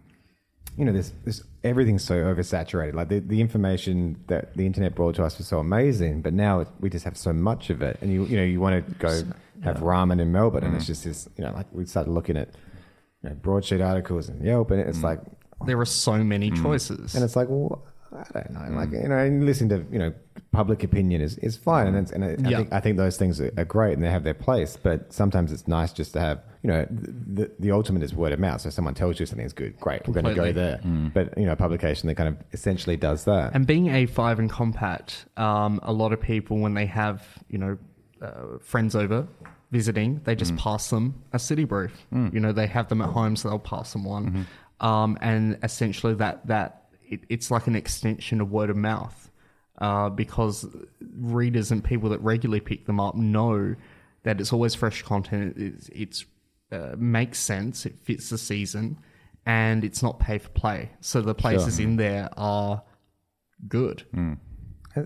you 0.78 0.84
know, 0.84 0.92
this, 0.92 1.12
this 1.24 1.42
everything's 1.64 2.04
so 2.04 2.14
oversaturated. 2.14 2.94
Like 2.94 3.08
the, 3.08 3.18
the 3.18 3.40
information 3.40 4.22
that 4.28 4.56
the 4.56 4.64
internet 4.64 4.94
brought 4.94 5.16
to 5.16 5.24
us 5.24 5.36
was 5.36 5.48
so 5.48 5.58
amazing, 5.58 6.22
but 6.22 6.32
now 6.32 6.60
it, 6.60 6.68
we 6.78 6.88
just 6.88 7.04
have 7.04 7.16
so 7.16 7.32
much 7.32 7.68
of 7.68 7.82
it. 7.82 7.98
And 8.00 8.12
you, 8.12 8.24
you 8.26 8.36
know, 8.36 8.44
you 8.44 8.60
want 8.60 8.86
to 8.86 8.94
go 8.94 9.22
have 9.64 9.78
ramen 9.78 10.20
in 10.20 10.30
Melbourne, 10.30 10.62
and 10.62 10.76
it's 10.76 10.84
mm. 10.84 10.88
just 10.88 11.02
this, 11.04 11.28
you 11.36 11.44
know, 11.44 11.52
like 11.52 11.66
we 11.72 11.84
started 11.84 12.12
looking 12.12 12.36
at 12.36 12.50
you 13.24 13.30
know, 13.30 13.34
broadsheet 13.34 13.80
articles 13.80 14.28
and 14.28 14.44
Yelp, 14.44 14.70
and 14.70 14.80
it's 14.80 14.98
mm. 14.98 15.04
like, 15.04 15.20
There 15.66 15.80
are 15.80 15.84
so 15.84 16.22
many 16.22 16.52
mm. 16.52 16.62
choices. 16.62 17.16
and 17.16 17.24
it's 17.24 17.34
like, 17.34 17.48
well, 17.50 17.84
I 18.12 18.40
don't 18.40 18.50
know. 18.70 18.76
Like, 18.76 18.90
you 18.92 19.08
know, 19.08 19.18
and 19.18 19.44
listening 19.44 19.68
to, 19.70 19.92
you 19.92 19.98
know, 19.98 20.12
public 20.50 20.82
opinion 20.82 21.20
is, 21.20 21.36
is 21.38 21.56
fine. 21.56 21.88
And, 21.88 21.96
it's, 21.96 22.10
and 22.10 22.24
I, 22.24 22.28
I, 22.28 22.48
Yeah. 22.48 22.56
think, 22.58 22.72
I 22.72 22.80
think 22.80 22.96
those 22.96 23.16
things 23.18 23.40
are, 23.40 23.52
are 23.58 23.64
great 23.64 23.92
and 23.94 24.02
they 24.02 24.10
have 24.10 24.24
their 24.24 24.34
place. 24.34 24.76
But 24.82 25.12
sometimes 25.12 25.52
it's 25.52 25.68
nice 25.68 25.92
just 25.92 26.12
to 26.14 26.20
have, 26.20 26.40
you 26.62 26.68
know, 26.70 26.86
the, 26.90 27.50
the 27.58 27.70
ultimate 27.70 28.02
is 28.02 28.14
word 28.14 28.32
of 28.32 28.38
mouth. 28.40 28.60
So 28.62 28.70
someone 28.70 28.94
tells 28.94 29.20
you 29.20 29.26
something's 29.26 29.52
good. 29.52 29.78
Great. 29.78 30.06
We're 30.08 30.14
going 30.14 30.24
to 30.26 30.34
go 30.34 30.52
there. 30.52 30.80
But, 31.12 31.36
you 31.36 31.44
know, 31.44 31.52
a 31.52 31.56
publication 31.56 32.06
that 32.08 32.14
kind 32.14 32.28
of 32.30 32.36
essentially 32.52 32.96
does 32.96 33.24
that. 33.24 33.54
And 33.54 33.66
being 33.66 33.86
A5 33.86 34.38
and 34.38 34.50
compact, 34.50 35.26
um, 35.36 35.78
a 35.82 35.92
lot 35.92 36.12
of 36.12 36.20
people, 36.20 36.58
when 36.58 36.74
they 36.74 36.86
have, 36.86 37.22
you 37.48 37.58
know, 37.58 37.78
uh, 38.22 38.58
friends 38.60 38.96
over 38.96 39.28
visiting, 39.70 40.20
they 40.24 40.34
just 40.34 40.56
pass 40.56 40.88
them 40.88 41.14
a 41.34 41.38
city 41.38 41.64
brief. 41.64 41.92
You 42.10 42.40
know, 42.40 42.52
they 42.52 42.66
have 42.66 42.88
them 42.88 43.02
at 43.02 43.10
home, 43.10 43.36
so 43.36 43.50
they'll 43.50 43.58
pass 43.58 43.92
them 43.92 44.04
one. 44.04 44.46
Um, 44.80 45.18
and 45.20 45.58
essentially, 45.62 46.14
that, 46.14 46.46
that 46.46 46.84
it, 47.08 47.20
it's 47.28 47.50
like 47.50 47.66
an 47.66 47.76
extension 47.76 48.40
of 48.40 48.50
word 48.50 48.70
of 48.70 48.76
mouth 48.76 49.30
uh, 49.80 50.08
because 50.10 50.66
readers 51.00 51.70
and 51.70 51.82
people 51.82 52.10
that 52.10 52.20
regularly 52.20 52.60
pick 52.60 52.86
them 52.86 53.00
up 53.00 53.14
know 53.14 53.74
that 54.24 54.40
it's 54.40 54.52
always 54.52 54.74
fresh 54.74 55.02
content. 55.02 55.54
It's, 55.56 55.88
it's 55.88 56.24
uh, 56.72 56.94
makes 56.98 57.38
sense. 57.38 57.86
It 57.86 57.98
fits 58.02 58.28
the 58.30 58.38
season, 58.38 58.98
and 59.46 59.84
it's 59.84 60.02
not 60.02 60.18
pay 60.18 60.38
for 60.38 60.50
play. 60.50 60.90
So 61.00 61.22
the 61.22 61.34
places 61.34 61.78
in 61.78 61.96
there 61.96 62.28
are 62.36 62.82
good. 63.68 64.04
And, 64.12 64.38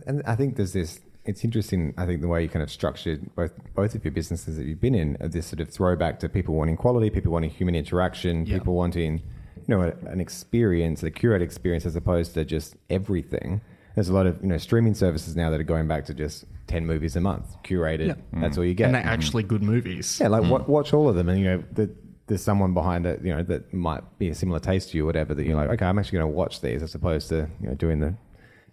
and 0.07 0.23
I 0.27 0.35
think 0.35 0.57
there's 0.57 0.73
this. 0.73 1.01
It's 1.25 1.45
interesting. 1.45 1.95
I 1.97 2.05
think 2.07 2.21
the 2.21 2.27
way 2.27 2.43
you 2.43 2.49
kind 2.49 2.65
of 2.65 2.71
structured 2.71 3.33
both 3.37 3.53
both 3.77 3.95
of 3.95 4.05
your 4.05 4.11
businesses 4.11 4.57
that 4.57 4.65
you've 4.67 4.81
been 4.81 4.95
in, 4.97 5.17
are 5.21 5.29
this 5.29 5.47
sort 5.47 5.61
of 5.61 5.69
throwback 5.71 6.19
to 6.21 6.29
people 6.29 6.55
wanting 6.57 6.77
quality, 6.77 7.11
people 7.11 7.31
wanting 7.31 7.51
human 7.51 7.77
interaction, 7.77 8.45
Yeah. 8.45 8.59
people 8.59 8.75
wanting, 8.75 9.23
you 9.67 9.77
know, 9.77 9.83
a, 9.83 10.09
an 10.09 10.21
experience, 10.21 11.03
a 11.03 11.11
curated 11.11 11.43
experience, 11.43 11.87
as 11.87 11.97
opposed 11.97 12.35
to 12.35 12.45
just 12.45 12.77
everything. 12.91 13.61
There's 13.95 14.09
a 14.09 14.15
lot 14.15 14.27
of 14.27 14.41
you 14.43 14.49
know 14.49 14.59
streaming 14.59 14.95
services 14.95 15.37
now 15.37 15.51
that 15.51 15.61
are 15.61 15.65
going 15.65 15.87
back 15.89 16.07
to 16.07 16.15
just 16.15 16.45
ten 16.67 16.87
movies 16.87 17.17
a 17.17 17.21
month, 17.21 17.47
curated. 17.63 18.09
Yeah. 18.09 18.15
That's 18.41 18.57
mm. 18.57 18.59
all 18.59 18.65
you 18.65 18.75
get. 18.75 18.87
And 18.87 18.95
they're 18.95 19.05
actually 19.05 19.43
good 19.43 19.63
movies. 19.63 20.19
Yeah, 20.21 20.29
like 20.29 20.45
wa- 20.51 20.61
mm. 20.61 20.69
watch 20.69 20.95
all 20.95 21.09
of 21.09 21.15
them, 21.15 21.29
and 21.29 21.39
you 21.39 21.45
know 21.45 21.65
the, 21.73 21.91
there's 22.27 22.43
someone 22.43 22.73
behind 22.73 23.05
it, 23.05 23.23
you 23.23 23.35
know, 23.35 23.43
that 23.43 23.75
might 23.75 24.03
be 24.19 24.29
a 24.29 24.35
similar 24.35 24.61
taste 24.61 24.91
to 24.91 24.97
you, 24.97 25.05
or 25.05 25.07
whatever. 25.07 25.35
That 25.35 25.45
you're 25.45 25.57
like, 25.57 25.71
okay, 25.71 25.85
I'm 25.85 25.99
actually 25.99 26.19
going 26.19 26.33
to 26.33 26.37
watch 26.37 26.61
these, 26.61 26.83
as 26.83 26.95
opposed 26.95 27.29
to 27.29 27.49
you 27.61 27.69
know 27.69 27.75
doing 27.75 28.01
the 28.01 28.15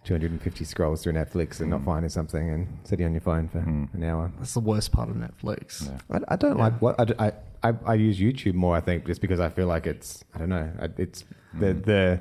250 0.04 0.64
scrolls 0.64 1.02
through 1.02 1.12
Netflix 1.12 1.60
and 1.60 1.70
not 1.70 1.80
hmm. 1.80 1.86
finding 1.86 2.08
something 2.08 2.50
and 2.50 2.78
sitting 2.84 3.04
on 3.04 3.12
your 3.12 3.20
phone 3.20 3.48
for 3.48 3.60
hmm. 3.60 3.84
an 3.92 4.04
hour. 4.04 4.32
That's 4.38 4.54
the 4.54 4.60
worst 4.60 4.92
part 4.92 5.10
of 5.10 5.16
Netflix. 5.16 5.86
Yeah. 5.86 6.18
I, 6.28 6.34
I 6.34 6.36
don't 6.36 6.56
like 6.56 6.80
what 6.80 6.98
I, 6.98 7.04
d- 7.04 7.14
I, 7.18 7.32
I, 7.62 7.74
I 7.84 7.94
use 7.94 8.18
YouTube 8.18 8.54
more. 8.54 8.74
I 8.74 8.80
think 8.80 9.06
just 9.06 9.20
because 9.20 9.40
I 9.40 9.50
feel 9.50 9.66
like 9.66 9.86
it's 9.86 10.24
I 10.34 10.38
don't 10.38 10.48
know 10.48 10.70
I- 10.80 10.88
it's 10.96 11.24
the 11.54 11.74
hmm. 11.74 11.80
the 11.82 12.20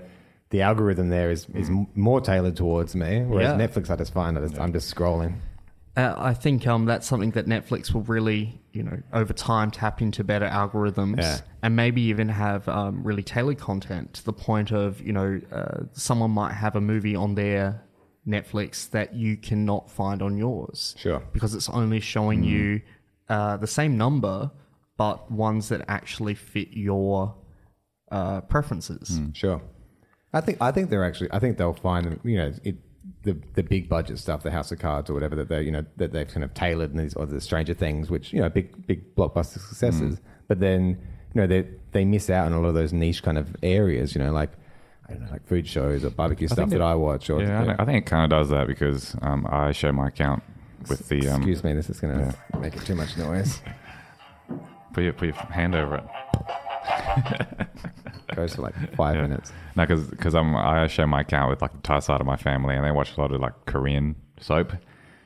the 0.49 0.61
algorithm 0.61 1.09
there 1.09 1.31
is 1.31 1.47
is 1.53 1.69
m 1.69 1.87
more 1.95 2.19
tailored 2.19 2.57
towards 2.57 2.95
me. 2.95 3.21
Whereas 3.21 3.57
Yeah. 3.57 3.67
Netflix, 3.67 3.89
I 3.89 3.95
just 3.95 4.13
find 4.13 4.37
I 4.37 4.41
just, 4.41 4.59
I'm 4.59 4.73
just 4.73 4.93
scrolling. 4.93 5.35
Uh, 5.99 6.15
I 6.17 6.33
think 6.33 6.65
um, 6.65 6.85
that's 6.85 7.05
something 7.05 7.31
that 7.31 7.45
Netflix 7.45 7.93
will 7.93 8.03
really, 8.03 8.61
you 8.71 8.83
know, 8.83 9.01
over 9.11 9.33
time 9.33 9.69
tap 9.69 10.01
into 10.01 10.23
better 10.23 10.47
algorithms 10.47 11.21
Yeah. 11.21 11.39
and 11.61 11.75
maybe 11.75 12.01
even 12.03 12.29
have 12.29 12.67
um, 12.69 13.03
really 13.03 13.23
tailored 13.23 13.57
content 13.57 14.13
to 14.13 14.23
the 14.23 14.31
point 14.31 14.71
of, 14.71 15.01
you 15.01 15.11
know, 15.11 15.41
uh, 15.51 15.83
someone 15.91 16.31
might 16.31 16.53
have 16.53 16.75
a 16.77 16.81
movie 16.81 17.15
on 17.15 17.35
their 17.35 17.83
Netflix 18.25 18.89
that 18.91 19.13
you 19.13 19.35
cannot 19.35 19.91
find 19.91 20.21
on 20.21 20.37
yours. 20.37 20.95
Sure. 20.97 21.21
Because 21.33 21.53
it's 21.53 21.69
only 21.69 21.99
showing 21.99 22.43
you 22.43 22.81
uh, 23.27 23.57
the 23.57 23.67
same 23.67 23.97
number, 23.97 24.51
but 24.97 25.29
ones 25.29 25.67
that 25.69 25.83
actually 25.89 26.35
fit 26.35 26.69
your 26.71 27.35
uh, 28.11 28.41
preferences. 28.41 29.19
Sure. 29.33 29.61
I 30.31 30.41
think 30.41 30.61
I 30.61 30.71
think 30.71 30.91
they're 30.91 31.03
actually 31.03 31.31
I 31.31 31.39
think 31.39 31.57
they'll 31.57 31.73
find 31.73 32.19
you 32.23 32.37
know 32.37 32.53
it 32.63 32.77
the 33.23 33.37
the 33.53 33.63
big 33.63 33.89
budget 33.89 34.17
stuff, 34.19 34.43
the 34.43 34.51
House 34.51 34.71
of 34.71 34.79
Cards 34.79 35.09
or 35.09 35.13
whatever 35.13 35.35
that 35.35 35.49
they 35.49 35.61
you 35.61 35.71
know 35.71 35.85
that 35.97 36.11
they've 36.11 36.27
kind 36.27 36.43
of 36.43 36.53
tailored 36.53 36.91
and 36.91 36.99
these 36.99 37.13
or 37.13 37.25
the 37.25 37.41
Stranger 37.41 37.73
Things, 37.73 38.09
which 38.09 38.33
you 38.33 38.39
know 38.39 38.49
big 38.49 38.87
big 38.87 39.15
blockbuster 39.15 39.59
successes. 39.59 40.19
But 40.47 40.59
then 40.59 40.97
you 41.33 41.41
know 41.41 41.47
they 41.47 41.67
they 41.91 42.05
miss 42.05 42.29
out 42.29 42.45
on 42.45 42.53
a 42.53 42.59
lot 42.59 42.69
of 42.69 42.75
those 42.75 42.93
niche 42.93 43.21
kind 43.23 43.37
of 43.37 43.55
areas. 43.61 44.15
You 44.15 44.23
know 44.23 44.31
like 44.31 44.51
I 45.07 45.13
don't 45.13 45.25
know 45.25 45.31
like 45.31 45.45
food 45.47 45.67
shows 45.67 46.05
or 46.05 46.11
barbecue 46.11 46.47
stuff 46.47 46.69
think 46.69 46.71
that 46.71 46.81
I 46.81 46.95
watch. 46.95 47.29
Or 47.29 47.41
Yeah, 47.41 47.61
I, 47.61 47.65
think, 47.65 47.79
I 47.79 47.85
think 47.85 47.97
it 48.05 48.09
kind 48.09 48.23
of 48.23 48.29
does 48.37 48.49
that 48.49 48.67
because 48.67 49.15
um, 49.21 49.45
I 49.49 49.71
share 49.71 49.91
my 49.91 50.07
account 50.07 50.43
with 50.87 51.09
the 51.09 51.27
um, 51.27 51.41
excuse 51.41 51.63
me, 51.63 51.73
this 51.73 51.89
is 51.89 51.99
going 51.99 52.17
to 52.17 52.59
make 52.59 52.75
it 52.75 52.85
too 52.85 52.95
much 52.95 53.17
noise. 53.17 53.61
put 54.93 55.03
your 55.03 55.13
put 55.13 55.27
your 55.27 55.35
hand 55.35 55.75
over 55.75 55.97
it. 55.97 56.03
Goes 58.35 58.55
for 58.55 58.61
like 58.61 58.75
five 58.95 59.15
Yeah. 59.15 59.23
minutes. 59.23 59.51
No, 59.75 59.85
because 59.85 60.35
I'm 60.35 60.55
I 60.55 60.87
share 60.87 61.07
my 61.07 61.21
account 61.21 61.49
with 61.49 61.61
like 61.61 61.71
the 61.73 61.79
Thai 61.81 61.99
side 61.99 62.21
of 62.21 62.27
my 62.27 62.37
family, 62.37 62.75
and 62.75 62.85
they 62.85 62.91
watch 62.91 63.17
a 63.17 63.21
lot 63.21 63.31
of 63.31 63.41
like 63.41 63.53
Korean 63.65 64.15
soap. 64.39 64.73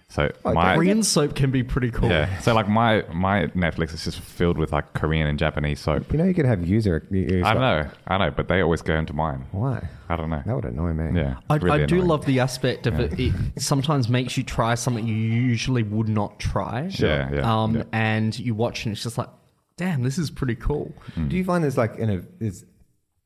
So 0.10 0.32
Oh, 0.46 0.54
my 0.54 0.76
Korean 0.76 1.02
soap 1.02 1.36
can 1.36 1.50
be 1.50 1.64
pretty 1.64 1.90
cool. 1.90 2.08
yeah, 2.10 2.38
so 2.40 2.54
like 2.54 2.70
my 2.70 3.04
my 3.14 3.48
Netflix 3.48 3.94
is 3.96 4.04
just 4.04 4.20
filled 4.20 4.58
with 4.60 4.72
like 4.72 4.94
Korean 4.94 5.26
and 5.28 5.40
Japanese 5.40 5.80
soap. 5.80 6.12
You 6.12 6.20
know 6.20 6.24
you 6.26 6.34
could 6.36 6.46
have 6.46 6.66
user. 6.68 7.06
user 7.10 7.44
I 7.44 7.54
know, 7.56 7.90
I 8.08 8.18
know, 8.20 8.30
but 8.32 8.48
they 8.48 8.62
always 8.62 8.82
go 8.84 8.96
into 8.96 9.14
mine. 9.14 9.46
Why? 9.52 9.86
I 10.10 10.16
don't 10.16 10.30
know. 10.30 10.44
That 10.46 10.56
would 10.56 10.66
annoy 10.66 10.94
me. 10.94 11.20
Yeah, 11.20 11.38
I, 11.50 11.56
really 11.56 11.82
I 11.84 11.86
do 11.88 11.96
annoying. 11.96 12.08
love 12.10 12.26
the 12.26 12.40
aspect 12.42 12.86
of 12.88 13.00
it. 13.00 13.20
It 13.20 13.34
sometimes 13.62 14.08
makes 14.08 14.38
you 14.38 14.44
try 14.44 14.76
something 14.76 15.06
you 15.08 15.16
usually 15.16 15.82
would 15.84 16.10
not 16.10 16.40
try. 16.40 16.90
Yeah, 16.92 17.32
yeah, 17.34 17.64
Um, 17.64 17.78
yeah. 17.78 17.84
and 17.92 18.38
you 18.38 18.54
watch 18.54 18.86
and 18.86 18.94
it's 18.94 19.02
just 19.04 19.18
like, 19.18 19.30
damn, 19.78 20.04
this 20.04 20.18
is 20.18 20.30
pretty 20.30 20.56
cool. 20.56 20.94
Do 21.28 21.36
you 21.36 21.44
find 21.44 21.64
there's 21.64 21.78
like 21.78 22.00
an 22.00 22.28
there's 22.40 22.66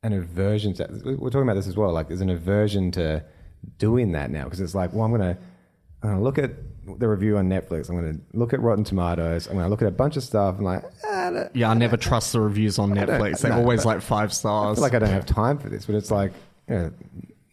an 0.02 0.12
aversion 0.12 0.74
to? 0.74 0.88
We're 1.04 1.30
talking 1.30 1.42
about 1.42 1.54
this 1.54 1.66
as 1.66 1.76
well. 1.76 1.92
Like 1.92 2.08
there's 2.08 2.20
an 2.20 2.30
aversion 2.30 2.90
to 2.92 3.24
doing 3.78 4.12
that 4.12 4.30
now 4.30 4.44
because 4.44 4.60
it's 4.60 4.74
like, 4.74 4.92
well, 4.92 5.04
I'm 5.04 5.10
gonna, 5.10 5.36
I'm 6.02 6.10
gonna 6.10 6.22
look 6.22 6.38
at 6.38 6.52
the 6.98 7.08
review 7.08 7.36
on 7.36 7.48
Netflix. 7.48 7.88
I'm 7.88 7.96
gonna 7.96 8.18
look 8.32 8.52
at 8.52 8.60
Rotten 8.60 8.84
Tomatoes. 8.84 9.46
I'm 9.46 9.56
gonna 9.56 9.68
look 9.68 9.82
at 9.82 9.88
a 9.88 9.92
bunch 9.92 10.16
of 10.16 10.22
stuff. 10.22 10.56
I'm 10.58 10.64
like, 10.64 10.84
ah, 11.06 11.28
I 11.28 11.48
Yeah, 11.54 11.70
I 11.70 11.74
never 11.74 11.96
trust 11.96 12.32
the 12.32 12.40
reviews 12.40 12.78
on 12.78 12.90
Netflix. 12.90 13.40
They're 13.40 13.52
no, 13.52 13.58
always 13.58 13.84
like 13.84 14.00
five 14.00 14.32
stars. 14.32 14.76
feel 14.76 14.82
like 14.82 14.94
I 14.94 14.98
don't 14.98 15.10
have 15.10 15.26
time 15.26 15.58
for 15.58 15.68
this. 15.68 15.86
But 15.86 15.96
it's 15.96 16.10
like, 16.10 16.32
you 16.68 16.74
know, 16.74 16.92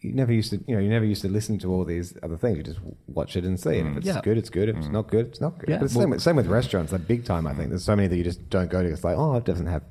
you 0.00 0.12
never 0.12 0.32
used 0.32 0.50
to, 0.50 0.62
you 0.66 0.76
know, 0.76 0.80
you 0.80 0.88
never 0.88 1.04
used 1.04 1.22
to 1.22 1.28
listen 1.28 1.58
to 1.58 1.72
all 1.72 1.84
these 1.84 2.16
other 2.22 2.36
things. 2.36 2.56
You 2.56 2.62
just 2.62 2.80
watch 3.06 3.36
it 3.36 3.44
and 3.44 3.58
see. 3.58 3.78
And 3.78 3.88
if 3.88 3.94
mm. 3.94 3.96
it's 3.98 4.06
Yeah. 4.06 4.20
good, 4.22 4.38
it's 4.38 4.50
good. 4.50 4.68
If 4.68 4.76
it's 4.76 4.88
mm. 4.88 4.92
not 4.92 5.08
good, 5.08 5.26
it's 5.26 5.40
not 5.40 5.58
good. 5.58 5.68
Yeah, 5.68 5.78
but 5.78 5.86
it's 5.86 5.94
well- 5.94 6.02
same, 6.02 6.10
with, 6.10 6.22
same 6.22 6.36
with 6.36 6.46
restaurants. 6.46 6.92
Like 6.92 7.06
big 7.06 7.24
time, 7.24 7.46
I 7.46 7.54
think 7.54 7.70
there's 7.70 7.84
so 7.84 7.96
many 7.96 8.08
that 8.08 8.16
you 8.16 8.24
just 8.24 8.48
don't 8.50 8.70
go 8.70 8.82
to. 8.82 8.88
It's 8.88 9.04
like, 9.04 9.16
oh, 9.16 9.36
it 9.36 9.44
doesn't 9.44 9.66
have. 9.66 9.82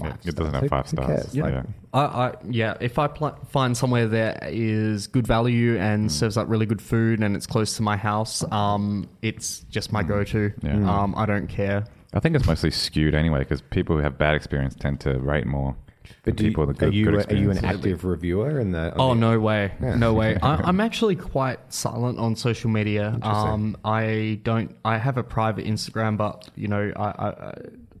Yeah, 0.00 0.10
five 0.10 0.18
it 0.26 0.36
doesn't 0.36 0.50
stars. 0.50 0.62
have 0.62 0.70
five 0.70 0.88
stars. 0.88 1.06
cares? 1.06 1.34
Yeah. 1.34 1.42
Like, 1.42 1.64
I, 1.92 2.00
I 2.00 2.34
yeah, 2.48 2.74
if 2.80 3.00
I 3.00 3.08
pl- 3.08 3.38
find 3.50 3.76
somewhere 3.76 4.06
that 4.06 4.44
is 4.44 5.08
good 5.08 5.26
value 5.26 5.76
and 5.76 6.08
mm. 6.08 6.12
serves 6.12 6.36
up 6.36 6.48
really 6.48 6.66
good 6.66 6.80
food 6.80 7.20
and 7.20 7.34
it's 7.34 7.46
close 7.48 7.76
to 7.78 7.82
my 7.82 7.96
house, 7.96 8.44
um, 8.52 9.08
it's 9.22 9.60
just 9.70 9.92
my 9.92 10.04
go-to. 10.04 10.52
Yeah. 10.62 11.02
Um, 11.02 11.14
I 11.16 11.26
don't 11.26 11.48
care. 11.48 11.84
I 12.14 12.20
think 12.20 12.36
it's 12.36 12.46
mostly 12.46 12.70
skewed 12.70 13.14
anyway 13.14 13.40
because 13.40 13.60
people 13.60 13.96
who 13.96 14.02
have 14.02 14.16
bad 14.18 14.34
experience 14.34 14.74
tend 14.74 15.00
to 15.00 15.18
rate 15.18 15.46
more. 15.46 15.76
But 16.24 16.24
than 16.24 16.36
do 16.36 16.44
you, 16.44 16.50
people 16.50 16.66
with 16.66 16.76
are 16.76 16.86
good, 16.86 16.94
you 16.94 17.04
good 17.04 17.14
are 17.14 17.34
you 17.34 17.50
an 17.50 17.56
experience. 17.58 17.64
active 17.84 18.04
reviewer 18.04 18.60
in 18.60 18.72
the? 18.72 18.92
Oh 18.96 19.10
the- 19.10 19.20
no 19.20 19.38
way, 19.40 19.72
no 19.80 20.12
way. 20.14 20.36
I, 20.42 20.56
I'm 20.56 20.80
actually 20.80 21.16
quite 21.16 21.58
silent 21.72 22.18
on 22.18 22.36
social 22.36 22.70
media. 22.70 23.18
Um, 23.22 23.76
I 23.84 24.40
don't. 24.42 24.76
I 24.84 24.98
have 24.98 25.16
a 25.18 25.22
private 25.22 25.64
Instagram, 25.66 26.16
but 26.16 26.48
you 26.56 26.68
know, 26.68 26.92
I, 26.96 27.02
I 27.08 27.28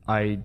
I 0.08 0.12
I 0.20 0.38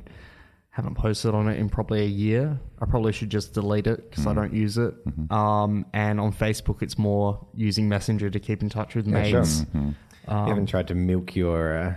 haven't 0.69 0.95
posted 0.95 1.35
on 1.35 1.47
it 1.47 1.59
in 1.59 1.69
probably 1.69 2.01
a 2.01 2.07
year. 2.07 2.59
I 2.81 2.85
probably 2.85 3.11
should 3.13 3.29
just 3.29 3.53
delete 3.53 3.85
it 3.87 4.09
because 4.09 4.25
I 4.25 4.33
don't 4.33 4.53
use 4.53 4.77
it. 4.77 4.93
Um, 5.29 5.85
and 5.93 6.19
on 6.19 6.33
Facebook, 6.33 6.81
it's 6.81 6.97
more 6.97 7.45
using 7.53 7.87
Messenger 7.87 8.29
to 8.31 8.39
keep 8.39 8.61
in 8.63 8.69
touch 8.69 8.95
with 8.95 9.07
Yeah, 9.07 9.23
sure. 9.23 9.39
mates. 9.41 9.65
you 9.73 9.93
haven't 10.27 10.65
tried 10.65 10.87
to 10.87 10.95
milk 10.95 11.35
your 11.35 11.77
uh, 11.77 11.93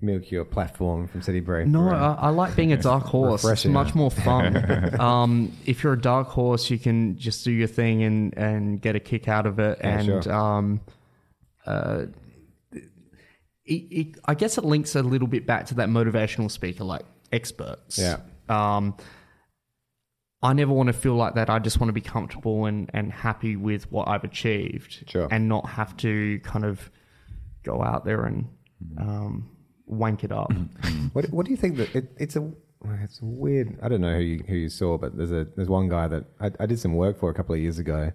milk 0.00 0.30
your 0.30 0.44
platform 0.44 1.08
from 1.08 1.22
City 1.22 1.40
Brief. 1.40 1.66
No, 1.66 1.88
I, 1.88 2.14
I 2.14 2.28
like 2.30 2.54
being 2.56 2.72
a 2.72 2.76
dark 2.76 3.04
horse. 3.14 3.44
It's 3.44 3.64
much 3.64 3.94
more 3.94 4.10
fun. 4.10 5.00
um, 5.00 5.52
if 5.66 5.82
you're 5.82 5.94
a 5.94 6.00
dark 6.00 6.28
horse, 6.28 6.70
you 6.70 6.78
can 6.78 7.18
just 7.18 7.44
do 7.44 7.50
your 7.50 7.68
thing 7.68 8.02
and, 8.02 8.36
and 8.36 8.80
get 8.80 8.96
a 8.96 9.00
kick 9.00 9.28
out 9.28 9.46
of 9.46 9.58
it. 9.58 9.78
Yeah, 9.80 9.98
and 9.98 10.24
sure. 10.24 10.32
um, 10.32 10.80
uh, 11.66 12.06
it, 12.72 13.72
it, 13.72 14.18
I 14.24 14.34
guess 14.34 14.56
it 14.58 14.64
links 14.64 14.94
a 14.94 15.02
little 15.02 15.28
bit 15.28 15.46
back 15.46 15.66
to 15.66 15.74
that 15.74 15.88
motivational 15.88 16.50
speaker, 16.50 16.84
like 16.84 17.02
experts. 17.32 17.98
Yeah. 17.98 18.18
Um, 18.48 18.96
I 20.40 20.52
never 20.52 20.72
want 20.72 20.86
to 20.86 20.92
feel 20.92 21.14
like 21.16 21.34
that. 21.34 21.50
I 21.50 21.58
just 21.58 21.80
want 21.80 21.88
to 21.88 21.92
be 21.92 22.00
comfortable 22.00 22.66
and, 22.66 22.88
and 22.94 23.12
happy 23.12 23.56
with 23.56 23.90
what 23.90 24.06
I've 24.08 24.22
achieved, 24.24 25.04
Sure. 25.08 25.26
and 25.30 25.48
not 25.48 25.68
have 25.68 25.96
to 25.98 26.38
kind 26.40 26.64
of 26.64 26.90
go 27.64 27.82
out 27.82 28.04
there 28.04 28.24
and 28.24 28.48
um, 28.96 29.50
wank 29.88 30.24
it 30.24 30.32
up. 30.32 30.52
What 31.12 31.30
What 31.30 31.44
do 31.46 31.50
you 31.50 31.56
think 31.56 31.76
that 31.76 31.94
it, 31.94 32.10
it's 32.18 32.36
a 32.36 32.50
it's 33.02 33.20
weird. 33.22 33.76
I 33.82 33.88
don't 33.88 34.00
know 34.00 34.14
who 34.14 34.20
you 34.22 34.44
who 34.46 34.54
you 34.54 34.68
saw, 34.68 34.98
but 34.98 35.16
there's 35.16 35.32
a 35.32 35.46
there's 35.56 35.68
one 35.68 35.88
guy 35.88 36.08
that 36.08 36.24
I, 36.40 36.50
I 36.60 36.66
did 36.66 36.78
some 36.78 36.94
work 36.94 37.18
for 37.18 37.28
a 37.30 37.34
couple 37.34 37.54
of 37.54 37.60
years 37.60 37.78
ago, 37.78 38.12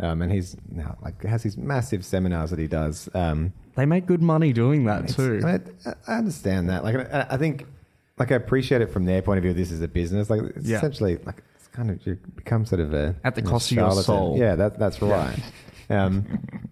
um, 0.00 0.22
and 0.22 0.32
he's 0.32 0.56
now 0.70 0.96
like 1.02 1.22
has 1.22 1.42
these 1.42 1.56
massive 1.56 2.04
seminars 2.04 2.50
that 2.50 2.58
he 2.58 2.66
does. 2.66 3.08
Um, 3.14 3.52
They 3.76 3.86
make 3.86 4.06
good 4.06 4.22
money 4.22 4.52
doing 4.52 4.84
that 4.86 5.08
too. 5.08 5.40
I, 5.44 5.52
mean, 5.52 5.62
I- 5.86 5.94
I 6.12 6.18
understand 6.18 6.68
that. 6.70 6.82
Like, 6.84 6.96
I, 6.96 7.26
I 7.30 7.36
think, 7.38 7.64
like, 8.18 8.32
I 8.32 8.34
appreciate 8.34 8.80
it 8.82 8.90
from 8.92 9.04
their 9.06 9.22
point 9.22 9.38
of 9.38 9.44
view. 9.44 9.52
This 9.54 9.70
is 9.70 9.80
a 9.82 9.88
business. 9.88 10.28
Like, 10.28 10.42
it's 10.56 10.66
Yeah. 10.66 10.78
essentially 10.78 11.18
like 11.24 11.42
it's 11.56 11.68
kind 11.68 11.90
of 11.90 12.04
you 12.06 12.18
become 12.34 12.64
sort 12.66 12.80
of 12.80 12.92
a 12.94 13.14
At 13.24 13.34
the 13.36 13.42
cost 13.42 13.70
of 13.70 13.76
your 13.76 13.84
charlatan. 13.84 14.04
soul. 14.04 14.36
Yeah, 14.38 14.56
that 14.56 14.78
that's 14.78 15.00
right. 15.00 15.38
Um, 15.90 16.24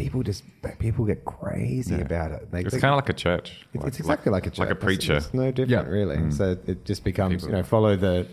people 0.00 0.22
just 0.22 0.42
people 0.78 1.04
get 1.04 1.24
crazy 1.26 2.00
about 2.00 2.32
it. 2.32 2.50
They, 2.50 2.60
It's 2.60 2.70
kind 2.70 2.94
of 2.94 2.96
like 2.96 3.10
a 3.10 3.12
church. 3.26 3.66
it's, 3.74 3.82
Like- 3.82 3.88
it's 3.88 4.00
exactly 4.00 4.32
like, 4.32 4.46
a 4.46 4.50
church. 4.50 4.58
like 4.58 4.70
a 4.70 4.74
preacher. 4.74 5.16
It's, 5.16 5.34
no 5.34 5.50
different, 5.50 5.70
Yeah. 5.70 5.92
really. 5.98 6.16
Mm. 6.16 6.32
So 6.32 6.56
it 6.66 6.86
just 6.86 7.04
becomes 7.04 7.34
People- 7.34 7.48
you 7.48 7.56
know 7.56 7.62
follow 7.62 7.96
the 7.96 8.26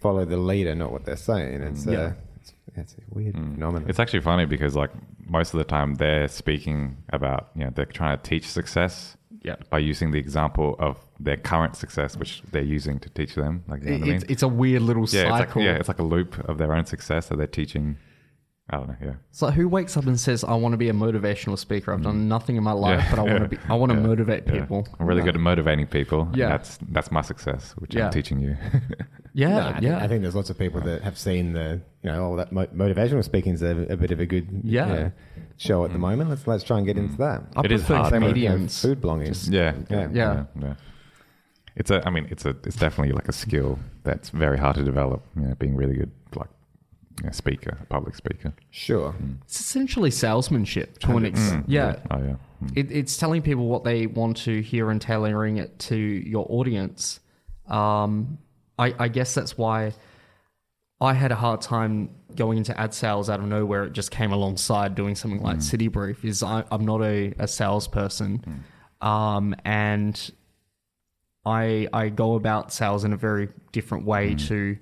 follow 0.00 0.24
the 0.24 0.36
leader, 0.36 0.74
not 0.74 0.92
what 0.92 1.04
they're 1.04 1.16
saying. 1.16 1.62
It's 1.62 1.84
mm. 1.84 1.88
uh, 1.88 1.92
Yeah. 1.92 1.98
uh, 1.98 2.12
it's, 2.40 2.54
it's 2.76 2.94
a 2.94 3.14
weird 3.14 3.34
mm. 3.34 3.54
phenomenon. 3.54 3.88
It's 3.90 3.98
actually 3.98 4.20
funny 4.20 4.44
because 4.44 4.76
like 4.76 4.92
most 5.26 5.52
of 5.52 5.58
the 5.58 5.64
time 5.64 5.96
they're 5.96 6.28
speaking 6.28 6.96
about 7.10 7.50
you 7.56 7.64
know 7.64 7.70
they're 7.74 7.86
trying 8.00 8.16
to 8.16 8.22
teach 8.22 8.46
success 8.48 9.16
Yeah. 9.42 9.56
by 9.70 9.80
using 9.80 10.12
the 10.12 10.20
example 10.20 10.76
of 10.78 10.94
their 11.18 11.36
current 11.36 11.74
success 11.76 12.16
which 12.16 12.42
they're 12.52 12.70
using 12.78 13.00
to 13.00 13.08
teach 13.10 13.34
them. 13.34 13.64
Like 13.66 13.82
you 13.82 13.90
know 13.90 13.96
what 13.98 14.02
I 14.02 14.06
mean? 14.06 14.14
it's, 14.14 14.24
it's 14.34 14.44
a 14.44 14.48
weird 14.62 14.82
little 14.82 15.06
yeah, 15.08 15.22
it's 15.22 15.30
like, 15.30 15.48
cycle. 15.48 15.62
yeah, 15.62 15.80
it's 15.80 15.88
like 15.88 15.98
a 15.98 16.08
loop 16.14 16.38
of 16.48 16.58
their 16.58 16.72
own 16.72 16.86
success 16.86 17.26
that 17.28 17.36
they're 17.38 17.56
teaching. 17.62 17.96
I 18.70 18.78
don't 18.78 18.88
know. 18.88 18.96
Yeah. 19.02 19.12
So 19.30 19.50
who 19.50 19.68
wakes 19.68 19.94
up 19.96 20.06
and 20.06 20.18
says, 20.18 20.42
"I 20.42 20.54
want 20.54 20.72
to 20.72 20.78
be 20.78 20.88
a 20.88 20.94
motivational 20.94 21.58
speaker. 21.58 21.92
I've 21.92 22.02
done 22.02 22.22
mm. 22.24 22.28
nothing 22.28 22.56
in 22.56 22.62
my 22.62 22.72
life, 22.72 22.98
Yeah, 22.98 23.10
but 23.10 23.18
I 23.18 23.22
want 23.22 23.32
yeah, 23.34 23.38
to 23.40 23.48
be. 23.48 23.58
I 23.68 23.74
want 23.74 23.92
to 23.92 23.98
yeah, 23.98 24.06
motivate 24.06 24.44
yeah. 24.46 24.52
people." 24.52 24.88
I'm 24.98 25.06
really 25.06 25.22
good 25.22 25.34
at 25.34 25.40
motivating 25.40 25.86
people. 25.86 26.22
and 26.22 26.36
Yeah. 26.36 26.48
that's 26.48 26.78
that's 26.88 27.10
my 27.12 27.20
success, 27.20 27.74
which 27.76 27.94
Yeah. 27.94 28.06
I'm 28.06 28.12
teaching 28.12 28.40
you. 28.40 28.56
Yeah, 29.36 29.48
No, 29.48 29.58
I, 29.58 29.72
think, 29.72 29.82
yeah. 29.82 29.98
I 29.98 30.06
think 30.06 30.22
there's 30.22 30.36
lots 30.36 30.48
of 30.48 30.56
people 30.56 30.80
that 30.82 31.02
have 31.02 31.18
seen 31.18 31.54
the, 31.54 31.80
you 32.04 32.10
know, 32.12 32.34
oh, 32.34 32.36
that 32.36 32.52
mo- 32.52 32.68
motivational 32.68 33.24
speaking 33.24 33.54
is 33.54 33.62
a, 33.62 33.84
a 33.90 33.96
bit 33.96 34.12
of 34.12 34.20
a 34.20 34.26
good 34.26 34.46
Yeah. 34.62 34.86
you 34.86 34.92
know, 34.94 35.12
show 35.56 35.84
at 35.84 35.90
the 35.90 35.98
mm. 35.98 36.02
moment. 36.02 36.30
Let's 36.30 36.46
let's 36.46 36.62
try 36.62 36.78
and 36.78 36.86
get 36.86 36.96
into 36.96 37.14
mm. 37.14 37.18
that. 37.18 37.42
I 37.56 37.64
It 37.64 37.72
is 37.72 37.82
hard, 37.82 38.10
Same 38.12 38.22
with, 38.22 38.36
you 38.36 38.44
know, 38.44 38.50
comedians. 38.52 38.80
food 38.80 39.00
belonging. 39.00 39.34
yeah, 39.48 39.74
Yeah. 39.90 40.08
Yeah. 40.12 40.44
yeah. 40.60 40.74
It's 41.74 41.90
a. 41.90 42.06
I 42.06 42.10
mean, 42.10 42.28
it's 42.30 42.44
a. 42.44 42.50
It's 42.64 42.76
definitely 42.76 43.12
like 43.12 43.26
a 43.28 43.32
skill 43.32 43.80
that's 44.04 44.30
very 44.30 44.56
hard 44.56 44.76
to 44.76 44.84
develop. 44.84 45.24
You 45.34 45.42
know, 45.48 45.54
being 45.56 45.74
really 45.74 45.96
good, 45.96 46.12
like, 47.16 47.22
you 47.22 47.26
know, 47.26 47.32
speaker, 47.32 47.78
public 47.88 48.14
speaker. 48.14 48.52
Sure. 48.70 49.12
Hmm. 49.12 49.32
It's 49.42 49.60
essentially 49.60 50.10
salesmanship 50.10 50.98
to 51.00 51.16
an 51.16 51.24
extent. 51.26 51.66
Hmm. 51.66 51.70
Yeah, 51.70 51.96
Oh 52.10 52.18
yeah. 52.18 52.36
Hmm. 52.60 52.66
It, 52.74 52.90
it's 52.90 53.16
telling 53.16 53.42
people 53.42 53.66
what 53.66 53.84
they 53.84 54.06
want 54.06 54.36
to 54.38 54.60
hear 54.62 54.90
and 54.90 55.00
tailoring 55.00 55.58
it 55.58 55.78
to 55.80 55.96
your 55.96 56.46
audience. 56.48 57.20
Um, 57.68 58.38
I, 58.78 58.94
I 58.98 59.08
guess 59.08 59.34
that's 59.34 59.56
why 59.56 59.92
I 61.00 61.12
had 61.12 61.32
a 61.32 61.36
hard 61.36 61.60
time 61.60 62.10
going 62.34 62.58
into 62.58 62.78
ad 62.78 62.94
sales 62.94 63.30
out 63.30 63.40
of 63.40 63.46
nowhere. 63.46 63.84
It 63.84 63.92
just 63.92 64.10
came 64.10 64.32
alongside 64.32 64.94
doing 64.94 65.14
something 65.14 65.42
like 65.42 65.62
City 65.62 65.88
Brief. 65.88 66.24
Is 66.24 66.42
I, 66.42 66.64
I'm 66.70 66.84
not 66.84 67.02
a, 67.02 67.34
a 67.38 67.46
salesperson, 67.46 68.64
um, 69.00 69.54
and 69.64 70.30
I 71.44 71.88
I 71.92 72.08
go 72.08 72.34
about 72.34 72.72
sales 72.72 73.04
in 73.04 73.12
a 73.12 73.16
very 73.16 73.48
different 73.72 74.04
way 74.06 74.34
to, 74.34 74.78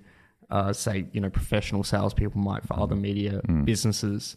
uh, 0.52 0.72
say, 0.72 1.06
you 1.12 1.20
know, 1.20 1.30
professional 1.30 1.82
salespeople 1.82 2.40
might 2.40 2.62
for 2.64 2.78
other 2.78 2.94
mm. 2.94 3.00
media 3.00 3.40
mm. 3.48 3.64
businesses. 3.64 4.36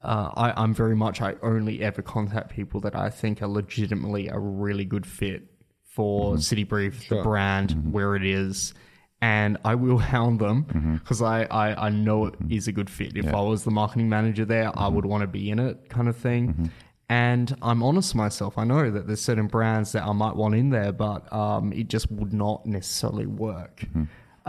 Uh, 0.00 0.30
I, 0.36 0.62
I'm 0.62 0.72
very 0.72 0.94
much 0.94 1.20
I 1.20 1.34
only 1.42 1.82
ever 1.82 2.00
contact 2.00 2.50
people 2.50 2.80
that 2.82 2.94
I 2.94 3.10
think 3.10 3.42
are 3.42 3.48
legitimately 3.48 4.28
a 4.28 4.38
really 4.38 4.84
good 4.84 5.04
fit 5.04 5.42
for 5.82 6.32
mm-hmm. 6.32 6.40
City 6.40 6.62
Brief, 6.62 7.08
the 7.08 7.22
brand, 7.22 7.70
mm-hmm. 7.70 7.90
where 7.90 8.14
it 8.14 8.24
is. 8.24 8.72
And 9.20 9.58
I 9.64 9.74
will 9.74 9.98
hound 9.98 10.38
them 10.38 10.66
mm-hmm. 10.66 10.94
because 10.98 11.20
I, 11.20 11.42
I, 11.50 11.86
I 11.86 11.88
know 11.90 12.26
it 12.26 12.36
is 12.48 12.68
a 12.68 12.72
good 12.72 12.88
fit. 12.88 13.16
If 13.16 13.34
I 13.34 13.40
was 13.40 13.64
the 13.64 13.72
marketing 13.72 14.08
manager 14.08 14.44
there, 14.44 14.70
I 14.78 14.86
would 14.86 15.04
want 15.04 15.22
to 15.22 15.26
be 15.26 15.50
in 15.50 15.58
it, 15.58 15.88
kind 15.88 16.08
of 16.08 16.16
thing. 16.16 16.70
And 17.08 17.56
I'm 17.62 17.82
honest 17.82 18.10
with 18.10 18.18
myself. 18.18 18.56
I 18.58 18.62
know 18.62 18.92
that 18.92 19.08
there's 19.08 19.20
certain 19.20 19.48
brands 19.48 19.90
that 19.90 20.04
I 20.04 20.12
might 20.12 20.36
want 20.36 20.54
in 20.54 20.70
there, 20.70 20.92
but 20.92 21.32
um, 21.32 21.72
it 21.72 21.88
just 21.88 22.12
would 22.12 22.32
not 22.32 22.64
necessarily 22.64 23.26
work. 23.26 23.82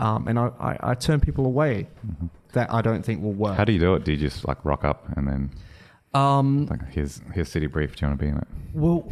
Um, 0.00 0.26
and 0.28 0.38
I, 0.38 0.50
I, 0.58 0.76
I 0.90 0.94
turn 0.94 1.20
people 1.20 1.44
away 1.46 1.86
that 2.54 2.72
I 2.72 2.80
don't 2.80 3.04
think 3.04 3.22
will 3.22 3.32
work. 3.34 3.56
How 3.56 3.64
do 3.64 3.72
you 3.72 3.78
do 3.78 3.94
it? 3.94 4.04
Do 4.04 4.12
you 4.12 4.18
just 4.18 4.48
like 4.48 4.64
rock 4.64 4.84
up 4.84 5.06
and 5.16 5.28
then 5.28 5.50
um, 6.14 6.66
like 6.66 6.88
here's 6.90 7.20
here's 7.34 7.48
city 7.50 7.66
brief? 7.66 7.94
Do 7.96 8.06
you 8.06 8.08
want 8.10 8.18
to 8.18 8.24
be 8.24 8.30
in 8.30 8.38
it? 8.38 8.48
Well, 8.74 9.08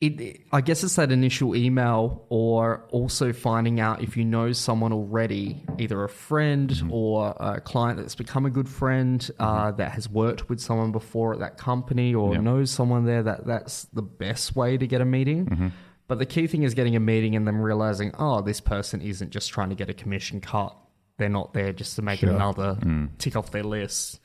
it, 0.00 0.20
it- 0.20 0.40
I 0.52 0.60
guess 0.60 0.82
it's 0.84 0.96
that 0.96 1.10
initial 1.12 1.54
email, 1.56 2.24
or 2.30 2.84
also 2.90 3.32
finding 3.32 3.80
out 3.80 4.02
if 4.02 4.16
you 4.16 4.24
know 4.24 4.52
someone 4.52 4.92
already, 4.92 5.62
either 5.78 6.02
a 6.04 6.08
friend 6.08 6.82
or 6.90 7.34
a 7.40 7.60
client 7.60 7.98
that's 7.98 8.14
become 8.14 8.44
a 8.46 8.50
good 8.50 8.68
friend 8.68 9.28
uh, 9.38 9.70
that 9.72 9.92
has 9.92 10.08
worked 10.08 10.48
with 10.48 10.60
someone 10.60 10.90
before 10.92 11.32
at 11.34 11.40
that 11.40 11.58
company, 11.58 12.14
or 12.14 12.34
Yeah. 12.34 12.40
knows 12.40 12.70
someone 12.70 13.04
there. 13.06 13.22
That 13.22 13.46
that's 13.46 13.84
the 13.92 14.02
best 14.02 14.54
way 14.56 14.76
to 14.78 14.86
get 14.86 15.00
a 15.00 15.04
meeting. 15.04 15.72
But 16.08 16.18
the 16.18 16.26
key 16.26 16.46
thing 16.46 16.62
is 16.64 16.74
getting 16.74 16.96
a 16.96 17.00
meeting 17.00 17.36
and 17.36 17.46
them 17.46 17.60
realizing, 17.60 18.12
oh, 18.18 18.40
this 18.40 18.60
person 18.60 19.00
isn't 19.02 19.30
just 19.30 19.50
trying 19.50 19.68
to 19.68 19.74
get 19.76 19.88
a 19.90 19.94
commission 19.94 20.40
cut. 20.40 20.74
They're 21.18 21.28
not 21.28 21.52
there 21.52 21.72
just 21.72 21.96
to 21.96 22.02
make 22.02 22.20
Sure. 22.20 22.30
another 22.30 22.78
tick 23.18 23.36
off 23.36 23.50
their 23.50 23.62
list 23.64 24.20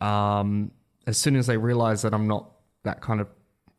um, 0.00 0.70
as 1.06 1.16
soon 1.16 1.36
as 1.36 1.46
they 1.46 1.56
realize 1.56 2.02
that 2.02 2.12
I'm 2.14 2.26
not 2.26 2.50
that 2.82 3.00
kind 3.00 3.20
of 3.20 3.28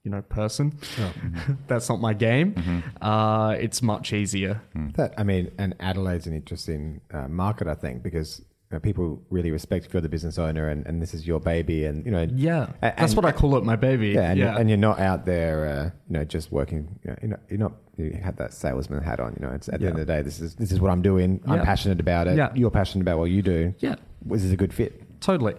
you 0.03 0.11
know 0.11 0.21
person, 0.21 0.77
that's 1.67 1.89
not 1.89 1.99
my 1.99 2.13
game. 2.13 2.83
Uh, 3.01 3.55
it's 3.59 3.81
much 3.81 4.13
easier. 4.13 4.61
That 4.95 5.13
I 5.17 5.23
mean, 5.23 5.51
and 5.57 5.75
Adelaide's 5.79 6.27
an 6.27 6.33
interesting 6.33 7.01
uh, 7.11 7.27
market, 7.27 7.67
I 7.67 7.73
think, 7.75 8.03
because 8.03 8.41
know, 8.71 8.79
people 8.79 9.21
really 9.29 9.51
respect 9.51 9.85
if 9.85 9.93
you're 9.93 10.01
the 10.01 10.09
business 10.09 10.37
owner 10.39 10.69
and, 10.69 10.85
and 10.87 11.01
this 11.01 11.13
is 11.13 11.25
your 11.27 11.39
baby, 11.39 11.85
and 11.85 12.05
you 12.05 12.11
know, 12.11 12.27
Yeah, 12.33 12.63
A- 12.81 12.93
that's 12.97 13.13
and- 13.13 13.15
what 13.15 13.25
I 13.25 13.31
call 13.31 13.55
it, 13.57 13.63
my 13.63 13.75
baby. 13.75 14.09
yeah, 14.09 14.31
and, 14.31 14.39
yeah. 14.39 14.51
You're, 14.51 14.59
and 14.61 14.69
you're 14.69 14.77
not 14.77 14.99
out 14.99 15.25
there, 15.25 15.67
uh, 15.67 15.83
you 16.09 16.13
know, 16.17 16.25
just 16.25 16.51
working. 16.51 16.99
You 17.03 17.11
know, 17.11 17.17
you're 17.21 17.29
not, 17.29 17.39
you're 17.49 17.59
not 17.59 17.73
you 17.97 18.19
have 18.23 18.35
that 18.37 18.53
salesman 18.53 19.01
hat 19.03 19.19
on. 19.19 19.37
You 19.39 19.45
know, 19.47 19.53
it's 19.53 19.69
at 19.69 19.79
the 19.79 19.87
end 19.87 19.97
of 19.99 20.05
the 20.05 20.13
day, 20.13 20.21
this 20.21 20.39
is 20.39 20.55
this 20.55 20.71
is 20.71 20.81
what 20.81 20.91
I'm 20.91 21.01
doing. 21.01 21.39
I'm 21.47 21.63
passionate 21.63 21.99
about 21.99 22.27
it. 22.27 22.37
Yeah. 22.37 22.51
You're 22.55 22.71
passionate 22.71 23.03
about 23.03 23.19
what 23.19 23.29
you 23.29 23.41
do. 23.41 23.73
yeah, 23.79 23.95
This 24.25 24.43
is 24.43 24.51
a 24.51 24.57
good 24.57 24.73
fit. 24.73 25.01
totally. 25.21 25.55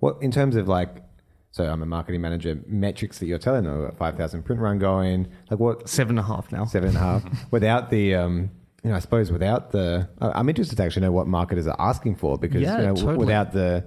Well, 0.00 0.18
in 0.20 0.30
terms 0.30 0.56
of 0.56 0.66
like, 0.68 1.02
so 1.52 1.64
I'm 1.64 1.82
a 1.82 1.86
marketing 1.86 2.20
manager. 2.20 2.58
Metrics 2.66 3.18
that 3.20 3.26
you're 3.26 3.38
telling 3.38 3.64
them, 3.64 3.90
five 3.98 4.16
thousand 4.16 4.44
print 4.44 4.60
run 4.60 4.78
going. 4.78 5.28
Like 5.50 5.58
what? 5.60 5.88
Seven 5.88 6.18
and 6.18 6.24
a 6.24 6.28
half 6.28 6.50
now. 6.52 6.64
Seven 6.66 6.88
and 6.88 6.96
a 6.98 7.00
half. 7.00 7.24
without 7.50 7.88
the, 7.90 8.14
um, 8.14 8.50
you 8.86 8.92
know, 8.92 8.96
I 8.96 9.00
suppose 9.00 9.32
without 9.32 9.72
the, 9.72 10.08
I- 10.20 10.30
I'm 10.38 10.48
interested 10.48 10.76
to 10.76 10.84
actually 10.84 11.02
know 11.02 11.10
what 11.12 11.26
marketers 11.26 11.66
are 11.66 11.74
asking 11.78 12.14
for 12.14 12.38
because 12.38 12.62
Yeah, 12.62 12.76
you 12.76 12.82
know, 12.84 12.88
w- 12.94 13.02
totally. 13.06 13.18
without 13.18 13.52
the 13.52 13.84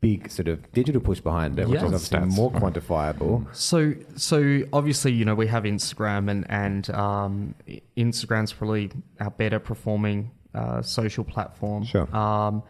big 0.00 0.28
sort 0.30 0.48
of 0.48 0.70
digital 0.72 1.00
push 1.00 1.20
behind 1.20 1.58
it, 1.58 1.68
which 1.68 1.80
Yeah. 1.80 1.86
is 1.86 1.92
obviously 1.92 2.18
Stats. 2.18 2.36
more 2.36 2.50
quantifiable. 2.50 3.46
So, 3.54 3.94
so 4.16 4.62
obviously, 4.72 5.12
you 5.12 5.24
know, 5.24 5.36
we 5.36 5.46
have 5.46 5.62
Instagram, 5.62 6.28
and 6.30 6.44
and 6.50 6.90
um, 6.90 7.54
Instagram's 7.96 8.52
probably 8.52 8.90
our 9.20 9.30
better 9.30 9.60
performing 9.60 10.32
uh, 10.52 10.82
social 10.82 11.22
platform. 11.24 11.84
Sure. 11.84 12.14
Um, 12.14 12.64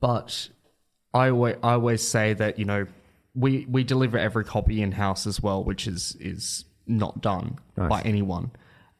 but 0.00 0.48
I 1.14 1.30
always, 1.30 1.56
I 1.62 1.72
always 1.74 2.06
say 2.06 2.34
that 2.34 2.58
you 2.58 2.64
know 2.64 2.86
we 3.34 3.64
we 3.70 3.84
deliver 3.84 4.18
every 4.18 4.44
copy 4.44 4.82
in 4.82 4.92
house 4.92 5.26
as 5.26 5.40
well, 5.40 5.62
which 5.64 5.86
is 5.86 6.16
is 6.20 6.64
not 6.86 7.20
done 7.22 7.58
Nice. 7.76 7.88
by 7.88 8.02
anyone. 8.02 8.50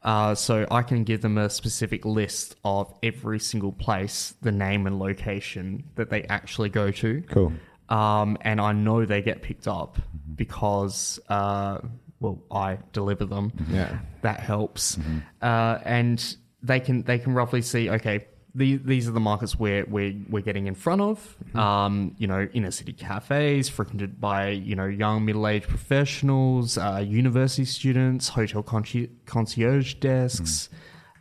Uh, 0.03 0.33
so 0.33 0.65
I 0.71 0.81
can 0.81 1.03
give 1.03 1.21
them 1.21 1.37
a 1.37 1.49
specific 1.49 2.05
list 2.05 2.55
of 2.65 2.91
every 3.03 3.39
single 3.39 3.71
place, 3.71 4.33
the 4.41 4.51
name 4.51 4.87
and 4.87 4.97
location 4.97 5.83
that 5.95 6.09
they 6.09 6.23
actually 6.23 6.69
go 6.69 6.89
to 6.91 7.21
Cool. 7.29 7.53
um, 7.89 8.37
and 8.41 8.59
I 8.59 8.71
know 8.73 9.05
they 9.05 9.21
get 9.21 9.43
picked 9.43 9.67
up 9.67 9.99
because, 10.35 11.19
uh, 11.29 11.79
well, 12.19 12.41
I 12.51 12.79
deliver 12.93 13.25
them. 13.25 13.51
Yeah. 13.69 13.99
That 14.23 14.39
helps, 14.39 14.97
uh, 15.41 15.77
and 15.85 16.35
they 16.63 16.79
can 16.79 17.03
they 17.03 17.19
can 17.19 17.33
roughly 17.33 17.61
see 17.61 17.89
okay. 17.89 18.25
These, 18.53 18.79
these 18.83 19.07
are 19.07 19.11
the 19.11 19.21
markets 19.21 19.57
where 19.57 19.85
we're, 19.87 20.13
we're 20.29 20.41
getting 20.41 20.67
in 20.67 20.75
front 20.75 21.01
of, 21.01 21.37
um, 21.55 22.15
you 22.17 22.27
know, 22.27 22.49
inner 22.53 22.71
city 22.71 22.91
cafes 22.91 23.69
frequented 23.69 24.19
by, 24.19 24.49
you 24.49 24.75
know, 24.75 24.85
young 24.85 25.23
middle-aged 25.23 25.69
professionals, 25.69 26.77
uh, 26.77 27.01
university 27.07 27.63
students, 27.63 28.27
hotel 28.27 28.61
conci- 28.61 29.09
concierge 29.25 29.93
desks. 29.95 30.67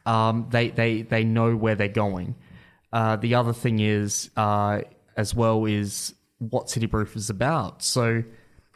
Um, 0.06 0.48
they, 0.50 0.70
they, 0.70 1.02
they 1.02 1.22
know 1.22 1.54
where 1.54 1.76
they're 1.76 1.86
going. 1.88 2.34
Uh, 2.92 3.14
the 3.14 3.36
other 3.36 3.52
thing 3.52 3.78
is, 3.78 4.30
uh, 4.36 4.80
as 5.16 5.32
well, 5.32 5.66
is 5.66 6.14
what 6.38 6.68
City 6.68 6.86
Brief 6.86 7.14
is 7.14 7.30
about. 7.30 7.82
So 7.84 8.24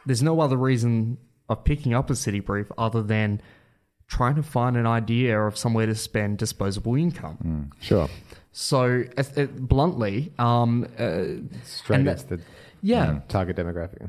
there's 0.05 0.23
no 0.23 0.39
other 0.39 0.55
reason 0.55 1.17
of 1.49 1.65
picking 1.65 1.93
up 1.93 2.09
a 2.09 2.15
City 2.15 2.39
Brief 2.39 2.71
other 2.77 3.03
than 3.03 3.41
trying 4.07 4.35
to 4.35 4.43
find 4.43 4.77
an 4.77 4.87
idea 4.87 5.41
of 5.41 5.57
somewhere 5.57 5.87
to 5.87 5.95
spend 5.95 6.37
disposable 6.37 6.95
income. 6.95 7.71
Sure. 7.81 8.07
So, 8.57 9.03
as- 9.17 9.37
uh, 9.37 9.47
bluntly, 9.47 10.31
um, 10.39 10.87
uh, 10.97 11.23
Straight 11.65 12.05
that- 12.05 12.29
the 12.29 12.39
yeah. 12.81 13.19
target 13.27 13.57
demographic. 13.57 13.99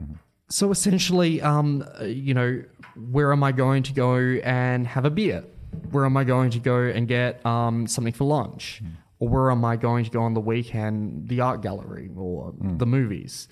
So 0.48 0.70
essentially, 0.70 1.42
um, 1.42 1.84
you 2.04 2.32
know, 2.32 2.62
where 3.10 3.32
am 3.32 3.42
I 3.42 3.50
going 3.50 3.82
to 3.82 3.92
go 3.92 4.14
and 4.14 4.86
have 4.86 5.04
a 5.04 5.10
beer? 5.10 5.42
Where 5.90 6.04
am 6.04 6.16
I 6.16 6.22
going 6.22 6.50
to 6.50 6.60
go 6.60 6.80
and 6.82 7.08
get 7.08 7.44
um, 7.44 7.88
something 7.88 8.12
for 8.12 8.22
lunch? 8.22 8.82
Or 9.18 9.28
where 9.28 9.50
am 9.50 9.64
I 9.64 9.74
going 9.74 10.04
to 10.04 10.10
go 10.12 10.22
on 10.22 10.34
the 10.34 10.40
weekend, 10.40 11.26
the 11.28 11.40
art 11.40 11.60
gallery 11.60 12.08
or 12.16 12.54
the 12.60 12.86
movies? 12.86 13.48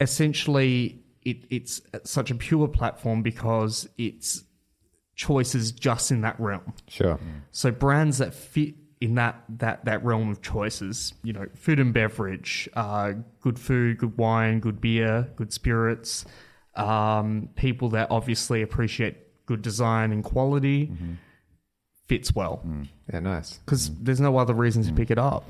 Essentially, 0.00 1.04
it, 1.22 1.44
it's 1.50 1.80
such 2.02 2.32
a 2.32 2.34
pure 2.34 2.66
platform 2.66 3.22
because 3.22 3.88
it's 3.96 4.42
choices 5.14 5.70
just 5.70 6.10
in 6.10 6.22
that 6.22 6.38
realm. 6.40 6.72
Sure. 6.88 7.20
So 7.52 7.70
brands 7.70 8.18
that 8.18 8.34
fit 8.34 8.74
in 9.00 9.14
that 9.14 9.42
that 9.58 9.84
that 9.84 10.04
realm 10.04 10.30
of 10.30 10.42
choices, 10.42 11.14
you 11.22 11.32
know, 11.32 11.46
food 11.54 11.78
and 11.78 11.92
beverage, 11.94 12.68
uh, 12.74 13.12
good 13.40 13.58
food, 13.58 13.98
good 13.98 14.16
wine, 14.18 14.60
good 14.60 14.80
beer, 14.80 15.28
good 15.36 15.52
spirits, 15.52 16.24
um, 16.74 17.48
people 17.54 17.88
that 17.90 18.10
obviously 18.10 18.62
appreciate 18.62 19.46
good 19.46 19.62
design 19.62 20.12
and 20.12 20.24
quality, 20.24 20.86
mm-hmm. 20.86 21.12
fits 22.06 22.34
well 22.34 22.62
mm. 22.66 22.86
Yeah. 23.12 23.20
Nice. 23.20 23.58
because 23.64 23.90
mm. 23.90 23.96
there's 24.02 24.20
no 24.20 24.36
other 24.36 24.54
reason 24.54 24.82
to 24.82 24.92
mm. 24.92 24.96
pick 24.96 25.10
it 25.10 25.18
up. 25.18 25.44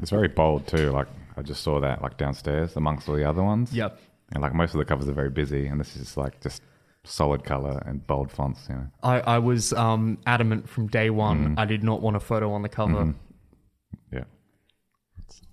It's 0.00 0.10
very 0.10 0.28
bold 0.28 0.66
too. 0.66 0.90
Like 0.90 1.08
I 1.36 1.42
just 1.42 1.62
saw 1.62 1.80
that 1.80 2.02
like 2.02 2.16
downstairs 2.16 2.76
amongst 2.76 3.08
all 3.08 3.16
the 3.16 3.28
other 3.28 3.42
ones. 3.42 3.72
Yep. 3.72 4.00
And 4.34 4.42
like 4.42 4.54
most 4.54 4.74
of 4.74 4.78
the 4.78 4.84
covers 4.84 5.08
are 5.08 5.12
very 5.12 5.28
busy, 5.28 5.66
and 5.66 5.78
this 5.78 5.94
is 5.96 6.16
like 6.16 6.40
just 6.40 6.62
solid 7.04 7.44
color 7.44 7.82
and 7.86 8.06
bold 8.06 8.30
fonts. 8.30 8.66
You 8.68 8.74
know. 8.76 8.86
I, 9.02 9.20
I 9.20 9.38
was 9.38 9.72
um, 9.72 10.18
adamant 10.26 10.68
from 10.68 10.86
day 10.86 11.10
one. 11.10 11.54
I 11.58 11.64
did 11.64 11.82
not 11.82 12.00
want 12.00 12.16
a 12.16 12.20
photo 12.20 12.52
on 12.52 12.62
the 12.62 12.68
cover. 12.68 13.14
Yeah. 14.12 14.24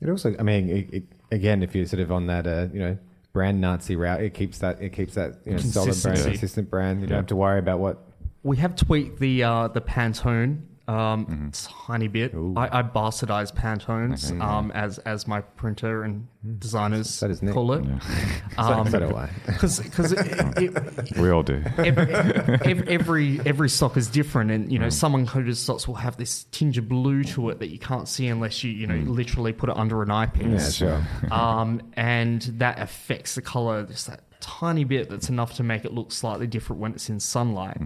It 0.02 0.10
also, 0.10 0.36
I 0.40 0.44
mean, 0.44 0.70
it, 0.70 0.94
it, 0.94 1.04
again, 1.32 1.64
if 1.64 1.76
you're 1.76 1.86
sort 1.86 2.02
of 2.02 2.12
on 2.12 2.28
that, 2.28 2.48
uh, 2.48 2.68
you 2.72 2.80
know, 2.80 2.98
brand 3.34 3.60
Nazi 3.60 3.96
route, 3.96 4.22
it 4.22 4.34
keeps 4.34 4.60
that, 4.60 4.82
it 4.82 4.94
keeps 4.94 5.16
that, 5.16 5.40
you 5.46 5.54
know, 5.54 5.58
solid 5.58 6.02
brand, 6.02 6.24
consistent 6.24 6.70
brand. 6.70 7.02
You 7.02 7.08
don't 7.08 7.18
have 7.18 7.28
to 7.28 7.36
worry 7.36 7.60
about 7.60 7.80
what. 7.80 8.06
We 8.44 8.58
have 8.58 8.76
tweaked 8.76 9.20
the 9.20 9.44
uh, 9.44 9.68
the 9.68 9.82
Pantone 9.82 10.62
um, 10.90 11.52
tiny 11.88 12.08
bit. 12.08 12.34
I, 12.34 12.80
I 12.80 12.82
bastardized 12.84 13.54
Pantones 13.56 14.32
um, 14.42 14.72
as 14.72 14.98
as 15.00 15.28
my 15.28 15.42
printer 15.42 16.04
and 16.04 16.28
designers 16.60 17.20
That 17.20 17.30
is 17.32 17.40
call 17.42 17.74
it. 17.74 17.86
So, 18.56 18.64
Um, 18.64 18.90
so 18.90 19.00
do 19.00 19.16
I. 19.16 19.30
because 19.46 19.80
because 19.80 20.14
every, 20.14 20.70
We 21.22 21.30
all 21.30 21.44
do. 21.44 21.64
every, 21.78 22.14
every 22.88 23.40
every 23.46 23.70
stock 23.70 23.96
is 23.98 24.08
different, 24.08 24.52
and 24.52 24.72
you 24.72 24.80
know 24.80 24.90
some 24.90 25.14
uncoated 25.14 25.56
stocks 25.56 25.88
will 25.88 25.96
have 25.96 26.18
this 26.18 26.46
tinge 26.52 26.78
of 26.78 26.90
blue 26.90 27.24
to 27.26 27.50
it 27.52 27.60
that 27.60 27.70
you 27.70 27.80
can't 27.80 28.08
see 28.08 28.28
unless 28.28 28.64
you 28.64 28.72
you 28.72 28.88
know 28.88 28.96
literally 29.12 29.54
put 29.54 29.70
it 29.70 29.78
under 29.78 30.02
an 30.02 30.10
Yeah, 30.10 30.70
sure. 30.70 31.08
um, 31.32 31.82
and 31.94 32.42
that 32.58 32.80
affects 32.80 33.36
the 33.36 33.42
color 33.42 33.86
just 33.86 34.08
that 34.08 34.22
tiny 34.42 34.84
bit 34.86 35.10
that's 35.10 35.30
enough 35.30 35.54
to 35.56 35.64
make 35.64 35.86
it 35.86 35.94
look 35.94 36.12
slightly 36.12 36.48
different 36.48 36.82
when 36.82 36.94
it's 36.94 37.10
in 37.10 37.20
sunlight. 37.20 37.78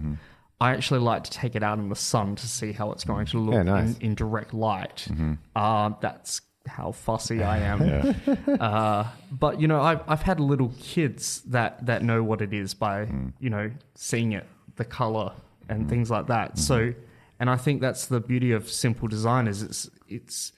I 0.60 0.70
actually 0.72 1.00
like 1.00 1.24
to 1.24 1.30
take 1.30 1.56
it 1.56 1.62
out 1.62 1.78
in 1.78 1.88
the 1.88 1.96
sun 1.96 2.36
to 2.36 2.46
see 2.46 2.72
how 2.72 2.92
it's 2.92 3.04
going 3.04 3.26
to 3.26 3.38
look 3.38 3.54
Yeah, 3.54 3.62
nice. 3.64 3.96
in, 3.96 4.02
in 4.02 4.14
direct 4.14 4.54
light. 4.54 5.06
Uh, 5.54 5.90
that's 6.00 6.40
how 6.66 6.92
fussy 6.92 7.42
I 7.42 7.58
am. 7.58 8.14
Uh, 8.60 9.04
but 9.32 9.60
you 9.60 9.68
know, 9.68 9.80
I've 9.82 10.00
I've 10.06 10.22
had 10.22 10.40
little 10.40 10.72
kids 10.80 11.42
that 11.48 11.84
that 11.86 12.02
know 12.02 12.22
what 12.22 12.40
it 12.40 12.52
is 12.54 12.72
by 12.74 13.08
you 13.40 13.50
know 13.50 13.70
seeing 13.94 14.32
it, 14.32 14.46
the 14.76 14.84
color 14.84 15.32
and 15.68 15.88
things 15.88 16.10
like 16.10 16.26
that. 16.28 16.58
So, 16.58 16.92
and 17.40 17.50
I 17.50 17.56
think 17.56 17.80
that's 17.80 18.06
the 18.06 18.20
beauty 18.20 18.52
of 18.52 18.70
simple 18.70 19.08
design 19.08 19.48
is 19.48 19.62
it's 19.62 19.90
it's 20.08 20.52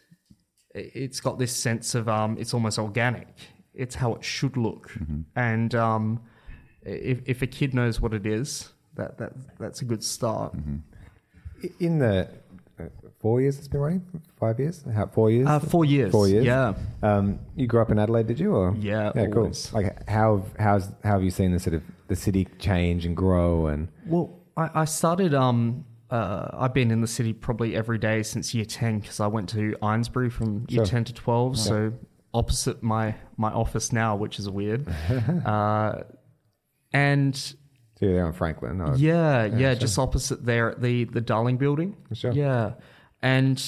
it's 0.74 1.20
got 1.20 1.38
this 1.38 1.54
sense 1.56 1.94
of 1.94 2.08
um, 2.08 2.36
it's 2.38 2.52
almost 2.54 2.78
organic. 2.78 3.28
It's 3.74 3.94
how 3.94 4.14
it 4.14 4.22
should 4.24 4.56
look, 4.56 4.92
and 5.34 5.74
um, 5.74 6.20
if 6.82 7.20
if 7.26 7.42
a 7.42 7.46
kid 7.46 7.74
knows 7.74 8.00
what 8.00 8.12
it 8.14 8.26
is, 8.26 8.68
that 8.96 9.16
that 9.18 9.32
that's 9.58 9.82
a 9.82 9.84
good 9.84 10.02
start. 10.04 10.54
I- 11.62 11.70
In 11.80 11.98
the 11.98 12.28
uh, 12.78 12.84
four 13.20 13.40
years 13.40 13.58
it's 13.58 13.68
been 13.68 13.80
running, 13.80 14.02
five 14.38 14.60
years, 14.60 14.84
how 14.94 15.06
four 15.06 15.30
years? 15.30 15.46
Uh, 15.48 15.58
four 15.60 15.84
years. 15.84 16.12
Four 16.12 16.28
years. 16.28 16.44
Yeah. 16.44 16.74
Um, 17.02 17.38
you 17.54 17.66
grew 17.66 17.80
up 17.80 17.90
in 17.90 17.98
Adelaide, 17.98 18.26
did 18.26 18.38
you? 18.38 18.54
Or 18.54 18.74
Yeah, 18.78 19.12
yeah, 19.14 19.26
cool. 19.26 19.38
always. 19.44 19.72
Like 19.72 20.08
how 20.08 20.44
how's 20.58 20.88
how 21.02 21.12
have 21.12 21.22
you 21.22 21.30
seen 21.30 21.52
the 21.52 21.58
sort 21.58 21.74
of 21.74 21.82
the 22.08 22.16
city 22.16 22.46
change 22.58 23.06
and 23.06 23.16
grow 23.16 23.66
and 23.66 23.88
Well, 24.06 24.30
I, 24.56 24.82
I 24.82 24.84
started. 24.84 25.32
Um, 25.34 25.84
uh, 26.10 26.48
I've 26.52 26.72
been 26.74 26.90
in 26.92 27.00
the 27.00 27.08
city 27.08 27.32
probably 27.32 27.74
every 27.74 27.98
day 27.98 28.22
since 28.22 28.54
year 28.54 28.64
ten 28.66 29.00
because 29.00 29.18
I 29.20 29.26
went 29.26 29.48
to 29.50 29.74
Eynesbury 29.82 30.30
from 30.30 30.66
year 30.68 30.78
Sure. 30.84 30.86
ten 30.86 31.04
to 31.04 31.12
twelve. 31.14 31.58
So 31.58 31.92
opposite 32.34 32.82
my 32.82 33.14
my 33.38 33.50
office 33.50 33.92
now, 33.92 34.14
which 34.14 34.38
is 34.38 34.48
weird. 34.50 34.86
uh, 35.46 36.02
and 36.92 37.54
so 37.98 38.06
there 38.06 38.26
on 38.26 38.32
Franklin? 38.32 38.80
Or, 38.80 38.96
yeah, 38.96 39.44
yeah, 39.44 39.72
sure. 39.72 39.80
just 39.80 39.98
opposite 39.98 40.44
there 40.44 40.70
at 40.70 40.82
the 40.82 41.04
the 41.04 41.20
Darling 41.20 41.56
Building. 41.56 41.96
Sure. 42.12 42.32
Yeah, 42.32 42.74
and 43.22 43.62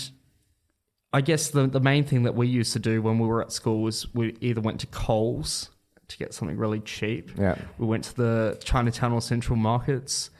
I 1.12 1.20
guess 1.20 1.50
the 1.50 1.66
the 1.66 1.80
main 1.80 2.04
thing 2.04 2.24
that 2.24 2.34
we 2.34 2.46
used 2.46 2.72
to 2.74 2.78
do 2.78 3.02
when 3.02 3.18
we 3.18 3.26
were 3.26 3.42
at 3.42 3.52
school 3.52 3.82
was 3.82 4.12
we 4.14 4.36
either 4.40 4.60
went 4.60 4.80
to 4.80 4.86
Coles 4.86 5.70
to 6.08 6.16
get 6.16 6.34
something 6.34 6.56
really 6.56 6.80
cheap. 6.80 7.30
Yeah. 7.38 7.56
We 7.78 7.86
went 7.86 8.04
to 8.04 8.16
the 8.16 8.60
Chinatown 8.64 9.12
or 9.12 9.20
Central 9.20 9.56
markets, 9.56 10.30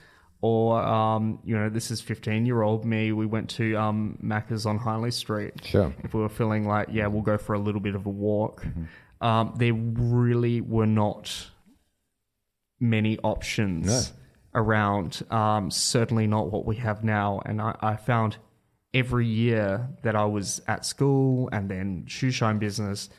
or 0.41 0.81
um, 0.83 1.39
you 1.45 1.57
know, 1.57 1.69
this 1.69 1.91
is 1.91 2.01
fifteen 2.01 2.47
year 2.47 2.63
old 2.63 2.85
me. 2.85 3.13
We 3.13 3.27
went 3.27 3.51
to 3.51 3.77
um, 3.77 4.19
Macca's 4.23 4.67
on 4.67 4.79
Hindley 4.79 5.11
Street. 5.11 5.55
Sure. 5.65 5.95
If 6.03 6.15
we 6.15 6.21
were 6.21 6.29
feeling 6.29 6.67
like, 6.67 6.89
yeah, 6.91 7.07
we'll 7.07 7.23
go 7.23 7.39
for 7.39 7.55
a 7.55 7.59
little 7.59 7.81
bit 7.81 7.95
of 7.95 8.07
a 8.07 8.11
walk. 8.11 8.65
Um, 9.21 9.55
there 9.57 9.75
really 9.75 10.61
were 10.61 10.87
not 10.87 11.51
many 12.81 13.19
options 13.21 13.87
No. 13.87 14.01
around. 14.61 15.23
Um, 15.31 15.71
certainly 15.71 16.27
not 16.27 16.51
what 16.53 16.65
we 16.65 16.77
have 16.77 17.05
now. 17.05 17.41
And 17.45 17.61
I, 17.61 17.77
I 17.81 17.97
found 17.97 18.37
every 18.95 19.27
year 19.27 19.89
that 20.03 20.17
I 20.17 20.25
was 20.25 20.61
at 20.67 20.85
school 20.85 21.49
and 21.53 21.69
then 21.71 22.05
shoe 22.07 22.31
shine 22.31 22.59
business, 22.59 23.11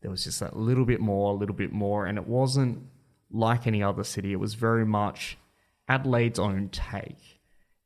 there 0.00 0.10
was 0.10 0.24
just 0.24 0.40
that 0.40 0.56
little 0.56 0.84
bit 0.84 1.00
more, 1.00 1.32
a 1.32 1.36
little 1.36 1.56
bit 1.56 1.72
more. 1.72 2.06
And 2.06 2.16
it 2.18 2.26
wasn't 2.26 2.80
like 3.30 3.66
any 3.66 3.82
other 3.82 4.04
city. 4.04 4.32
It 4.32 4.40
was 4.40 4.54
very 4.54 4.86
much 4.86 5.36
Adelaide's 5.88 6.38
own 6.38 6.68
take. 6.70 7.40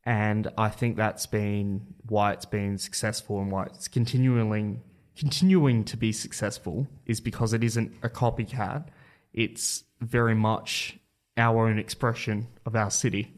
And 0.05 0.49
I 0.59 0.69
think 0.69 0.97
that's 0.97 1.27
been 1.27 1.95
why 2.09 2.33
it's 2.33 2.45
been 2.45 2.77
successful 2.79 3.41
and 3.41 3.51
why 3.53 3.65
it's 3.65 3.89
continuing 3.89 4.83
continuing 5.17 5.85
to 5.85 5.97
be 5.97 6.11
successful 6.11 6.87
is 7.07 7.21
because 7.21 7.53
it 7.53 7.63
isn't 7.63 7.93
a 8.03 8.09
copycat. 8.09 8.87
It's 9.33 9.85
very 10.01 10.35
much 10.35 10.99
our 11.37 11.67
own 11.67 11.79
expression 11.79 12.47
of 12.67 12.75
our 12.77 12.91
city. 12.91 13.33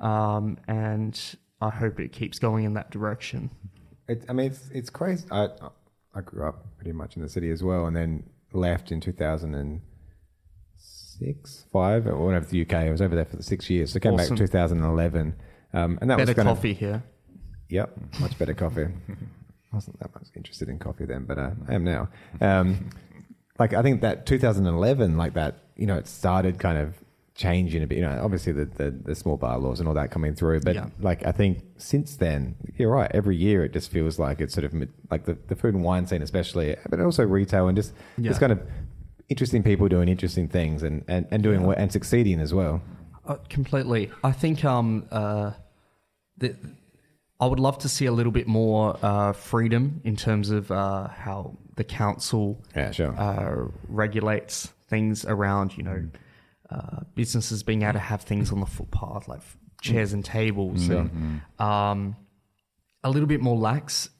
Um, 0.00 0.58
and 0.68 1.20
I 1.60 1.70
hope 1.70 1.98
it 2.00 2.12
keeps 2.12 2.38
going 2.38 2.64
in 2.64 2.74
that 2.74 2.90
direction. 2.90 3.50
It, 4.08 4.24
I 4.28 4.32
mean, 4.32 4.46
it's 4.46 4.68
it's 4.72 4.90
crazy. 4.90 5.26
I 5.30 5.48
I 6.14 6.20
grew 6.22 6.46
up 6.46 6.64
pretty 6.76 6.92
much 6.92 7.16
in 7.16 7.22
the 7.22 7.28
city 7.28 7.50
as 7.50 7.62
well, 7.62 7.86
and 7.86 7.94
then 7.96 8.22
left 8.52 8.90
in 8.92 9.00
2006, 9.00 11.66
five, 11.72 12.06
or 12.06 12.16
whatever 12.24 12.46
the 12.46 12.62
UK. 12.62 12.72
I 12.74 12.90
was 12.90 13.02
over 13.02 13.14
there 13.14 13.26
for 13.26 13.36
the 13.36 13.42
six 13.42 13.68
years. 13.68 13.92
So 13.92 14.00
came 14.00 14.14
Awesome. 14.14 14.36
back 14.36 14.46
2011, 14.46 15.34
um, 15.74 15.98
and 16.00 16.08
that 16.10 16.16
Better 16.16 16.30
was 16.30 16.36
kind 16.36 16.48
coffee 16.48 16.72
here. 16.72 17.02
Yep, 17.68 17.98
much 18.20 18.38
better 18.38 18.54
coffee. 18.54 18.84
I 18.84 18.92
wasn't 19.74 19.98
that 20.00 20.14
much 20.14 20.28
interested 20.34 20.70
in 20.70 20.78
coffee 20.78 21.04
then, 21.04 21.26
but 21.26 21.38
uh, 21.38 21.50
I 21.68 21.74
am 21.74 21.84
now. 21.84 22.08
Um, 22.40 22.88
like 23.58 23.74
I 23.74 23.82
think 23.82 24.00
that 24.00 24.24
2011, 24.24 25.18
like 25.18 25.34
that, 25.34 25.56
you 25.76 25.84
know, 25.86 25.96
it 25.96 26.06
started 26.06 26.58
kind 26.58 26.78
of 26.78 26.94
changing 27.38 27.82
a 27.82 27.86
bit. 27.86 27.96
You 27.98 28.04
know, 28.04 28.20
obviously 28.22 28.52
the 28.52 28.66
the, 28.66 28.90
the 28.90 29.14
small 29.14 29.36
bar 29.38 29.58
laws 29.58 29.78
and 29.80 29.88
all 29.88 29.94
that 29.94 30.10
coming 30.10 30.34
through, 30.34 30.60
but 30.60 30.74
Yeah. 30.74 30.88
like 31.00 31.24
I 31.24 31.32
think 31.32 31.62
since 31.78 32.16
then, 32.16 32.56
you're 32.76 32.90
right. 32.90 33.10
Every 33.14 33.36
year 33.36 33.64
it 33.64 33.72
just 33.72 33.90
feels 33.90 34.18
like 34.18 34.40
it's 34.42 34.52
sort 34.52 34.64
of 34.64 34.74
like 35.10 35.24
the, 35.24 35.38
the 35.46 35.54
food 35.56 35.74
and 35.74 35.82
wine 35.84 36.06
scene, 36.06 36.20
especially, 36.22 36.76
but 36.90 37.00
also 37.00 37.24
retail 37.24 37.68
and 37.68 37.76
just 37.76 37.92
Yeah. 38.18 38.28
just 38.30 38.40
kind 38.40 38.52
of 38.52 38.60
interesting 39.28 39.62
people 39.62 39.88
doing 39.88 40.08
interesting 40.08 40.48
things 40.48 40.82
and 40.82 41.04
and, 41.08 41.26
and 41.30 41.42
doing 41.42 41.62
well 41.62 41.76
and 41.78 41.90
succeeding 41.92 42.40
as 42.40 42.52
well. 42.52 42.82
Uh, 43.26 43.36
completely. 43.48 44.10
I 44.24 44.32
think 44.32 44.64
um, 44.64 45.06
uh, 45.12 45.52
the, 46.38 46.56
I 47.40 47.46
would 47.46 47.60
love 47.60 47.78
to 47.80 47.88
see 47.88 48.06
a 48.06 48.12
little 48.12 48.32
bit 48.32 48.48
more 48.48 48.96
uh, 49.02 49.32
freedom 49.32 50.00
in 50.02 50.16
terms 50.16 50.50
of 50.50 50.70
uh, 50.72 51.08
how 51.08 51.56
the 51.76 51.84
council 51.84 52.58
Yeah, 52.74 52.90
sure. 52.90 53.14
uh, 53.16 53.68
regulates 53.88 54.72
things 54.88 55.24
around, 55.24 55.76
you 55.76 55.84
know, 55.84 56.00
uh, 56.70 57.00
businesses 57.14 57.62
being 57.62 57.82
able 57.82 57.94
to 57.94 57.98
have 57.98 58.22
things 58.22 58.52
on 58.52 58.60
the 58.60 58.66
footpath 58.66 59.28
like 59.28 59.40
chairs 59.80 60.12
and 60.12 60.24
tables. 60.24 60.88
And, 60.88 61.40
um, 61.58 62.16
a 63.04 63.10
little 63.10 63.28
bit 63.28 63.40
more 63.40 63.56
lax. 63.56 64.10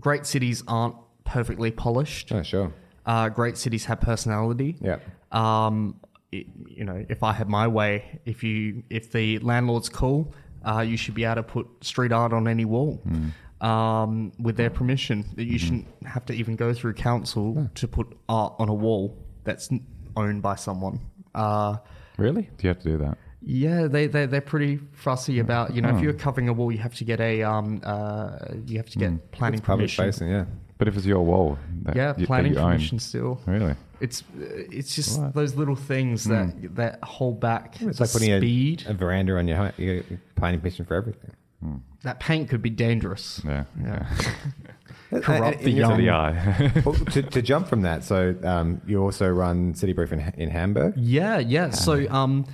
Great 0.00 0.26
cities 0.26 0.62
aren't 0.66 0.96
perfectly 1.24 1.70
polished. 1.70 2.32
Oh, 2.32 2.42
sure. 2.42 2.72
Uh, 3.06 3.28
great 3.28 3.56
cities 3.56 3.84
have 3.86 4.00
personality. 4.00 4.76
Yeah. 4.80 4.98
Um, 5.30 6.00
it, 6.30 6.46
you 6.66 6.84
know, 6.84 7.04
if 7.08 7.22
I 7.22 7.32
had 7.32 7.48
my 7.48 7.68
way, 7.68 8.20
if 8.24 8.42
you 8.42 8.82
if 8.90 9.12
the 9.12 9.38
landlord's 9.38 9.88
cool, 9.88 10.34
uh, 10.64 10.80
you 10.80 10.96
should 10.96 11.14
be 11.14 11.24
able 11.24 11.36
to 11.36 11.42
put 11.42 11.66
street 11.82 12.12
art 12.12 12.32
on 12.32 12.48
any 12.48 12.64
wall 12.64 13.02
um, 13.60 14.32
with 14.38 14.56
their 14.56 14.70
permission. 14.70 15.24
That 15.36 15.44
you 15.44 15.58
shouldn't 15.58 15.86
have 16.06 16.24
to 16.26 16.32
even 16.32 16.56
go 16.56 16.72
through 16.72 16.94
council 16.94 17.70
to 17.74 17.88
put 17.88 18.16
art 18.28 18.54
on 18.58 18.68
a 18.68 18.74
wall 18.74 19.16
that's 19.44 19.68
owned 20.16 20.42
by 20.42 20.56
someone. 20.56 21.00
Uh, 21.34 21.76
Really? 22.18 22.42
Do 22.42 22.50
you 22.60 22.68
have 22.68 22.78
to 22.80 22.88
do 22.88 22.98
that? 22.98 23.18
yeah, 23.44 23.88
they 23.88 24.06
they 24.06 24.26
they're 24.26 24.40
pretty 24.40 24.78
fussy 24.92 25.38
about 25.40 25.74
you 25.74 25.80
know 25.82 25.88
if 25.96 26.00
you're 26.02 26.12
covering 26.12 26.48
a 26.48 26.52
wall, 26.52 26.70
you 26.70 26.78
have 26.78 26.94
to 26.94 27.04
get 27.04 27.20
a 27.20 27.42
um 27.42 27.80
uh 27.84 28.38
you 28.66 28.76
have 28.76 28.88
to 28.90 28.98
get 28.98 29.32
planning 29.32 29.58
It's 29.58 29.66
public 29.66 29.88
permission. 29.90 30.04
facing, 30.04 30.28
yeah. 30.28 30.44
But 30.78 30.88
if 30.88 30.96
it's 30.96 31.06
your 31.06 31.24
wall, 31.24 31.58
that 31.82 31.96
Yeah, 31.96 32.08
you, 32.16 32.20
that 32.20 32.26
planning 32.26 32.52
you 32.54 32.58
own- 32.58 32.72
permission 32.72 32.98
still. 32.98 33.40
Really? 33.46 33.74
It's 34.00 34.22
it's 34.36 34.94
just 34.94 35.20
What? 35.20 35.34
those 35.34 35.54
little 35.54 35.74
things 35.76 36.24
that 36.24 36.74
that 36.76 37.02
hold 37.02 37.40
back 37.40 37.80
It's 37.80 37.98
the 37.98 38.04
like 38.04 38.12
putting 38.12 38.36
speed. 38.38 38.84
a, 38.86 38.90
a 38.90 38.94
veranda 38.94 39.36
on 39.38 39.48
your 39.48 39.56
home. 39.56 39.72
You're 39.76 40.02
planning 40.36 40.60
permission 40.60 40.84
for 40.84 40.94
everything. 40.94 41.30
that 42.02 42.18
paint 42.20 42.48
could 42.50 42.62
be 42.62 42.70
dangerous. 42.70 43.40
Yeah. 43.44 43.64
Yeah. 43.80 44.06
And- 44.08 44.34
Corrupt 45.20 45.58
and- 45.58 45.64
the 45.66 45.70
young. 45.70 45.96
To 45.96 46.02
the 46.02 46.10
eye. 46.10 46.72
well, 46.84 46.94
to, 46.94 47.22
to 47.22 47.42
jump 47.42 47.68
from 47.68 47.82
that, 47.82 48.04
so 48.04 48.34
um, 48.44 48.80
you 48.86 49.02
also 49.02 49.28
run 49.28 49.74
City 49.74 49.92
Brief 49.92 50.12
in, 50.12 50.20
in 50.36 50.50
Hamburg. 50.50 50.94
Yeah, 50.96 51.38
yeah. 51.38 51.70
So 51.70 52.08
um, 52.10 52.46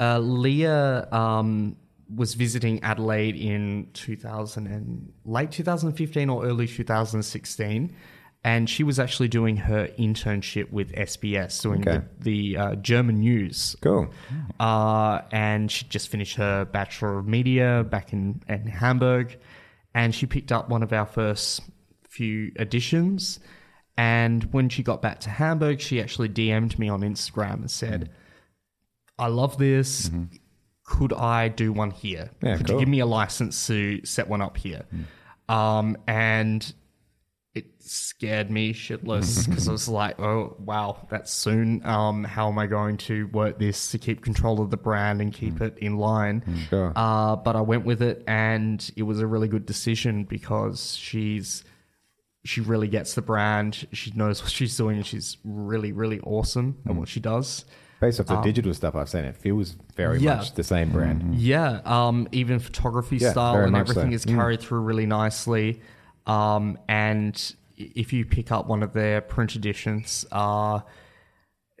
uh, 0.00 0.18
Leah 0.18 1.08
um, 1.12 1.76
was 2.14 2.34
visiting 2.34 2.82
Adelaide 2.82 3.36
in 3.36 3.88
2000 3.94 4.66
and 4.66 5.12
late 5.24 5.50
2015 5.50 6.28
or 6.28 6.44
early 6.44 6.66
2016. 6.66 7.94
And 8.44 8.68
she 8.68 8.82
was 8.82 8.98
actually 8.98 9.28
doing 9.28 9.56
her 9.56 9.86
internship 10.00 10.72
with 10.72 10.90
SBS, 10.94 11.62
doing 11.62 11.88
Okay. 11.88 12.04
the, 12.18 12.52
the 12.54 12.60
uh, 12.60 12.74
German 12.74 13.20
news. 13.20 13.76
Cool. 13.80 14.12
uh, 14.58 15.20
and 15.30 15.70
she 15.70 15.84
just 15.86 16.08
finished 16.08 16.36
her 16.38 16.64
Bachelor 16.64 17.18
of 17.20 17.28
Media 17.28 17.86
back 17.88 18.12
in, 18.12 18.42
in 18.48 18.66
Hamburg, 18.66 19.38
and 19.94 20.12
she 20.12 20.26
picked 20.26 20.50
up 20.50 20.68
one 20.68 20.82
of 20.82 20.92
our 20.92 21.06
first 21.06 21.60
few 22.12 22.52
editions. 22.58 23.40
And 23.96 24.44
when 24.52 24.68
she 24.68 24.82
got 24.82 25.02
back 25.02 25.20
to 25.20 25.30
Hamburg, 25.30 25.80
she 25.80 26.00
actually 26.00 26.28
DM'd 26.28 26.78
me 26.78 26.88
on 26.88 27.00
Instagram 27.02 27.54
and 27.54 27.70
said, 27.70 28.10
"I 29.18 29.26
love 29.26 29.58
this. 29.58 30.10
Could 30.84 31.12
I 31.12 31.48
do 31.48 31.72
one 31.72 31.90
here? 31.90 32.30
Yeah, 32.42 32.56
Could 32.56 32.66
cool. 32.66 32.74
you 32.76 32.80
give 32.80 32.88
me 32.88 33.00
a 33.00 33.06
license 33.06 33.66
to 33.66 34.04
set 34.04 34.28
one 34.28 34.40
up 34.42 34.56
here?" 34.56 34.84
Um, 35.48 35.96
and 36.06 36.72
it 37.54 37.66
scared 37.80 38.50
me 38.50 38.72
shitless 38.72 39.46
because 39.48 39.68
I 39.68 39.72
was 39.72 39.86
like, 39.88 40.18
oh, 40.18 40.56
wow, 40.58 41.06
that's 41.10 41.30
soon. 41.30 41.84
Um, 41.84 42.24
how 42.24 42.48
am 42.48 42.58
I 42.58 42.66
going 42.66 42.96
to 42.98 43.26
work 43.26 43.58
this 43.58 43.90
to 43.90 43.98
keep 43.98 44.22
control 44.22 44.62
of 44.62 44.70
the 44.70 44.78
brand 44.78 45.20
and 45.20 45.30
keep 45.34 45.60
it 45.60 45.76
in 45.78 45.98
line? 45.98 46.42
Sure. 46.70 46.92
Uh, 46.96 47.36
but 47.36 47.54
I 47.54 47.60
went 47.60 47.84
with 47.84 48.00
it 48.00 48.24
and 48.26 48.90
it 48.96 49.02
was 49.02 49.20
a 49.20 49.26
really 49.26 49.48
good 49.48 49.66
decision 49.66 50.24
because 50.24 50.96
she's. 50.96 51.62
She 52.44 52.60
really 52.60 52.88
gets 52.88 53.14
the 53.14 53.22
brand. 53.22 53.86
She 53.92 54.10
knows 54.12 54.42
what 54.42 54.50
she's 54.50 54.76
doing, 54.76 54.96
and 54.96 55.06
she's 55.06 55.36
really, 55.44 55.92
really 55.92 56.18
awesome 56.20 56.78
at 56.86 56.94
what 56.94 57.08
she 57.08 57.20
does. 57.20 57.64
Based 58.00 58.18
off 58.18 58.26
the 58.26 58.40
digital 58.40 58.74
stuff 58.74 58.96
I've 58.96 59.08
seen, 59.08 59.24
it 59.24 59.36
feels 59.36 59.76
very 59.94 60.16
Um, 60.18 60.22
Yeah. 60.24 60.34
much 60.36 60.54
the 60.54 60.64
same 60.64 60.90
brand. 60.90 61.36
Yeah, 61.36 61.80
um, 61.84 62.26
even 62.32 62.58
photography 62.58 63.18
Yeah, 63.18 63.30
style 63.30 63.62
and 63.62 63.76
everything 63.76 64.10
so. 64.10 64.14
is 64.14 64.24
carried 64.24 64.60
through 64.60 64.80
really 64.80 65.06
nicely. 65.06 65.80
Um, 66.26 66.78
and 66.88 67.54
if 67.76 68.12
you 68.12 68.24
pick 68.24 68.50
up 68.50 68.66
one 68.66 68.82
of 68.82 68.92
their 68.92 69.20
print 69.20 69.54
editions, 69.54 70.26
are 70.32 70.84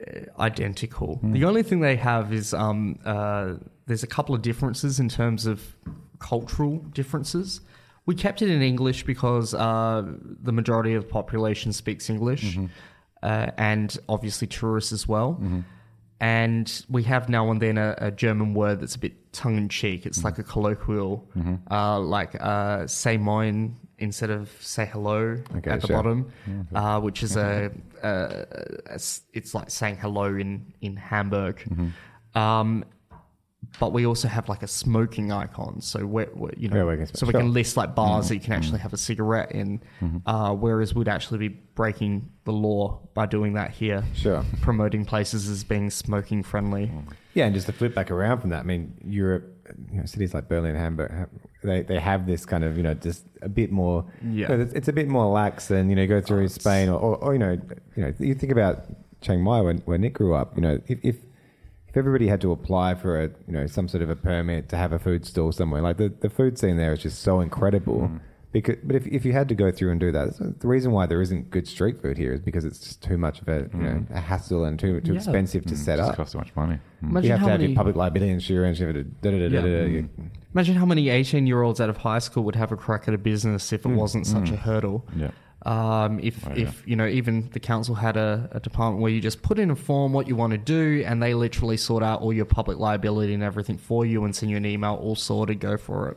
uh, 0.00 0.20
identical. 0.40 1.18
The 1.24 1.44
only 1.44 1.64
thing 1.64 1.80
they 1.80 1.96
have 1.96 2.32
is 2.32 2.54
um, 2.54 3.00
uh, 3.04 3.54
there's 3.86 4.04
a 4.04 4.08
couple 4.08 4.32
of 4.34 4.42
differences 4.42 5.00
in 5.00 5.08
terms 5.08 5.44
of 5.46 5.74
cultural 6.20 6.78
differences. 6.92 7.60
We 8.06 8.14
kept 8.14 8.42
it 8.42 8.50
in 8.50 8.62
English 8.62 9.04
because 9.04 9.54
uh, 9.54 10.02
the 10.42 10.52
majority 10.52 10.94
of 10.94 11.04
the 11.04 11.08
population 11.10 11.72
speaks 11.72 12.10
English, 12.10 12.58
uh, 13.22 13.50
and 13.56 13.96
obviously 14.08 14.48
tourists 14.48 14.92
as 14.92 15.06
well. 15.06 15.40
And 16.20 16.84
we 16.88 17.02
have 17.04 17.28
now 17.28 17.50
and 17.50 17.60
then 17.60 17.78
a, 17.78 17.94
a 17.98 18.10
German 18.12 18.54
word 18.54 18.80
that's 18.80 18.94
a 18.94 18.98
bit 18.98 19.32
tongue 19.32 19.56
in 19.56 19.68
cheek. 19.68 20.06
It's 20.06 20.22
like 20.22 20.38
a 20.38 20.44
colloquial, 20.44 21.28
uh, 21.70 21.98
like 21.98 22.36
uh, 22.40 22.86
say 22.86 23.16
moin 23.16 23.76
instead 23.98 24.30
of 24.30 24.48
say 24.60 24.86
hello 24.86 25.36
Okay, 25.56 25.70
at 25.70 25.80
the 25.80 25.86
sure. 25.88 25.96
bottom, 25.96 26.32
uh, 26.74 27.00
which 27.00 27.22
is 27.24 27.36
a, 27.36 27.72
a, 28.02 28.08
a 28.86 28.94
s- 28.94 29.22
it's 29.32 29.52
like 29.54 29.70
saying 29.70 29.96
hello 29.96 30.26
in 30.36 30.72
in 30.80 30.96
Hamburg. 30.96 31.56
Um, 32.34 32.84
but 33.78 33.92
we 33.92 34.06
also 34.06 34.28
have 34.28 34.48
like 34.48 34.62
a 34.62 34.68
smoking 34.68 35.32
icon, 35.32 35.80
so 35.80 36.04
we're, 36.04 36.28
we're 36.34 36.50
you 36.56 36.68
know, 36.68 36.88
Yeah, 36.88 36.96
we 36.96 37.06
so 37.06 37.26
we 37.26 37.32
Sure. 37.32 37.40
can 37.40 37.52
list 37.52 37.76
like 37.76 37.94
bars 37.94 38.28
that 38.28 38.34
you 38.34 38.40
can 38.40 38.52
mm-hmm. 38.52 38.58
actually 38.58 38.78
have 38.80 38.92
a 38.92 38.96
cigarette 38.96 39.52
in, 39.52 39.80
mm-hmm. 40.00 40.28
uh, 40.28 40.52
whereas 40.52 40.94
we'd 40.94 41.08
actually 41.08 41.38
be 41.38 41.48
breaking 41.48 42.28
the 42.44 42.52
law 42.52 43.00
by 43.14 43.26
doing 43.26 43.54
that 43.54 43.70
here. 43.70 44.04
Sure. 44.14 44.44
promoting 44.60 45.04
places 45.04 45.48
as 45.48 45.64
being 45.64 45.90
smoking 45.90 46.42
friendly. 46.42 46.86
Mm. 46.86 47.12
Yeah, 47.34 47.46
and 47.46 47.54
just 47.54 47.66
to 47.66 47.72
flip 47.72 47.94
back 47.94 48.10
around 48.10 48.40
from 48.40 48.50
that, 48.50 48.60
I 48.60 48.62
mean, 48.64 48.94
Europe, 49.04 49.44
you 49.90 50.00
know, 50.00 50.06
cities 50.06 50.34
like 50.34 50.48
Berlin, 50.48 50.74
Hamburg, 50.74 51.28
they 51.62 51.82
they 51.82 51.98
have 51.98 52.26
this 52.26 52.44
kind 52.44 52.64
of 52.64 52.76
you 52.76 52.82
know 52.82 52.94
just 52.94 53.24
a 53.40 53.48
bit 53.48 53.70
more. 53.70 54.04
Yeah. 54.22 54.50
you 54.50 54.56
know, 54.56 54.62
it's, 54.64 54.72
it's 54.74 54.88
a 54.88 54.92
bit 54.92 55.08
more 55.08 55.26
lax 55.26 55.68
than 55.68 55.88
you 55.88 55.96
know 55.96 56.06
go 56.06 56.20
through 56.20 56.44
oh, 56.44 56.48
Spain 56.48 56.88
or, 56.88 56.98
or, 56.98 57.16
or 57.16 57.32
you 57.32 57.38
know 57.38 57.58
you 57.96 58.02
know 58.04 58.12
you 58.18 58.34
think 58.34 58.52
about 58.52 58.84
Chiang 59.22 59.40
Mai 59.42 59.60
when 59.60 59.78
where 59.78 59.98
Nick 59.98 60.14
grew 60.14 60.34
up. 60.34 60.56
You 60.56 60.62
know 60.62 60.78
if. 60.86 60.98
if 61.02 61.16
if 61.92 61.96
everybody 61.98 62.26
had 62.26 62.40
to 62.40 62.52
apply 62.52 62.94
for 62.94 63.22
a, 63.22 63.26
you 63.46 63.52
know, 63.52 63.66
some 63.66 63.86
sort 63.86 64.02
of 64.02 64.08
a 64.08 64.16
permit 64.16 64.70
to 64.70 64.76
have 64.76 64.92
a 64.92 64.98
food 64.98 65.26
stall 65.26 65.52
somewhere, 65.52 65.82
like 65.82 65.98
the, 65.98 66.10
the 66.20 66.30
food 66.30 66.58
scene 66.58 66.78
there 66.78 66.94
is 66.94 67.02
just 67.02 67.20
so 67.20 67.40
incredible. 67.40 68.08
Mm. 68.08 68.20
Because, 68.50 68.76
but 68.82 68.96
if, 68.96 69.06
if 69.06 69.24
you 69.26 69.32
had 69.32 69.48
to 69.50 69.54
go 69.54 69.70
through 69.70 69.90
and 69.92 70.00
do 70.00 70.10
that, 70.12 70.58
the 70.60 70.66
reason 70.66 70.92
why 70.92 71.04
there 71.06 71.20
isn't 71.20 71.50
good 71.50 71.68
street 71.68 72.00
food 72.00 72.16
here 72.16 72.32
is 72.32 72.40
because 72.40 72.64
it's 72.64 72.78
just 72.78 73.02
too 73.02 73.18
much 73.18 73.42
of 73.42 73.48
a, 73.48 73.68
you 73.74 73.82
know, 73.82 73.90
mm. 73.90 74.10
a 74.10 74.20
hassle 74.20 74.64
and 74.64 74.78
too 74.78 75.00
too 75.02 75.12
Yeah. 75.12 75.18
expensive 75.18 75.64
to 75.66 75.74
mm. 75.74 75.76
set 75.76 75.98
Just 75.98 76.10
up. 76.10 76.16
costs 76.16 76.32
too 76.32 76.38
much 76.38 76.56
money. 76.56 76.78
Mm. 77.02 77.10
Imagine 77.10 77.24
You 77.24 77.30
have 77.32 77.40
how 77.40 77.46
to 77.46 77.52
have 77.52 77.60
many, 77.60 77.72
your 77.72 77.76
public 77.76 77.96
liability 77.96 78.32
insurance. 78.32 78.78
You 78.78 78.86
have 78.86 78.94
to 78.96 79.04
da 79.04 79.30
da 79.30 79.38
da 79.38 79.48
da 79.48 79.60
da. 79.62 79.84
Yeah. 79.84 80.02
imagine 80.54 80.76
how 80.76 80.86
many 80.86 81.08
eighteen-year-olds 81.10 81.78
out 81.80 81.90
of 81.90 81.98
high 81.98 82.18
school 82.20 82.42
would 82.44 82.56
have 82.56 82.72
a 82.72 82.76
crack 82.76 83.06
at 83.08 83.12
a 83.14 83.18
business 83.18 83.72
if 83.72 83.84
it 83.84 83.90
wasn't 83.90 84.26
such 84.26 84.50
a 84.50 84.56
hurdle. 84.56 85.06
Yeah. 85.16 85.30
Um, 85.64 86.18
if 86.20 86.44
Oh, 86.46 86.52
yeah. 86.54 86.62
if 86.68 86.82
you 86.86 86.96
know, 86.96 87.06
even 87.06 87.48
the 87.52 87.60
council 87.60 87.94
had 87.94 88.16
a, 88.16 88.48
a 88.52 88.60
department 88.60 89.00
where 89.02 89.12
you 89.12 89.20
just 89.20 89.42
put 89.42 89.58
in 89.58 89.70
a 89.70 89.76
form 89.76 90.12
what 90.12 90.26
you 90.26 90.34
want 90.36 90.50
to 90.52 90.58
do, 90.58 91.04
and 91.06 91.22
they 91.22 91.34
literally 91.34 91.76
sort 91.76 92.02
out 92.02 92.20
all 92.20 92.32
your 92.32 92.44
public 92.46 92.78
liability 92.78 93.32
and 93.34 93.42
everything 93.42 93.78
for 93.78 94.04
you, 94.04 94.24
and 94.24 94.34
send 94.34 94.50
you 94.50 94.56
an 94.56 94.66
email 94.66 94.94
all 94.94 95.14
sorted. 95.14 95.60
Go 95.60 95.76
for 95.76 96.08
it. 96.10 96.16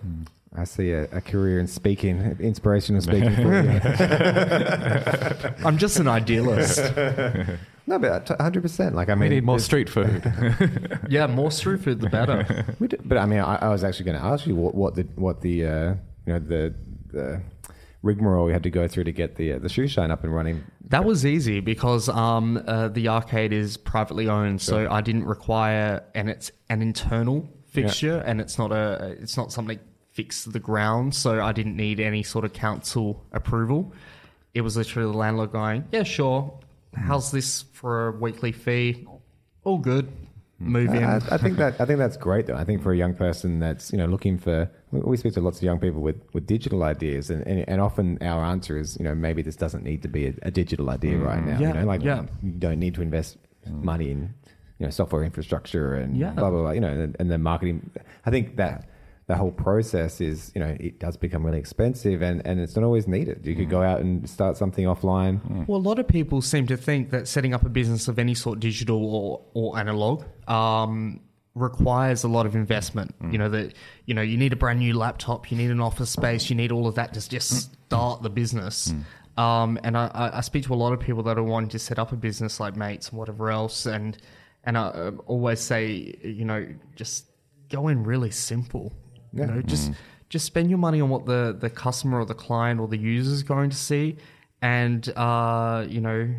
I 0.57 0.63
see 0.63 0.91
a, 0.91 1.03
a 1.11 1.19
career 1.21 1.59
in 1.59 1.67
speaking, 1.67 2.37
inspirational 2.39 3.01
speaking. 3.01 3.35
for 3.35 3.61
you. 3.61 3.79
I'm 5.65 5.77
just 5.77 5.99
an 5.99 6.07
idealist. 6.07 6.79
no, 7.87 7.99
but 7.99 8.29
hundred 8.39 8.61
percent. 8.61 8.95
Like 8.95 9.09
I 9.09 9.15
mean, 9.15 9.29
We 9.29 9.35
need 9.35 9.43
more 9.43 9.59
street 9.59 9.89
food. 9.89 10.23
yeah, 11.09 11.27
more 11.27 11.51
street 11.51 11.81
food 11.81 11.99
the 12.01 12.09
better. 12.09 12.65
we 12.79 12.87
do- 12.87 12.97
but 13.03 13.17
I 13.17 13.25
mean, 13.25 13.39
I, 13.39 13.55
I 13.57 13.69
was 13.69 13.83
actually 13.83 14.05
going 14.05 14.17
to 14.17 14.23
ask 14.25 14.47
you 14.47 14.55
what, 14.55 14.73
what 14.75 14.95
the 14.95 15.03
what 15.15 15.41
the 15.41 15.65
uh, 15.65 15.93
you 16.25 16.33
know 16.33 16.39
the 16.39 16.73
the 17.11 17.41
rigmarole 18.05 18.45
we 18.45 18.53
had 18.53 18.63
to 18.63 18.69
go 18.69 18.87
through 18.87 19.03
to 19.05 19.11
get 19.11 19.35
the 19.35 19.53
uh, 19.53 19.59
the 19.59 19.67
shoe 19.67 19.87
shine 19.87 20.11
up 20.11 20.23
and 20.23 20.33
running. 20.33 20.63
That 20.89 21.03
was 21.03 21.25
easy 21.25 21.59
because 21.59 22.07
um, 22.07 22.63
uh, 22.67 22.87
the 22.89 23.07
arcade 23.09 23.51
is 23.51 23.75
privately 23.75 24.29
owned, 24.29 24.61
so 24.61 24.87
I 24.89 25.01
didn't 25.01 25.25
require, 25.25 26.03
and 26.13 26.29
it's 26.29 26.51
an 26.69 26.81
internal 26.81 27.49
fixture, 27.65 28.19
and 28.19 28.39
it's 28.39 28.57
not 28.57 28.71
a, 28.71 29.15
it's 29.19 29.35
not 29.35 29.51
something 29.51 29.79
fixed 30.11 30.43
to 30.45 30.51
the 30.51 30.59
ground, 30.59 31.13
so 31.13 31.43
I 31.43 31.51
didn't 31.51 31.75
need 31.75 31.99
any 31.99 32.23
sort 32.23 32.45
of 32.45 32.53
council 32.53 33.25
approval. 33.33 33.91
It 34.53 34.61
was 34.61 34.77
literally 34.77 35.11
the 35.11 35.17
landlord 35.17 35.51
going, 35.51 35.85
"Yeah, 35.91 36.03
sure. 36.03 36.57
How's 36.95 37.31
this 37.31 37.63
for 37.73 38.07
a 38.07 38.11
weekly 38.11 38.53
fee? 38.53 39.05
All 39.65 39.79
good. 39.79 40.09
Move 40.65 40.93
in." 40.93 41.03
I, 41.03 41.17
I 41.31 41.37
think 41.37 41.57
that 41.57 41.79
I 41.79 41.85
think 41.85 41.99
that's 41.99 42.17
great 42.17 42.47
though. 42.47 42.55
I 42.55 42.63
think 42.63 42.81
for 42.83 42.91
a 42.91 42.97
young 42.97 43.13
person 43.13 43.59
that's 43.59 43.91
you 43.91 43.97
know 43.97 44.05
looking 44.05 44.37
for 44.37 44.69
we- 44.91 45.17
speak 45.17 45.33
to 45.33 45.41
lots 45.41 45.57
of 45.57 45.63
young 45.63 45.79
people 45.79 46.01
with, 46.01 46.21
with 46.33 46.45
digital 46.47 46.83
ideas 46.83 47.29
and, 47.29 47.45
and 47.47 47.63
and 47.67 47.81
often 47.81 48.17
our 48.21 48.43
answer 48.43 48.77
is 48.77 48.97
you 48.99 49.05
know 49.05 49.15
maybe 49.15 49.41
this 49.41 49.55
doesn't 49.55 49.83
need 49.83 50.01
to 50.01 50.07
be 50.07 50.27
a, 50.27 50.33
a 50.43 50.51
digital 50.51 50.89
idea 50.89 51.17
right 51.17 51.41
mm, 51.41 51.47
now. 51.47 51.59
Yeah, 51.59 51.67
you 51.69 51.73
know, 51.75 51.85
like 51.85 52.03
yeah. 52.03 52.23
you 52.43 52.51
don't 52.51 52.79
need 52.79 52.95
to 52.95 53.01
invest 53.01 53.37
money 53.67 54.11
in 54.11 54.33
you 54.79 54.85
know 54.85 54.89
software 54.89 55.23
infrastructure 55.23 55.95
and 55.95 56.17
Yeah. 56.17 56.31
blah 56.31 56.49
blah 56.49 56.61
blah. 56.61 56.71
You 56.71 56.81
know, 56.81 56.89
and, 56.89 57.15
and 57.19 57.31
the 57.31 57.37
marketing. 57.37 57.89
I 58.25 58.31
think 58.31 58.57
that 58.57 58.89
the 59.27 59.35
whole 59.35 59.51
process 59.51 60.21
is 60.21 60.51
you 60.53 60.61
know 60.61 60.77
it 60.79 60.99
does 60.99 61.17
become 61.17 61.43
really 61.45 61.57
expensive 61.57 62.21
and, 62.21 62.45
and 62.45 62.59
it's 62.59 62.75
not 62.75 62.85
always 62.85 63.07
needed. 63.07 63.45
You 63.45 63.55
could 63.55 63.69
go 63.69 63.79
mm. 63.79 63.87
out 63.87 64.01
and 64.01 64.29
start 64.29 64.57
something 64.57 64.85
offline. 64.85 65.41
Mm. 65.49 65.67
Well, 65.67 65.79
a 65.79 65.81
lot 65.81 65.97
of 65.97 66.07
people 66.07 66.41
seem 66.41 66.67
to 66.67 66.77
think 66.77 67.09
that 67.09 67.27
setting 67.27 67.53
up 67.53 67.65
a 67.65 67.69
business 67.69 68.07
of 68.07 68.19
any 68.19 68.35
sort, 68.35 68.59
digital 68.59 69.15
or, 69.15 69.41
or 69.53 69.79
analog, 69.79 70.23
um, 70.47 71.21
requires 71.55 72.23
a 72.23 72.27
lot 72.27 72.45
of 72.45 72.55
investment. 72.55 73.17
Mm. 73.19 73.31
You 73.31 73.37
know 73.39 73.49
that 73.49 73.73
you 74.05 74.13
know 74.13 74.21
you 74.21 74.37
need 74.37 74.53
a 74.53 74.57
brand 74.57 74.79
new 74.79 74.93
laptop, 74.93 75.49
you 75.49 75.57
need 75.57 75.71
an 75.71 75.81
office 75.81 76.11
space, 76.11 76.49
you 76.49 76.55
need 76.55 76.71
all 76.71 76.87
of 76.87 76.95
that 76.95 77.13
to 77.15 77.27
just 77.27 77.73
start 77.87 78.21
the 78.21 78.29
business. 78.29 78.93
Um, 79.37 79.79
and 79.83 79.97
I, 79.97 80.11
I 80.13 80.37
I 80.37 80.41
speak 80.41 80.65
to 80.65 80.73
a 80.73 80.75
lot 80.75 80.93
of 80.93 80.99
people 80.99 81.23
that 81.23 81.37
are 81.37 81.43
wanting 81.43 81.69
to 81.69 81.79
set 81.79 81.97
up 81.97 82.11
a 82.11 82.15
business 82.15 82.59
like 82.59 82.75
mates 82.75 83.09
and 83.09 83.17
whatever 83.17 83.49
else, 83.49 83.87
and 83.87 84.17
and 84.65 84.77
I 84.77 85.11
always 85.25 85.61
say, 85.61 86.15
you 86.23 86.45
know, 86.45 86.67
just 86.95 87.25
go 87.69 87.87
in 87.87 88.03
really 88.03 88.31
simple. 88.31 88.93
You 89.35 89.45
know, 89.45 89.61
mm. 89.61 89.65
just 89.65 89.91
just 90.29 90.45
spend 90.45 90.69
your 90.69 90.79
money 90.79 91.01
on 91.01 91.09
what 91.09 91.25
the 91.25 91.55
the 91.57 91.69
customer 91.69 92.19
or 92.19 92.25
the 92.25 92.33
client 92.33 92.79
or 92.79 92.87
the 92.87 92.97
user 92.97 93.31
is 93.31 93.43
going 93.43 93.69
to 93.69 93.75
see, 93.75 94.17
and 94.61 95.07
uh, 95.15 95.85
you 95.87 96.01
know, 96.01 96.33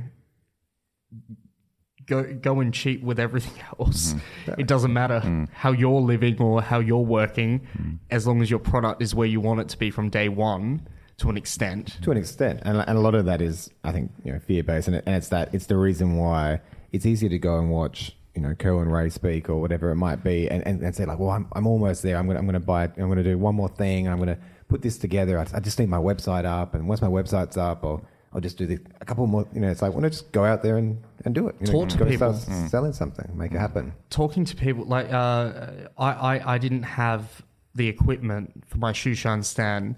go 2.06 2.34
go 2.34 2.60
and 2.60 2.72
cheat 2.72 3.02
with 3.02 3.20
everything 3.20 3.62
else. 3.78 4.14
Mm. 4.46 4.58
It 4.58 4.66
doesn't 4.66 4.92
matter 4.92 5.20
mm. 5.24 5.48
how 5.52 5.72
you're 5.72 6.00
living 6.00 6.40
or 6.40 6.62
how 6.62 6.80
you're 6.80 6.98
working, 6.98 7.66
as 8.10 8.26
long 8.26 8.42
as 8.42 8.50
your 8.50 8.60
product 8.60 9.02
is 9.02 9.14
where 9.14 9.28
you 9.28 9.40
want 9.40 9.60
it 9.60 9.68
to 9.70 9.78
be 9.78 9.90
from 9.90 10.08
day 10.08 10.28
one 10.28 10.88
to 11.18 11.30
an 11.30 11.36
extent. 11.36 11.98
to 12.02 12.10
an 12.10 12.18
extent, 12.18 12.60
and, 12.64 12.78
and 12.78 12.98
a 12.98 13.00
lot 13.00 13.14
of 13.14 13.24
that 13.24 13.40
is, 13.40 13.70
I 13.82 13.92
think, 13.92 14.12
you 14.22 14.32
know, 14.32 14.38
fear 14.38 14.62
based, 14.62 14.88
and, 14.88 14.96
it, 14.96 15.04
and 15.06 15.16
it's 15.16 15.28
that 15.28 15.54
it's 15.54 15.66
the 15.66 15.76
reason 15.76 16.16
why 16.16 16.60
it's 16.92 17.06
easier 17.06 17.30
to 17.30 17.38
go 17.38 17.58
and 17.58 17.70
watch, 17.70 18.16
you 18.36 18.42
know, 18.42 18.54
Kerr 18.54 18.80
and 18.82 18.92
Ray 18.92 19.08
speak 19.10 19.48
or 19.48 19.60
whatever 19.60 19.90
it 19.90 19.96
might 19.96 20.22
be, 20.22 20.48
and, 20.50 20.66
and, 20.66 20.82
and 20.82 20.94
say 20.94 21.04
like, 21.06 21.18
well, 21.18 21.30
I'm, 21.30 21.48
I'm 21.52 21.66
almost 21.66 22.02
there. 22.02 22.16
I'm 22.16 22.26
gonna 22.26 22.38
I'm 22.38 22.46
gonna 22.46 22.60
buy, 22.60 22.84
it, 22.84 22.92
I'm 22.98 23.08
gonna 23.08 23.22
do 23.24 23.36
one 23.38 23.54
more 23.54 23.68
thing, 23.68 24.06
I'm 24.08 24.18
gonna 24.18 24.38
put 24.68 24.82
this 24.82 24.98
together. 24.98 25.38
I, 25.38 25.46
I 25.54 25.60
just 25.60 25.78
need 25.78 25.88
my 25.88 25.98
website 25.98 26.44
up, 26.44 26.74
and 26.74 26.86
once 26.88 27.00
my 27.00 27.08
website's 27.08 27.56
up, 27.56 27.84
I'll 27.84 28.04
I'll 28.32 28.40
just 28.40 28.58
do 28.58 28.66
this, 28.66 28.80
a 29.00 29.04
couple 29.06 29.26
more. 29.26 29.46
You 29.54 29.60
know, 29.62 29.68
it's 29.68 29.80
like, 29.80 29.94
why 29.94 30.00
not 30.02 30.12
just 30.12 30.30
go 30.32 30.44
out 30.44 30.62
there 30.62 30.76
and, 30.76 31.02
and 31.24 31.34
do 31.34 31.48
it? 31.48 31.56
You 31.60 31.66
know, 31.68 31.72
Talk 31.72 31.88
to 31.90 31.96
go 31.98 32.04
people. 32.04 32.34
start 32.34 32.68
selling 32.70 32.92
something, 32.92 33.30
make 33.34 33.52
it 33.52 33.58
happen. 33.58 33.94
talking 34.10 34.44
to 34.44 34.54
people 34.54 34.84
like 34.84 35.10
uh, 35.12 35.70
I, 35.96 36.10
I 36.12 36.54
I 36.54 36.58
didn't 36.58 36.82
have 36.82 37.42
the 37.74 37.88
equipment 37.88 38.64
for 38.66 38.78
my 38.78 38.92
shoe 38.92 39.14
shine 39.14 39.42
stand 39.42 39.96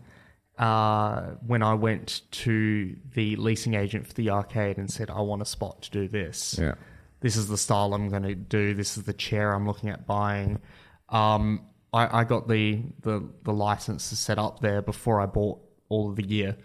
uh, 0.58 1.20
when 1.46 1.62
I 1.62 1.74
went 1.74 2.22
to 2.32 2.96
the 3.14 3.36
leasing 3.36 3.74
agent 3.74 4.06
for 4.06 4.14
the 4.14 4.30
arcade 4.30 4.76
and 4.78 4.90
said 4.90 5.10
I 5.10 5.20
want 5.20 5.42
a 5.42 5.44
spot 5.44 5.82
to 5.82 5.90
do 5.90 6.08
this. 6.08 6.58
Yeah. 6.60 6.74
This 7.20 7.36
is 7.36 7.48
the 7.48 7.56
style 7.58 7.94
I'm 7.94 8.08
going 8.08 8.22
to 8.22 8.34
do. 8.34 8.74
This 8.74 8.96
is 8.96 9.04
the 9.04 9.12
chair 9.12 9.52
I'm 9.52 9.66
looking 9.66 9.90
at 9.90 10.06
buying. 10.06 10.60
Um, 11.08 11.66
I, 11.92 12.20
I 12.20 12.24
got 12.24 12.48
the, 12.48 12.82
the 13.02 13.26
the 13.44 13.52
license 13.52 14.10
to 14.10 14.16
set 14.16 14.38
up 14.38 14.60
there 14.60 14.82
before 14.82 15.20
I 15.20 15.26
bought 15.26 15.58
all 15.88 16.10
of 16.10 16.16
the 16.16 16.22
gear, 16.22 16.56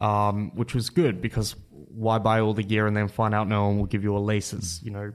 um, 0.00 0.54
which 0.54 0.74
was 0.74 0.90
good 0.90 1.20
because 1.22 1.56
why 1.70 2.18
buy 2.18 2.40
all 2.40 2.54
the 2.54 2.62
gear 2.62 2.86
and 2.86 2.96
then 2.96 3.08
find 3.08 3.34
out 3.34 3.48
no 3.48 3.66
one 3.66 3.78
will 3.78 3.86
give 3.86 4.04
you 4.04 4.16
a 4.16 4.18
lease? 4.18 4.52
It's 4.52 4.82
you 4.82 4.90
know 4.90 5.12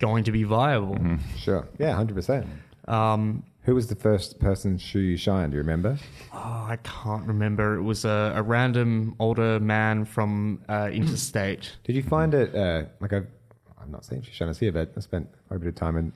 going 0.00 0.24
to 0.24 0.32
be 0.32 0.44
viable. 0.44 0.96
Sure. 1.36 1.68
Yeah, 1.78 1.92
hundred 1.94 2.14
percent. 2.14 2.46
Um, 2.88 3.44
Who 3.64 3.74
was 3.74 3.86
the 3.88 3.94
first 3.94 4.40
person's 4.40 4.80
shoe 4.80 5.00
you 5.00 5.16
shined? 5.18 5.52
Do 5.52 5.56
you 5.56 5.62
remember? 5.62 5.98
oh, 6.32 6.66
I 6.68 6.78
can't 6.82 7.26
remember. 7.26 7.76
It 7.76 7.82
was 7.82 8.04
a, 8.06 8.32
a 8.34 8.42
random 8.42 9.14
older 9.20 9.60
man 9.60 10.06
from 10.06 10.62
uh, 10.68 10.88
interstate. 10.92 11.76
Did 11.84 11.96
you 11.96 12.02
find 12.02 12.32
it 12.34 12.54
uh, 12.54 12.84
like 13.00 13.12
I've 13.12 13.28
I've 13.80 13.88
not 13.90 14.04
seen 14.04 14.22
Shoshana's 14.22 14.58
here, 14.58 14.72
but 14.72 14.92
I 14.96 15.00
spent 15.00 15.28
quite 15.48 15.56
a 15.56 15.60
bit 15.60 15.68
of 15.68 15.74
time 15.74 15.96
in 15.96 16.12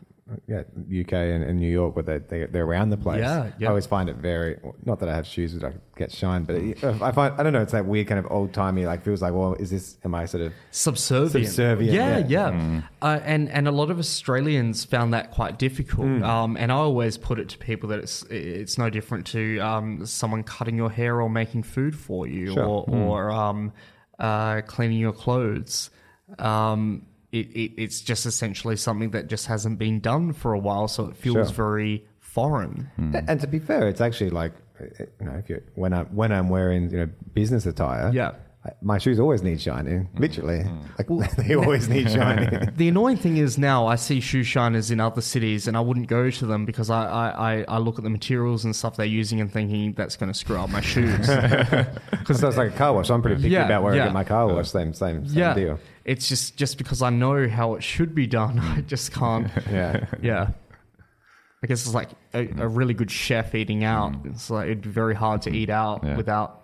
yeah 0.47 0.61
UK 0.89 1.13
and, 1.13 1.45
and 1.45 1.61
New 1.61 1.71
York 1.71 1.95
where 1.97 2.03
they, 2.03 2.17
they 2.17 2.47
they're 2.47 2.65
around 2.65 2.89
the 2.89 2.97
place. 2.97 3.21
Yeah, 3.21 3.51
yeah. 3.59 3.67
I 3.67 3.69
always 3.69 3.85
find 3.85 4.09
it 4.09 4.17
very 4.17 4.59
not 4.87 5.01
that 5.01 5.09
I 5.11 5.15
have 5.15 5.27
shoes 5.27 5.55
that 5.55 5.65
I 5.65 5.75
get 5.99 6.11
shine, 6.11 6.45
but 6.45 6.57
it, 6.57 6.83
I 6.83 7.13
find 7.13 7.35
I 7.39 7.43
don't 7.43 7.53
know. 7.53 7.61
It's 7.61 7.73
that 7.73 7.85
weird 7.85 8.07
kind 8.07 8.19
of 8.19 8.27
old 8.31 8.55
timey 8.55 8.87
like 8.87 9.03
feels 9.05 9.21
like 9.21 9.35
well, 9.35 9.53
is 9.55 9.69
this 9.71 9.99
am 10.03 10.15
I 10.15 10.25
sort 10.25 10.45
of 10.45 10.53
Subservient. 10.71 11.47
Subservient, 11.47 11.93
Yeah, 11.95 12.19
yeah. 12.19 12.51
yeah. 12.53 12.81
Uh, 13.03 13.21
and 13.23 13.51
and 13.51 13.69
a 13.69 13.71
lot 13.71 13.91
of 13.91 13.99
Australians 13.99 14.83
found 14.85 15.13
that 15.13 15.31
quite 15.31 15.59
difficult. 15.59 16.23
Um, 16.23 16.57
and 16.57 16.73
I 16.73 16.77
always 16.77 17.19
put 17.19 17.39
it 17.39 17.51
to 17.51 17.59
people 17.59 17.91
that 17.91 17.99
it's 17.99 18.23
it's 18.31 18.79
no 18.79 18.89
different 18.89 19.27
to 19.29 19.59
um, 19.61 20.07
someone 20.07 20.43
cutting 20.43 20.77
your 20.77 20.91
hair 20.91 21.21
or 21.21 21.29
making 21.29 21.65
food 21.65 21.95
for 21.95 22.27
you, 22.27 22.55
Sure. 22.55 22.65
or 22.65 22.85
or 22.89 23.31
um, 23.31 23.73
uh, 24.19 24.63
cleaning 24.63 24.99
your 25.01 25.13
clothes. 25.13 25.91
Um, 26.39 27.07
it, 27.39 27.47
it, 27.63 27.73
it's 27.83 28.01
just 28.11 28.27
essentially 28.27 28.77
something 28.77 29.11
that 29.11 29.27
just 29.29 29.47
hasn't 29.47 29.79
been 29.79 30.01
done 30.01 30.33
for 30.33 30.53
a 30.53 30.59
while, 30.59 30.87
so 30.89 31.01
it 31.11 31.17
feels 31.17 31.49
Sure. 31.49 31.57
very 31.67 32.05
foreign. 32.21 32.91
And 33.29 33.41
to 33.41 33.47
be 33.47 33.59
fair, 33.59 33.89
it's 33.89 34.01
actually 34.01 34.31
like 34.31 34.53
uh, 34.81 34.85
you 35.21 35.27
know, 35.27 35.37
if 35.43 35.49
you 35.51 35.63
when 35.75 35.93
I 35.93 36.03
when 36.21 36.31
I'm 36.33 36.49
wearing 36.49 36.91
you 36.91 36.99
know 37.01 37.09
business 37.33 37.65
attire, 37.67 38.11
Yeah. 38.13 38.33
I- 38.65 38.73
my 38.81 38.99
shoes 38.99 39.21
always 39.21 39.43
need 39.43 39.61
shining. 39.61 40.09
Mm, 40.15 40.21
literally, 40.21 40.59
mm. 40.61 40.99
like 40.99 41.37
they 41.37 41.55
always 41.55 41.89
need 41.89 42.11
shining. 42.19 42.71
The 42.77 42.89
annoying 42.89 43.17
thing 43.17 43.37
is 43.37 43.59
now 43.59 43.87
I 43.87 43.97
see 43.97 44.21
shoe 44.21 44.43
shiners 44.43 44.91
in 44.91 45.01
other 45.01 45.21
cities 45.21 45.69
and 45.69 45.77
I 45.77 45.81
wouldn't 45.81 46.09
go 46.09 46.31
to 46.31 46.47
them 46.47 46.65
because 46.65 46.91
I, 46.91 47.07
I, 47.07 47.29
I, 47.29 47.65
I 47.69 47.79
look 47.79 47.99
at 47.99 48.05
the 48.05 48.11
materials 48.11 48.65
and 48.65 48.75
stuff 48.75 48.97
they're 48.97 49.07
using 49.07 49.41
and 49.41 49.53
thinking 49.53 49.93
that's 49.93 50.17
going 50.17 50.33
to 50.33 50.39
screw 50.39 50.57
up 50.57 50.71
my 50.71 50.81
shoes. 50.81 51.29
Because 52.11 52.41
so 52.41 52.49
it's 52.49 52.57
like 52.57 52.73
a 52.75 52.77
car 52.77 52.93
wash. 52.95 53.11
I'm 53.11 53.23
pretty 53.23 53.37
picky 53.37 53.51
Yeah, 53.51 53.67
about 53.67 53.83
where 53.83 53.93
I 53.93 53.97
get 53.97 54.13
my 54.13 54.25
car 54.25 54.49
wash. 54.49 54.71
Same 54.71 54.93
same 54.95 55.27
same 55.27 55.39
yeah, 55.39 55.55
deal. 55.55 55.79
it's 56.05 56.29
just 56.29 56.57
just 56.57 56.79
because 56.79 57.03
I 57.03 57.11
know 57.11 57.49
how 57.49 57.75
it 57.75 57.83
should 57.83 58.15
be 58.15 58.27
done, 58.27 58.59
I 58.59 58.81
just 58.81 59.13
can't. 59.13 59.51
Yeah. 59.71 60.07
Yeah. 60.23 60.49
I 61.63 61.67
guess 61.67 61.87
it's 61.87 61.95
like 61.95 62.11
a, 62.35 62.41
a 62.41 62.47
mm. 62.47 62.77
really 62.77 62.93
good 62.93 63.11
chef 63.11 63.55
eating 63.55 63.85
out. 63.85 64.15
It's 64.25 64.51
like 64.51 64.67
it'd 64.67 64.83
be 64.83 64.91
very 64.91 65.15
hard 65.15 65.41
to 65.43 65.51
eat 65.51 65.71
out 65.71 66.05
Yeah. 66.05 66.17
without 66.17 66.64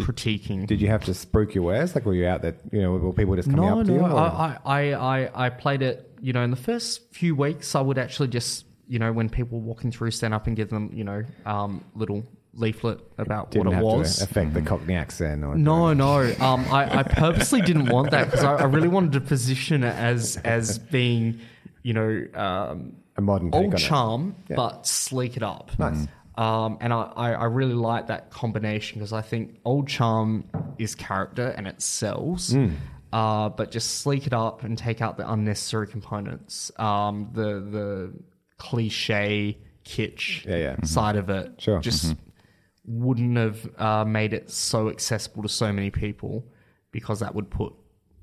critiquing. 0.00 0.66
Did 0.66 0.80
you 0.80 0.88
have 0.88 1.04
to 1.04 1.12
spruik 1.12 1.54
your 1.54 1.64
wares? 1.64 1.94
Like 1.94 2.04
were 2.04 2.14
you 2.14 2.26
out 2.26 2.42
there? 2.42 2.56
You 2.72 2.82
know, 2.82 2.92
were 2.92 3.12
people 3.12 3.36
just 3.36 3.50
coming 3.50 3.66
no, 3.66 3.80
up 3.80 3.86
to 3.86 3.92
no. 3.92 3.96
you? 4.06 4.12
or- 4.12 4.18
I, 4.18 4.58
I, 4.64 4.92
I, 4.92 5.46
I 5.46 5.50
played 5.50 5.82
it. 5.82 6.06
You 6.20 6.32
know, 6.32 6.42
in 6.42 6.50
the 6.50 6.56
first 6.56 7.12
few 7.14 7.34
weeks, 7.34 7.74
I 7.74 7.80
would 7.80 7.96
actually 7.98 8.28
just, 8.28 8.66
you 8.86 8.98
know, 8.98 9.12
when 9.12 9.28
people 9.30 9.58
were 9.60 9.64
walking 9.66 9.90
through, 9.90 10.10
stand 10.10 10.34
up 10.34 10.46
and 10.46 10.54
give 10.56 10.68
them, 10.68 10.90
you 10.92 11.04
know, 11.04 11.24
um, 11.46 11.84
little 11.94 12.24
leaflet 12.52 12.98
about 13.16 13.52
didn't 13.52 13.68
what 13.68 13.76
it 13.78 13.82
was. 14.00 14.20
affect 14.20 14.54
the 14.54 14.60
Cockney 14.62 14.94
accent. 14.94 15.44
Or 15.44 15.54
No, 15.56 15.92
no. 15.94 16.18
Um, 16.40 16.64
I, 16.70 16.98
I 16.98 17.02
purposely 17.04 17.62
didn't 17.62 17.86
want 17.86 18.10
that 18.10 18.26
because 18.26 18.44
I, 18.44 18.56
I 18.56 18.64
really 18.64 18.88
wanted 18.88 19.12
to 19.12 19.20
position 19.20 19.82
it 19.84 19.94
as 19.94 20.36
as 20.38 20.78
being, 20.78 21.40
you 21.82 21.94
know, 21.94 22.26
um, 22.34 22.96
a 23.16 23.20
modern 23.20 23.50
old 23.54 23.76
charm, 23.78 24.34
Yeah. 24.48 24.56
but 24.56 24.86
sleek 24.86 25.36
it 25.36 25.42
up. 25.42 25.70
Nice. 25.78 26.06
Um, 26.40 26.78
and 26.80 26.90
I, 26.90 27.02
I, 27.16 27.44
really 27.44 27.74
like 27.74 28.06
that 28.06 28.30
combination 28.30 28.98
because 28.98 29.12
I 29.12 29.20
think 29.20 29.58
Old 29.66 29.86
Charm 29.86 30.44
is 30.78 30.94
character 30.94 31.48
and 31.48 31.68
it 31.68 31.82
sells. 31.82 32.54
Mm. 32.54 32.76
Uh, 33.12 33.50
but 33.50 33.70
just 33.70 33.98
sleek 33.98 34.26
it 34.26 34.32
up 34.32 34.62
and 34.62 34.78
take 34.78 35.02
out 35.02 35.18
the 35.18 35.30
unnecessary 35.30 35.86
components, 35.86 36.72
um, 36.78 37.28
the 37.34 37.60
the 37.60 38.12
cliche 38.56 39.58
kitsch 39.84 40.46
yeah, 40.46 40.56
yeah. 40.56 40.72
Mm-hmm. 40.72 40.86
side 40.86 41.16
mm-hmm. 41.16 41.30
of 41.30 41.46
it. 41.46 41.60
Sure. 41.60 41.78
Just 41.80 42.06
mm-hmm. 42.06 43.04
wouldn't 43.04 43.36
have 43.36 43.68
uh, 43.78 44.04
made 44.06 44.32
it 44.32 44.50
so 44.50 44.88
accessible 44.88 45.42
to 45.42 45.48
so 45.48 45.70
many 45.70 45.90
people 45.90 46.46
because 46.90 47.20
that 47.20 47.34
would 47.34 47.50
put 47.50 47.74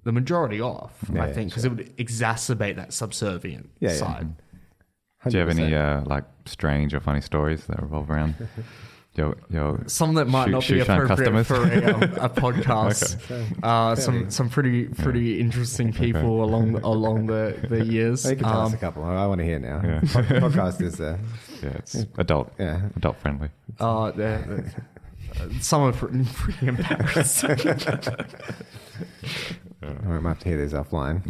the 0.05 0.11
majority 0.11 0.59
off. 0.59 0.97
Yeah, 1.13 1.23
I 1.23 1.33
think 1.33 1.51
because 1.51 1.65
sure. 1.65 1.73
it 1.73 1.75
would 1.75 1.97
exacerbate 1.97 2.77
that 2.77 2.93
subservient 2.93 3.69
side. 3.87 4.33
100%. 5.27 5.31
Do 5.31 5.37
you 5.37 5.47
have 5.47 5.57
any 5.57 5.75
uh, 5.75 6.01
like 6.05 6.25
strange 6.45 6.93
or 6.93 6.99
funny 6.99 7.21
stories 7.21 7.65
that 7.67 7.81
revolve 7.81 8.09
around? 8.09 8.35
Yo, 9.17 9.83
some 9.87 10.13
that 10.13 10.27
might 10.27 10.45
shoot, 10.45 10.51
not 10.51 10.67
be 10.67 10.79
appropriate 10.79 11.43
for 11.45 11.55
a, 11.55 11.95
um, 11.95 12.03
a 12.21 12.29
podcast. 12.29 13.15
okay. 13.25 13.51
uh, 13.63 13.95
some 13.95 14.29
some 14.29 14.47
pretty 14.47 14.89
pretty 14.89 15.21
yeah. 15.21 15.41
interesting 15.41 15.91
people 15.91 16.19
okay. 16.39 16.51
along 16.51 16.73
the, 16.73 16.85
along 16.85 17.25
the, 17.25 17.57
the 17.67 17.83
years. 17.93 18.23
Well, 18.23 18.33
you 18.33 18.37
can 18.37 18.47
tell 18.47 18.59
um, 18.59 18.65
us 18.67 18.73
a 18.73 18.75
um, 18.75 18.79
couple. 18.79 19.03
I 19.03 19.25
want 19.25 19.39
to 19.39 19.45
hear 19.45 19.57
now. 19.57 19.81
Yeah. 19.83 20.01
podcast 20.01 20.81
is 20.83 21.01
uh, 21.01 21.17
yeah, 21.63 21.69
it's 21.69 22.05
adult, 22.19 22.53
yeah, 22.59 22.89
adult 22.95 23.17
friendly. 23.17 23.49
Uh, 23.79 24.11
some 25.61 25.81
are 25.81 25.93
pretty 25.93 26.67
embarrassing. 26.67 27.57
I 29.81 30.19
might 30.19 30.29
have 30.29 30.39
to 30.39 30.49
hear 30.49 30.61
these 30.61 30.73
offline 30.73 31.23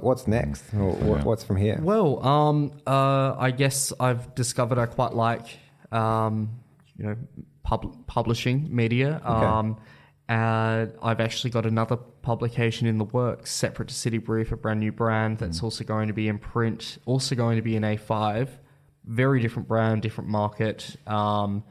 what's 0.00 0.26
next? 0.26 0.62
Or 0.74 0.92
what, 0.92 1.24
what's 1.24 1.44
from 1.44 1.56
here? 1.56 1.78
Well, 1.80 2.24
um, 2.26 2.72
uh, 2.86 3.34
I 3.38 3.50
guess 3.50 3.92
I've 3.98 4.34
discovered 4.34 4.78
I 4.78 4.86
quite 4.86 5.12
like, 5.12 5.58
um, 5.92 6.50
you 6.96 7.06
know, 7.06 7.16
pub- 7.62 8.06
publishing 8.06 8.74
media. 8.74 9.20
Um, 9.24 9.78
and 10.28 10.92
I've 11.02 11.20
actually 11.20 11.50
got 11.50 11.66
another 11.66 11.96
publication 11.96 12.86
in 12.86 12.96
the 12.96 13.04
works, 13.04 13.50
separate 13.50 13.88
to 13.88 13.94
City 13.94 14.18
Brief, 14.18 14.52
a 14.52 14.56
brand 14.56 14.80
new 14.80 14.92
brand 14.92 15.38
that's 15.38 15.62
also 15.62 15.84
going 15.84 16.08
to 16.08 16.14
be 16.14 16.28
in 16.28 16.38
print, 16.38 16.98
also 17.04 17.34
going 17.34 17.56
to 17.56 17.62
be 17.62 17.76
in 17.76 17.82
A5. 17.82 18.48
Very 19.04 19.40
different 19.40 19.68
brand, 19.68 20.00
different 20.00 20.30
market. 20.30 20.96
Um, 21.06 21.62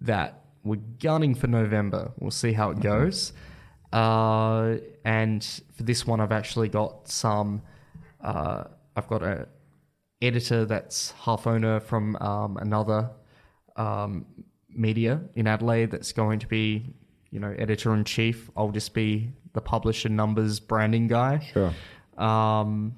that 0.00 0.44
we're 0.64 0.80
gunning 1.00 1.34
for 1.34 1.48
November. 1.48 2.12
We'll 2.18 2.30
see 2.30 2.52
how 2.52 2.70
it 2.70 2.80
goes. 2.80 3.32
Uh, 3.92 4.76
and 5.04 5.42
for 5.72 5.82
this 5.82 6.06
one, 6.06 6.20
I've 6.20 6.32
actually 6.32 6.68
got 6.68 7.08
some. 7.08 7.62
Uh, 8.22 8.64
I've 8.96 9.08
got 9.08 9.22
a 9.22 9.48
editor 10.20 10.64
that's 10.64 11.12
half 11.12 11.46
owner 11.46 11.80
from 11.80 12.16
um, 12.16 12.56
another 12.56 13.10
um, 13.76 14.26
media 14.68 15.20
in 15.34 15.46
Adelaide 15.46 15.90
that's 15.90 16.12
going 16.12 16.40
to 16.40 16.46
be, 16.46 16.92
you 17.30 17.38
know, 17.38 17.54
editor 17.58 17.94
in 17.94 18.04
chief. 18.04 18.50
I'll 18.56 18.70
just 18.70 18.94
be 18.94 19.32
the 19.52 19.60
publisher 19.60 20.08
numbers 20.08 20.60
branding 20.60 21.06
guy. 21.06 21.38
Sure. 21.38 21.72
Um, 22.16 22.96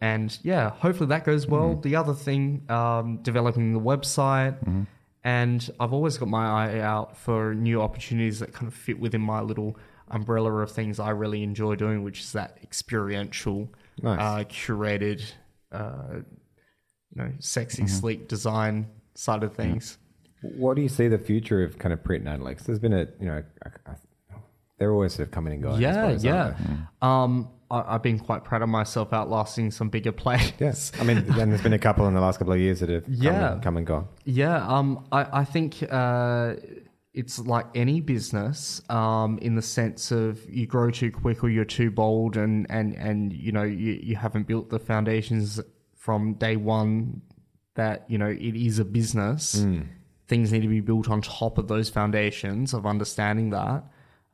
and 0.00 0.38
yeah, 0.42 0.70
hopefully 0.70 1.08
that 1.08 1.24
goes 1.24 1.46
well. 1.46 1.76
The 1.76 1.96
other 1.96 2.14
thing, 2.14 2.64
um, 2.68 3.18
developing 3.22 3.72
the 3.72 3.80
website. 3.80 4.86
And 5.22 5.70
I've 5.78 5.92
always 5.92 6.16
got 6.16 6.28
my 6.28 6.46
eye 6.46 6.80
out 6.80 7.16
for 7.16 7.54
new 7.54 7.82
opportunities 7.82 8.38
that 8.40 8.54
kind 8.54 8.68
of 8.68 8.74
fit 8.74 8.98
within 8.98 9.20
my 9.20 9.42
little 9.42 9.76
umbrella 10.10 10.52
of 10.52 10.70
things 10.70 10.98
I 10.98 11.10
really 11.10 11.42
enjoy 11.42 11.76
doing, 11.76 12.02
which 12.02 12.20
is 12.20 12.32
that 12.32 12.58
experiential, 12.62 13.68
Nice. 14.02 14.18
uh, 14.20 14.44
curated, 14.48 15.22
uh, 15.72 16.16
you 17.14 17.22
know, 17.22 17.32
sexy, 17.38 17.86
sleek 17.86 18.28
design 18.28 18.86
side 19.14 19.42
of 19.42 19.54
things. 19.54 19.98
What 20.42 20.74
do 20.76 20.82
you 20.82 20.88
see 20.88 21.08
the 21.08 21.18
future 21.18 21.62
of 21.62 21.78
kind 21.78 21.92
of 21.92 22.02
print 22.02 22.24
and 22.24 22.34
Adelaide? 22.34 22.56
'Cause 22.58 22.66
there's 22.66 22.78
been 22.78 22.92
a, 22.94 23.06
you 23.20 23.26
know, 23.26 23.42
a, 23.62 23.68
a, 23.90 23.96
they're 24.78 24.92
always 24.92 25.12
sort 25.14 25.28
of 25.28 25.32
coming 25.32 25.52
and 25.52 25.62
going. 25.62 25.80
Yeah, 25.80 25.92
suppose, 25.92 26.24
yeah. 26.24 26.54
aren't? 27.02 27.02
Um, 27.34 27.48
I, 27.70 27.94
I've 27.94 28.02
been 28.02 28.18
quite 28.18 28.44
proud 28.44 28.62
of 28.62 28.68
myself 28.70 29.12
outlasting 29.12 29.70
some 29.72 29.90
bigger 29.90 30.12
players. 30.12 30.52
Yes. 30.58 30.92
I 30.98 31.04
mean, 31.04 31.18
and 31.18 31.52
there's 31.52 31.60
been 31.62 31.74
a 31.74 31.78
couple 31.78 32.08
in 32.08 32.14
the 32.14 32.20
last 32.22 32.38
couple 32.38 32.54
of 32.54 32.58
years 32.58 32.80
that 32.80 32.88
have 32.88 33.04
come, 33.04 33.26
and, 33.26 33.62
come 33.62 33.76
and 33.76 33.86
gone. 33.86 34.08
Yeah, 34.24 34.66
um, 34.66 35.04
I, 35.12 35.40
I 35.40 35.44
think 35.44 35.82
uh, 35.90 36.54
it's 37.12 37.38
like 37.40 37.66
any 37.74 38.00
business 38.00 38.80
um, 38.88 39.38
in 39.38 39.56
the 39.56 39.62
sense 39.62 40.12
of 40.12 40.38
you 40.48 40.66
grow 40.66 40.90
too 40.90 41.10
quick 41.10 41.42
or 41.42 41.48
you're 41.48 41.64
too 41.64 41.90
bold 41.90 42.36
and, 42.36 42.66
and, 42.70 42.94
and 42.94 43.32
you 43.32 43.50
know 43.52 43.64
you, 43.64 43.98
you 44.02 44.14
haven't 44.16 44.46
built 44.46 44.70
the 44.70 44.78
foundations 44.78 45.60
from 45.96 46.34
day 46.34 46.56
one 46.56 47.20
that 47.74 48.04
you 48.08 48.16
know 48.18 48.28
it 48.28 48.54
is 48.56 48.78
a 48.78 48.84
business. 48.84 49.64
Things 50.28 50.52
need 50.52 50.62
to 50.62 50.68
be 50.68 50.80
built 50.80 51.10
on 51.10 51.20
top 51.22 51.58
of 51.58 51.66
those 51.66 51.88
foundations 51.90 52.72
of 52.74 52.86
understanding 52.86 53.50
that. 53.50 53.82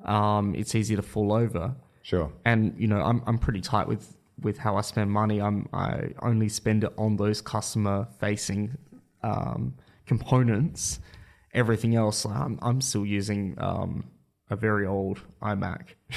Um, 0.04 0.54
it's 0.54 0.74
easy 0.74 0.94
to 0.96 1.02
fall 1.02 1.32
over 1.32 1.74
Sure. 2.02 2.30
and 2.44 2.74
you 2.78 2.86
know 2.86 3.00
I'm 3.00 3.22
I'm 3.26 3.38
pretty 3.38 3.62
tight 3.62 3.88
with 3.88 4.16
with 4.42 4.58
how 4.58 4.76
I 4.76 4.82
spend 4.82 5.10
money. 5.10 5.40
I'm 5.40 5.66
I 5.72 6.10
only 6.20 6.50
spend 6.50 6.84
it 6.84 6.92
on 6.98 7.16
those 7.16 7.40
customer 7.40 8.06
facing 8.20 8.76
um, 9.22 9.74
components. 10.04 11.00
Everything 11.56 11.96
else, 11.96 12.24
I'm 12.24 12.58
I'm 12.62 12.80
still 12.80 13.04
using 13.04 13.56
um, 13.58 14.04
a 14.50 14.56
very 14.56 14.86
old 14.86 15.18
iMac. 15.42 15.82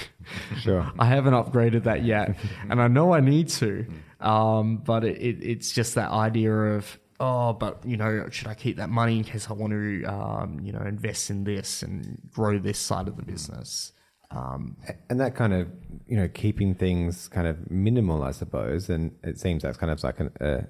Sure. 0.62 0.92
I 1.00 1.06
haven't 1.06 1.34
upgraded 1.34 1.84
that 1.86 2.04
yet, 2.04 2.36
and 2.70 2.80
I 2.80 2.88
know 2.88 3.14
I 3.14 3.20
need 3.20 3.50
to. 3.62 3.88
Um, 4.20 4.78
but 4.78 5.04
it, 5.04 5.18
it, 5.18 5.38
it's 5.42 5.72
just 5.72 5.96
that 5.96 6.12
idea 6.12 6.54
of 6.54 7.00
oh, 7.20 7.54
but 7.54 7.84
you 7.86 7.98
know, 7.98 8.28
should 8.30 8.48
I 8.48 8.54
keep 8.54 8.78
that 8.78 8.90
money 8.90 9.18
in 9.18 9.24
case 9.24 9.50
I 9.50 9.54
want 9.54 9.74
to 9.74 10.04
um, 10.06 10.60
you 10.62 10.72
know 10.72 10.82
invest 10.82 11.32
in 11.32 11.46
this 11.46 11.82
and 11.82 12.20
grow 12.30 12.60
this 12.60 12.78
side 12.78 13.08
of 13.08 13.16
the 13.16 13.24
business? 13.24 13.94
Um, 14.32 14.78
And 15.10 15.20
that 15.20 15.34
kind 15.36 15.54
of, 15.54 15.68
you 16.08 16.16
know, 16.16 16.28
keeping 16.28 16.76
things 16.76 17.28
kind 17.28 17.48
of 17.48 17.72
minimal, 17.72 18.22
I 18.24 18.32
suppose. 18.32 18.90
And 18.90 19.16
it 19.24 19.40
seems 19.40 19.64
that's 19.64 19.78
kind 19.78 19.92
of 19.92 20.04
like 20.04 20.20
an, 20.20 20.30
uh, 20.40 20.62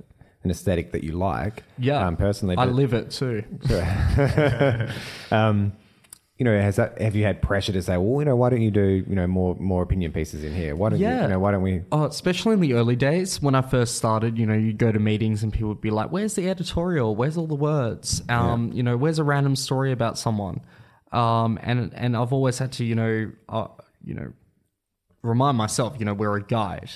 an 0.43 0.51
aesthetic 0.51 0.91
that 0.93 1.03
you 1.03 1.13
like. 1.13 1.63
yeah, 1.77 2.05
Um, 2.05 2.15
personally. 2.15 2.55
I 2.57 2.65
live 2.65 2.93
it 2.93 3.11
too. 3.11 3.43
um, 5.31 5.73
you 6.37 6.45
know, 6.45 6.57
has 6.57 6.77
that 6.77 7.01
have 7.01 7.17
you 7.17 7.25
had 7.25 7.41
pressure 7.41 7.73
to 7.73 7.81
say, 7.81 7.97
well, 7.97 8.21
you 8.21 8.25
know, 8.25 8.35
why 8.37 8.49
don't 8.49 8.61
you 8.61 8.71
do, 8.71 9.03
you 9.07 9.13
know, 9.15 9.27
more 9.27 9.55
more 9.55 9.83
opinion 9.83 10.13
pieces 10.13 10.41
in 10.45 10.55
here? 10.55 10.73
Why 10.73 10.89
don't 10.89 10.99
you, 10.99 11.05
Yeah. 11.05 11.23
you 11.23 11.27
know, 11.27 11.39
why 11.39 11.51
don't 11.51 11.61
we? 11.61 11.81
Oh, 11.91 12.05
especially 12.05 12.53
in 12.53 12.61
the 12.61 12.73
early 12.75 12.95
days 12.95 13.41
when 13.41 13.55
I 13.55 13.61
first 13.61 13.95
started, 13.95 14.37
you 14.37 14.45
know, 14.45 14.53
you'd 14.53 14.77
go 14.77 14.89
to 14.93 14.99
meetings 14.99 15.43
and 15.43 15.51
people 15.51 15.67
would 15.67 15.81
be 15.81 15.89
like, 15.91 16.11
"Where's 16.13 16.35
the 16.35 16.49
editorial? 16.49 17.13
Where's 17.13 17.35
all 17.35 17.47
the 17.47 17.55
words? 17.55 18.23
Um, 18.29 18.71
you 18.71 18.83
know, 18.83 18.95
where's 18.95 19.19
a 19.19 19.23
random 19.25 19.57
story 19.57 19.91
about 19.91 20.17
someone?" 20.17 20.61
Um, 21.11 21.59
and 21.61 21.91
and 21.93 22.15
I've 22.15 22.31
always 22.31 22.57
had 22.57 22.71
to, 22.73 22.85
you 22.85 22.95
know, 22.95 23.31
uh, 23.49 23.67
you 24.05 24.13
know, 24.13 24.31
remind 25.21 25.57
myself, 25.57 25.97
you 25.99 26.05
know, 26.05 26.13
we're 26.13 26.37
a 26.37 26.41
guide. 26.43 26.89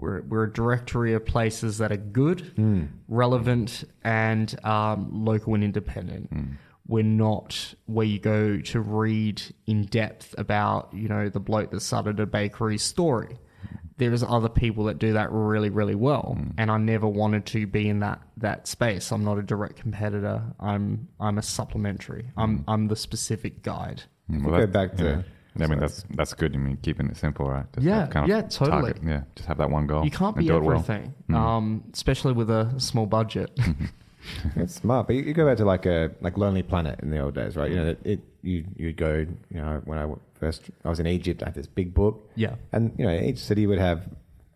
We're 0.00 0.22
we're 0.22 0.44
a 0.44 0.52
directory 0.52 1.12
of 1.12 1.24
places 1.26 1.78
that 1.78 1.92
are 1.92 1.96
good, 1.96 2.40
hmm. 2.56 2.84
relevant, 3.08 3.84
and 4.02 4.54
um, 4.64 5.24
local 5.24 5.54
and 5.54 5.62
independent. 5.62 6.30
Hmm. 6.30 6.52
we're 6.86 7.04
not 7.04 7.74
where 7.86 8.06
you 8.06 8.18
go 8.18 8.58
to 8.58 8.80
read 8.80 9.42
in 9.66 9.84
depth 9.84 10.34
about 10.38 10.92
you 10.92 11.08
know 11.08 11.28
the 11.28 11.38
bloke 11.40 11.70
that 11.70 11.80
started 11.80 12.18
a 12.18 12.26
bakery 12.26 12.78
story. 12.78 13.38
There's 13.98 14.22
other 14.22 14.48
people 14.48 14.84
that 14.84 14.98
do 14.98 15.12
that 15.12 15.30
really, 15.30 15.68
really 15.68 15.94
well, 15.94 16.34
hmm. 16.38 16.52
and 16.56 16.70
I 16.70 16.78
never 16.78 17.06
wanted 17.06 17.44
to 17.46 17.66
be 17.66 17.86
in 17.88 18.00
that 18.00 18.22
that 18.38 18.66
space. 18.66 19.12
I'm 19.12 19.24
not 19.24 19.36
a 19.36 19.42
direct 19.42 19.76
competitor. 19.76 20.42
I'm 20.58 21.08
I'm 21.20 21.36
a 21.36 21.42
supplementary. 21.42 22.30
I'm 22.38 22.64
I'm 22.66 22.88
the 22.88 22.96
specific 22.96 23.62
guide. 23.62 24.02
We'll 24.30 24.50
Well, 24.50 24.60
go 24.60 24.66
back 24.66 24.96
to. 24.96 25.04
yeah. 25.04 25.22
I 25.58 25.66
mean, 25.66 25.78
that's 25.80 26.04
that's 26.10 26.32
good. 26.34 26.54
I 26.54 26.58
mean, 26.58 26.76
keeping 26.82 27.08
it 27.08 27.16
simple, 27.16 27.48
right? 27.48 27.66
Just 27.74 27.84
Yeah, 27.86 28.00
have 28.00 28.10
kind 28.10 28.28
yeah, 28.28 28.42
totally. 28.42 28.92
target- 28.92 29.02
yeah, 29.04 29.22
just 29.34 29.48
have 29.48 29.58
that 29.58 29.70
one 29.70 29.86
goal. 29.86 30.04
You 30.04 30.10
can't 30.10 30.36
be 30.36 30.46
do 30.46 30.56
it 30.56 30.62
well. 30.62 30.78
everything, 30.78 31.14
mm-hmm. 31.24 31.34
um, 31.34 31.84
especially 31.92 32.32
with 32.32 32.50
a 32.50 32.72
small 32.78 33.06
budget. 33.06 33.50
Mm-hmm. 33.60 34.60
It's 34.60 34.74
smart, 34.74 35.06
but 35.06 35.16
you, 35.16 35.22
you 35.22 35.32
go 35.32 35.46
back 35.46 35.56
to 35.56 35.64
like 35.64 35.86
a 35.86 36.10
like 36.20 36.36
Lonely 36.36 36.62
Planet 36.62 37.00
in 37.00 37.08
the 37.10 37.20
old 37.20 37.34
days, 37.34 37.56
right? 37.56 37.70
You 37.70 37.76
know, 37.76 37.86
it, 37.88 38.00
it 38.04 38.20
you 38.42 38.66
you'd 38.76 38.98
go. 38.98 39.26
You 39.50 39.60
know, 39.62 39.80
when 39.86 39.96
I 39.98 40.12
first 40.34 40.70
I 40.84 40.90
was 40.90 41.00
in 41.00 41.06
Egypt, 41.06 41.42
I 41.42 41.46
had 41.46 41.54
this 41.54 41.66
big 41.66 41.94
book, 41.94 42.30
yeah, 42.34 42.56
and 42.72 42.92
you 42.98 43.06
know, 43.06 43.18
each 43.18 43.38
city 43.38 43.66
would 43.66 43.78
have 43.78 44.02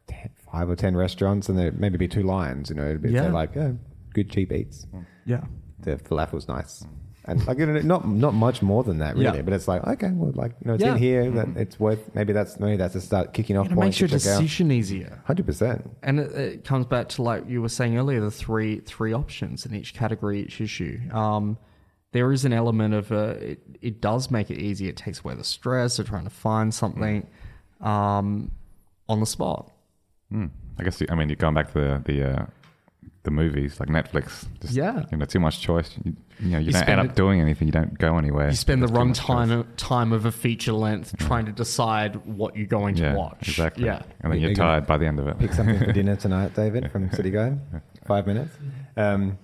10, 0.08 0.30
five 0.52 0.68
or 0.68 0.76
ten 0.76 0.94
restaurants, 0.94 1.48
and 1.48 1.58
there'd 1.58 1.80
maybe 1.80 1.96
be 1.96 2.08
two 2.08 2.24
lines. 2.24 2.68
You 2.68 2.76
know, 2.76 2.84
it'd 2.84 3.00
be 3.00 3.10
Yeah. 3.10 3.32
like 3.32 3.56
oh, 3.56 3.78
good 4.12 4.30
cheap 4.30 4.52
eats. 4.52 4.86
yeah. 5.24 5.44
The 5.80 5.96
falafel's 5.96 6.46
nice, 6.46 6.82
mm. 6.82 6.90
And 7.26 7.46
like 7.46 7.58
you 7.58 7.66
know, 7.66 7.80
not 7.80 8.06
not 8.08 8.34
much 8.34 8.60
more 8.62 8.82
than 8.84 8.98
that 8.98 9.16
really. 9.16 9.36
Yeah. 9.36 9.42
But 9.42 9.54
it's 9.54 9.66
like 9.68 9.82
okay, 9.86 10.10
well, 10.12 10.32
like 10.34 10.52
you 10.60 10.68
know, 10.68 10.74
it's 10.74 10.82
Yeah. 10.84 10.92
in 10.92 10.98
here. 10.98 11.30
That 11.30 11.48
it's 11.56 11.80
worth. 11.80 12.14
Maybe 12.14 12.32
that's 12.32 12.58
maybe 12.60 12.76
that's 12.76 12.94
a 12.94 13.00
start 13.00 13.32
kicking 13.32 13.56
off 13.56 13.66
It 13.66 13.74
point 13.74 13.86
makes 13.86 14.00
your 14.00 14.08
to 14.08 14.18
check 14.18 14.26
out. 14.32 14.40
decision 14.40 14.70
easier. 14.70 15.22
Hundred 15.26 15.46
percent. 15.46 15.90
And 16.02 16.20
it, 16.20 16.32
it 16.32 16.64
comes 16.64 16.86
back 16.86 17.08
to 17.10 17.22
like 17.22 17.48
you 17.48 17.62
were 17.62 17.68
saying 17.68 17.96
earlier, 17.96 18.20
the 18.20 18.30
three 18.30 18.80
three 18.80 19.12
options 19.12 19.64
in 19.66 19.74
each 19.74 19.94
category, 19.94 20.40
each 20.42 20.60
issue. 20.60 21.00
Um, 21.12 21.56
there 22.12 22.30
is 22.30 22.44
an 22.44 22.52
element 22.52 22.94
of 22.94 23.10
uh, 23.10 23.34
it, 23.40 23.60
it 23.80 24.00
does 24.00 24.30
make 24.30 24.50
it 24.50 24.58
easy. 24.58 24.88
It 24.88 24.96
takes 24.96 25.20
away 25.24 25.34
the 25.34 25.44
stress 25.44 25.98
of 25.98 26.06
trying 26.08 26.24
to 26.24 26.30
find 26.30 26.72
something 26.72 27.26
um, 27.80 28.50
on 29.08 29.20
the 29.20 29.26
spot. 29.26 29.70
Hmm. 30.30 30.46
I 30.78 30.82
guess 30.84 31.00
you- 31.00 31.06
I 31.10 31.14
mean 31.14 31.28
you're 31.28 31.36
going 31.36 31.54
back 31.54 31.72
to 31.72 31.74
the 31.74 32.02
the 32.04 32.30
uh, 32.42 32.46
the 33.24 33.30
movies 33.30 33.80
like 33.80 33.88
Netflix. 33.88 34.46
Just, 34.60 34.74
Yeah. 34.74 35.04
you 35.10 35.16
know, 35.18 35.24
too 35.24 35.40
much 35.40 35.60
choice. 35.60 35.90
You, 36.04 36.14
you 36.40 36.48
know, 36.50 36.58
you, 36.58 36.66
You 36.66 36.72
don't 36.72 36.88
end 36.88 37.00
up 37.00 37.06
it- 37.06 37.14
doing 37.16 37.40
anything. 37.40 37.66
You 37.68 37.72
don't 37.72 37.98
go 37.98 38.16
anywhere. 38.18 38.48
You 38.50 38.54
spend 38.54 38.82
the 38.82 38.86
There's 38.86 38.98
too 38.98 39.04
much 39.06 39.18
choice. 39.18 39.48
runtime 39.48 39.66
time 39.76 40.12
of 40.12 40.26
a 40.26 40.30
feature 40.32 40.72
length 40.74 41.16
trying 41.18 41.46
to 41.46 41.52
decide 41.52 42.16
what 42.26 42.54
you're 42.56 42.66
going 42.66 42.94
to 42.96 43.02
Yeah, 43.02 43.14
watch. 43.16 43.48
exactly. 43.48 43.86
Yeah. 43.86 44.02
and 44.20 44.30
then 44.32 44.38
You- 44.38 44.40
you're 44.42 44.50
you 44.50 44.56
gonna 44.56 44.68
tired 44.72 44.86
by 44.86 44.98
the 44.98 45.06
end 45.06 45.18
of 45.18 45.26
it. 45.26 45.38
Pick 45.38 45.52
something 45.54 45.78
for 45.78 45.92
dinner 45.92 46.16
tonight, 46.26 46.54
David, 46.54 46.90
from 46.92 47.10
City 47.12 47.30
Guide. 47.30 47.58
Five 48.06 48.26
minutes. 48.26 48.54
Um, 48.96 49.38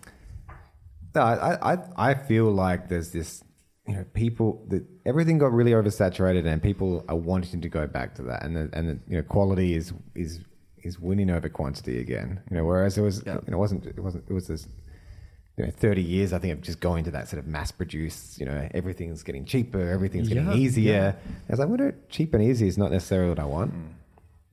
no, 1.15 1.23
I, 1.23 1.73
I, 1.75 1.79
I 1.97 2.15
feel 2.15 2.51
like 2.53 2.89
there's 2.89 3.11
this, 3.11 3.43
you 3.89 3.95
know, 3.95 4.05
people 4.13 4.65
that 4.69 4.85
everything 5.07 5.39
got 5.39 5.53
really 5.53 5.73
oversaturated, 5.73 6.47
and 6.47 6.63
people 6.63 7.05
are 7.09 7.17
wanting 7.17 7.63
to 7.63 7.69
go 7.69 7.87
back 7.87 8.15
to 8.17 8.23
that, 8.25 8.45
and 8.45 8.55
the, 8.55 8.69
and 8.73 8.89
the, 8.91 8.99
you 9.09 9.17
know, 9.17 9.23
quality 9.23 9.75
is 9.75 9.93
is 10.15 10.39
is 10.83 10.99
winning 11.01 11.31
over 11.31 11.49
quantity 11.49 11.99
again. 12.01 12.41
You 12.51 12.57
know, 12.59 12.65
whereas 12.65 12.97
it 12.99 13.03
was, 13.03 13.23
Yeah. 13.27 13.35
you 13.45 13.51
know, 13.51 13.57
it 13.57 13.61
wasn't 13.61 13.87
it 13.87 13.99
wasn't 14.03 14.25
it 14.29 14.33
was 14.33 14.47
this. 14.49 14.67
You 15.57 15.67
know, 15.67 15.73
30 15.73 16.01
years, 16.01 16.33
I 16.33 16.39
think, 16.39 16.55
of 16.55 16.63
just 16.63 16.81
going 16.81 17.05
to 17.05 17.11
that 17.11 17.29
sort 17.29 17.39
of 17.43 17.47
mass 17.47 17.71
produced, 17.71 18.39
you 18.41 18.47
know, 18.47 18.67
everything's 18.73 19.23
getting 19.23 19.45
cheaper, 19.45 19.91
everything's 19.91 20.29
getting 20.29 20.47
Yeah, 20.47 20.55
easier. 20.55 20.93
yeah. 20.93 21.13
I 21.49 21.51
was 21.51 21.59
like, 21.59 21.69
well, 21.69 21.77
no, 21.77 21.93
cheap 22.09 22.33
and 22.33 22.43
easy 22.43 22.67
is 22.67 22.79
not 22.79 22.91
necessarily 22.91 23.29
what 23.29 23.39
I 23.41 23.45
want. 23.45 23.75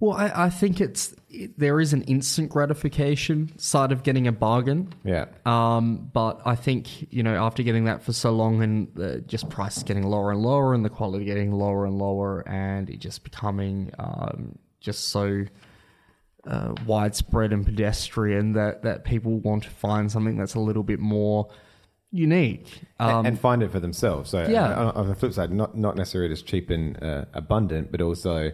Well, 0.01 0.17
I, 0.17 0.31
I 0.47 0.49
think 0.49 0.81
it's 0.81 1.15
it, 1.29 1.57
there 1.57 1.79
is 1.79 1.93
an 1.93 2.01
instant 2.03 2.49
gratification 2.49 3.57
side 3.57 3.91
of 3.93 4.03
getting 4.03 4.27
a 4.27 4.31
bargain. 4.33 4.93
Yeah. 5.05 5.25
Um, 5.45 6.09
but 6.13 6.41
I 6.45 6.55
think 6.55 7.11
you 7.13 7.23
know 7.23 7.35
after 7.41 7.63
getting 7.63 7.85
that 7.85 8.03
for 8.03 8.11
so 8.11 8.31
long 8.31 8.61
and 8.61 8.99
uh, 8.99 9.17
just 9.27 9.49
prices 9.49 9.83
getting 9.83 10.03
lower 10.03 10.31
and 10.31 10.41
lower 10.41 10.73
and 10.73 10.83
the 10.83 10.89
quality 10.89 11.23
getting 11.25 11.51
lower 11.53 11.85
and 11.85 11.97
lower 11.97 12.47
and 12.47 12.89
it 12.89 12.97
just 12.99 13.23
becoming 13.23 13.91
um, 13.97 14.57
just 14.81 15.07
so 15.09 15.45
uh, 16.47 16.73
widespread 16.85 17.51
and 17.53 17.65
pedestrian 17.65 18.53
that 18.53 18.81
that 18.83 19.03
people 19.03 19.39
want 19.39 19.63
to 19.63 19.69
find 19.69 20.11
something 20.11 20.37
that's 20.37 20.55
a 20.55 20.59
little 20.59 20.83
bit 20.83 20.99
more 20.99 21.49
unique. 22.11 22.81
and- 22.99 23.11
Um, 23.11 23.25
and 23.25 23.39
find 23.39 23.61
it 23.61 23.71
for 23.71 23.79
themselves. 23.79 24.29
So 24.29 24.47
Yeah. 24.47 24.73
on, 24.73 24.87
on 24.95 25.07
the 25.09 25.15
flip 25.15 25.33
side, 25.33 25.51
not 25.51 25.77
not 25.77 25.95
necessarily 25.95 26.29
just 26.29 26.45
cheap 26.45 26.69
and 26.69 27.01
uh, 27.03 27.25
abundant, 27.33 27.91
but 27.91 28.01
also, 28.01 28.43
you 28.45 28.51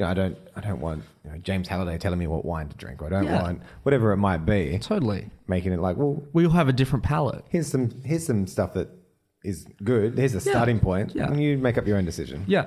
know, 0.00 0.06
I 0.06 0.14
don't 0.14 0.36
I 0.56 0.60
don't 0.60 0.80
want 0.80 1.04
you 1.24 1.30
know, 1.30 1.38
James 1.38 1.68
Halliday 1.68 1.96
telling 1.98 2.18
me 2.18 2.26
what 2.26 2.44
wine 2.44 2.68
to 2.68 2.76
drink, 2.76 3.00
or 3.02 3.06
I 3.06 3.10
don't 3.10 3.24
Yeah. 3.24 3.42
want 3.42 3.62
whatever 3.84 4.12
it 4.12 4.16
might 4.18 4.44
be, 4.44 4.78
totally. 4.80 5.30
making 5.46 5.72
it 5.72 5.80
like, 5.80 5.96
well, 5.96 6.22
We 6.32 6.44
all 6.44 6.52
have 6.52 6.68
a 6.68 6.72
different 6.72 7.04
palette. 7.04 7.44
here's 7.48 7.68
some 7.68 7.90
here's 8.04 8.26
some 8.26 8.46
stuff 8.46 8.74
that 8.74 8.88
is 9.44 9.66
good. 9.84 10.18
Here's 10.18 10.34
a 10.34 10.38
Yeah. 10.38 10.52
starting 10.54 10.80
point, 10.80 11.14
Yeah. 11.14 11.28
and 11.30 11.40
you 11.40 11.56
make 11.56 11.78
up 11.78 11.86
your 11.86 11.96
own 11.98 12.04
decision. 12.04 12.44
Yeah. 12.48 12.66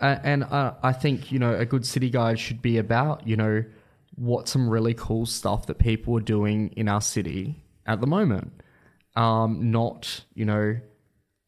Uh, 0.00 0.16
and 0.24 0.42
uh, 0.42 0.74
I 0.82 0.92
think, 0.92 1.30
you 1.30 1.38
know, 1.38 1.54
a 1.54 1.64
good 1.64 1.86
city 1.86 2.10
guide 2.10 2.40
should 2.40 2.60
be 2.60 2.78
about, 2.78 3.28
you 3.28 3.36
know, 3.36 3.62
what 4.16 4.48
some 4.48 4.68
really 4.68 4.94
cool 4.94 5.26
stuff 5.26 5.66
that 5.66 5.78
people 5.78 6.16
are 6.16 6.22
doing 6.22 6.68
in 6.76 6.88
our 6.88 7.00
city 7.00 7.64
at 7.86 8.00
the 8.00 8.06
moment. 8.06 8.52
Um, 9.16 9.70
not, 9.70 10.24
you 10.34 10.44
know, 10.44 10.78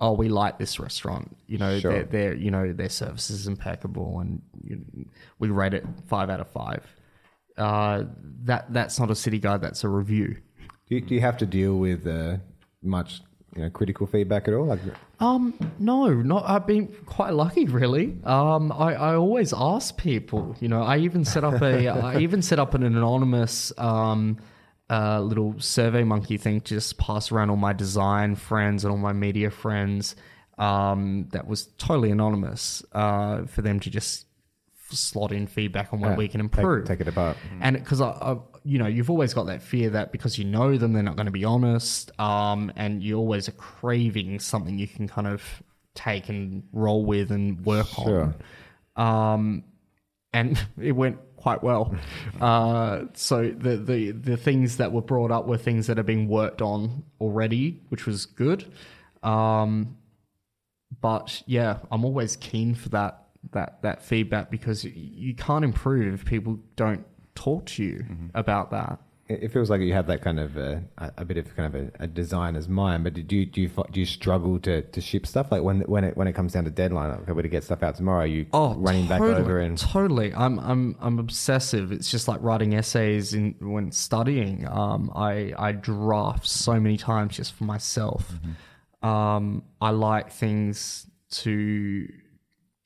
oh, 0.01 0.13
we 0.13 0.29
like 0.29 0.59
this 0.59 0.79
restaurant. 0.79 1.37
You 1.47 1.59
know, 1.59 1.79
Sure. 1.79 1.93
their, 1.93 2.03
their, 2.05 2.35
you 2.35 2.51
know, 2.51 2.73
their 2.73 2.89
service 2.89 3.31
is 3.31 3.47
impeccable 3.47 4.21
and 4.21 4.43
you 4.63 4.85
we 5.39 5.49
rate 5.49 5.75
it 5.75 5.85
five 6.07 6.31
out 6.31 6.41
of 6.41 6.49
five. 6.49 6.85
Uh, 7.57 8.05
that 8.45 8.73
that's 8.73 9.01
not 9.01 9.11
a 9.11 9.15
city 9.15 9.39
guide. 9.39 9.63
That's 9.63 9.83
a 9.85 9.89
review. 9.89 10.37
Do 10.89 10.95
you, 10.95 11.01
do 11.01 11.15
you 11.15 11.21
have 11.21 11.39
to 11.39 11.47
deal 11.47 11.77
with 11.79 12.07
uh, 12.07 12.37
much 12.83 13.23
you 13.57 13.63
know 13.63 13.71
critical 13.71 14.07
feedback 14.07 14.49
at 14.49 14.55
all? 14.55 14.67
Like, 14.67 14.81
Um, 15.21 15.55
no, 15.79 16.13
not. 16.13 16.45
I've 16.47 16.67
been 16.67 16.89
quite 17.07 17.33
lucky, 17.33 17.65
really. 17.65 18.17
Um, 18.25 18.71
I, 18.73 18.95
I 18.95 19.15
always 19.15 19.53
ask 19.57 19.97
people. 19.97 20.55
You 20.61 20.69
know, 20.69 20.83
I 20.83 20.99
even 20.99 21.25
set 21.25 21.45
up 21.45 21.63
a. 21.63 21.89
I 21.89 22.19
even 22.19 22.43
set 22.43 22.59
up 22.59 22.75
an 22.75 22.83
anonymous 22.83 23.73
um, 23.79 24.39
uh, 24.91 25.21
little 25.21 25.55
survey 25.59 26.05
monkey 26.05 26.37
thing 26.37 26.61
to 26.61 26.75
just 26.75 26.99
pass 26.99 27.33
around 27.33 27.51
all 27.51 27.57
my 27.57 27.73
design 27.73 28.37
friends 28.37 28.85
and 28.85 28.93
all 28.93 28.99
my 28.99 29.13
media 29.13 29.51
friends. 29.51 30.17
Um, 30.59 31.29
that 31.33 31.47
was 31.47 31.67
totally 31.79 32.11
anonymous 32.11 32.83
uh, 32.93 33.45
for 33.45 33.63
them 33.63 33.79
to 33.81 33.91
just 33.91 34.26
slot 34.95 35.33
in 35.33 35.47
feedback 35.47 35.93
on 35.93 36.01
what 36.01 36.11
Yeah, 36.11 36.17
we 36.17 36.29
can 36.29 36.41
take- 36.49 36.59
improve. 36.59 36.87
take 36.87 37.01
it 37.01 37.09
apart. 37.09 37.37
And 37.61 37.77
because 37.77 38.01
I, 38.01 38.11
I, 38.11 38.37
you 38.63 38.79
know, 38.79 38.87
you've 38.87 39.11
always 39.11 39.35
got 39.35 39.47
that 39.47 39.63
fear 39.63 39.91
that 39.91 40.13
because 40.13 40.39
you 40.39 40.45
know 40.45 40.77
them, 40.77 40.93
they're 40.93 41.03
not 41.03 41.17
going 41.17 41.27
to 41.27 41.33
be 41.33 41.45
honest, 41.45 42.11
um, 42.21 42.71
and 42.77 43.03
you 43.03 43.17
always 43.19 43.49
are 43.49 43.53
craving 43.53 44.39
something 44.41 44.79
you 44.79 44.87
can 44.89 45.09
kind 45.09 45.27
of 45.27 45.43
take 45.95 46.29
and 46.29 46.63
roll 46.73 47.05
with 47.05 47.31
and 47.33 47.65
work 47.65 47.87
Sure. 47.87 48.35
on. 48.97 49.33
Um, 49.33 49.65
and 50.33 50.59
it 50.81 50.93
went 50.93 51.19
quite 51.37 51.63
well. 51.63 51.95
Uh, 52.41 53.07
so 53.15 53.49
the, 53.49 53.77
the 53.79 54.11
the 54.11 54.37
things 54.37 54.77
that 54.77 54.93
were 54.93 55.01
brought 55.01 55.31
up 55.31 55.47
were 55.47 55.57
things 55.57 55.87
that 55.87 55.99
are 55.99 56.03
being 56.03 56.29
worked 56.29 56.61
on 56.61 57.03
already, 57.19 57.81
which 57.89 58.05
was 58.05 58.27
good. 58.27 58.71
Um, 59.23 59.97
but 61.01 61.43
yeah, 61.47 61.79
I'm 61.91 62.05
always 62.05 62.37
keen 62.37 62.75
for 62.75 62.91
that 62.91 63.26
that 63.53 63.83
that 63.83 64.03
feedback 64.03 64.51
because 64.51 64.85
you 64.85 65.35
can't 65.35 65.65
improve 65.65 66.15
if 66.15 66.25
people 66.25 66.59
don't 66.77 67.05
talk 67.35 67.67
to 67.67 67.83
you 67.85 68.05
about 68.35 68.71
that. 68.71 68.99
it 69.29 69.51
feels 69.53 69.69
like 69.69 69.81
you 69.81 69.93
have 69.93 70.07
that 70.07 70.23
kind 70.23 70.39
of 70.39 70.57
uh, 70.57 70.77
a, 70.99 71.13
a 71.19 71.25
bit 71.25 71.37
of 71.37 71.55
kind 71.57 71.75
of 71.75 71.83
a, 71.83 72.05
a 72.05 72.07
designer's 72.07 72.69
mind. 72.69 73.03
But 73.05 73.15
do 73.15 73.37
you 73.37 73.45
do 73.47 73.61
you 73.61 73.69
do 73.91 74.01
you 74.01 74.07
struggle 74.07 74.59
to, 74.61 74.83
to 74.83 75.01
ship 75.01 75.27
stuff 75.27 75.51
like 75.51 75.63
when 75.63 75.81
when 75.83 76.05
it 76.05 76.17
when 76.17 76.29
it 76.29 76.33
comes 76.35 76.53
down 76.53 76.65
to 76.65 76.71
deadline? 76.71 77.11
Like, 77.11 77.21
okay, 77.23 77.33
we 77.33 77.43
to 77.43 77.49
get 77.49 77.65
stuff 77.65 77.83
out 77.83 77.97
tomorrow, 77.97 78.21
are 78.23 78.27
you 78.27 78.47
Oh, 78.53 78.75
running 78.77 79.07
back 79.09 79.19
totally, 79.19 79.41
over 79.43 79.61
and 79.61 79.77
totally. 79.77 80.33
I'm 80.35 80.59
I'm 80.61 80.97
I'm 81.01 81.19
obsessive. 81.19 81.93
It's 81.93 82.11
just 82.11 82.29
like 82.29 82.41
writing 82.43 82.75
essays 82.75 83.35
in 83.35 83.57
when 83.61 83.91
studying. 83.93 84.67
Um, 84.69 85.11
I 85.15 85.53
I 85.59 85.73
draft 85.73 86.47
so 86.47 86.79
many 86.81 86.97
times 86.97 87.37
just 87.37 87.53
for 87.55 87.65
myself. 87.65 88.33
Mm-hmm. 88.33 89.07
Um, 89.07 89.63
I 89.81 89.91
like 89.91 90.31
things 90.33 91.07
to 91.31 92.09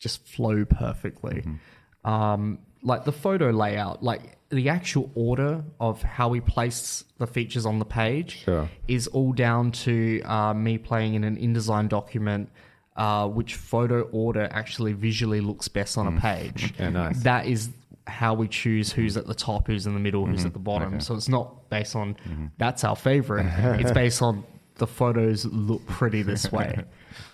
just 0.00 0.26
flow 0.26 0.64
perfectly. 0.64 1.42
Mm-hmm. 1.42 2.10
Um, 2.10 2.58
like 2.82 3.04
the 3.04 3.12
photo 3.12 3.50
layout, 3.50 4.02
like 4.02 4.38
the 4.48 4.68
actual 4.70 5.10
order 5.14 5.62
of 5.78 6.02
how 6.02 6.28
we 6.28 6.40
place 6.40 7.04
the 7.18 7.26
features 7.26 7.66
on 7.66 7.78
the 7.78 7.84
page 7.84 8.42
Sure. 8.44 8.68
is 8.88 9.06
all 9.08 9.32
down 9.32 9.70
to 9.70 10.20
uh, 10.22 10.54
me 10.54 10.78
playing 10.78 11.14
in 11.14 11.22
an 11.22 11.36
InDesign 11.36 11.88
document. 11.88 12.50
Uh, 12.96 13.26
which 13.28 13.54
photo 13.54 14.02
order 14.10 14.48
actually 14.50 14.92
visually 14.92 15.40
looks 15.40 15.68
best 15.68 15.96
on 15.96 16.06
a 16.06 16.20
page? 16.20 16.74
Yeah, 16.78 16.90
nice. 16.90 17.22
That 17.22 17.46
is 17.46 17.70
how 18.06 18.34
we 18.34 18.48
choose 18.48 18.92
who's 18.92 19.16
at 19.16 19.26
the 19.26 19.34
top, 19.34 19.68
who's 19.68 19.86
in 19.86 19.94
the 19.94 20.00
middle, 20.00 20.26
who's 20.26 20.44
at 20.44 20.52
the 20.52 20.58
bottom. 20.58 21.00
So 21.00 21.14
it's 21.14 21.28
not 21.28 21.70
based 21.70 21.94
on 21.94 22.16
that's 22.58 22.82
our 22.84 22.96
favorite. 22.96 23.46
it's 23.80 23.92
based 23.92 24.20
on 24.20 24.44
the 24.74 24.86
photos 24.86 25.46
look 25.46 25.86
pretty 25.86 26.22
this 26.22 26.50
way. 26.50 26.84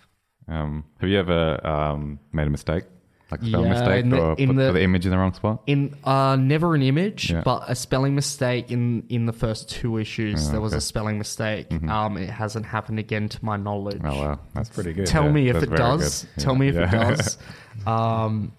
Um, 0.49 0.85
have 1.01 1.09
you 1.11 1.19
ever 1.19 1.67
um, 1.67 2.19
made 2.33 2.47
a 2.47 2.51
mistake? 2.51 2.85
Like 3.29 3.43
spell 3.43 3.65
Yeah, 3.65 3.71
mistake 3.71 4.05
in 4.05 4.11
the- 4.11 4.21
or 4.21 4.35
in 4.35 4.49
put 4.51 4.57
the- 4.57 4.73
the 4.73 4.83
image 4.83 5.05
in 5.05 5.11
the 5.11 5.19
wrong 5.19 5.33
spot? 5.35 5.63
In 5.67 5.97
uh, 6.05 6.37
never 6.37 6.77
an 6.77 6.83
image, 6.83 7.33
Yeah. 7.33 7.41
but 7.45 7.65
a 7.67 7.75
spelling 7.75 8.15
mistake 8.15 8.71
in 8.71 9.03
in 9.09 9.27
the 9.27 9.33
first 9.33 9.69
two 9.69 9.99
issues. 9.99 10.49
Oh, 10.49 10.53
there 10.53 10.61
was 10.61 10.73
okay. 10.73 10.79
a 10.79 10.81
spelling 10.81 11.19
mistake. 11.19 11.67
Um, 11.89 12.17
it 12.19 12.31
hasn't 12.31 12.67
happened 12.67 13.01
again 13.01 13.29
to 13.31 13.45
my 13.45 13.57
knowledge. 13.57 14.01
Oh 14.05 14.17
wow, 14.17 14.39
That's 14.55 14.69
pretty 14.69 14.93
good. 14.93 15.07
Tell 15.07 15.25
Yeah, 15.25 15.33
me 15.33 15.49
if 15.49 15.61
it 15.61 15.71
does. 15.75 16.25
Tell 16.39 16.55
me 16.55 16.69
if 16.69 16.77
it 16.77 16.91
does. 16.91 17.39
Um, 17.87 18.53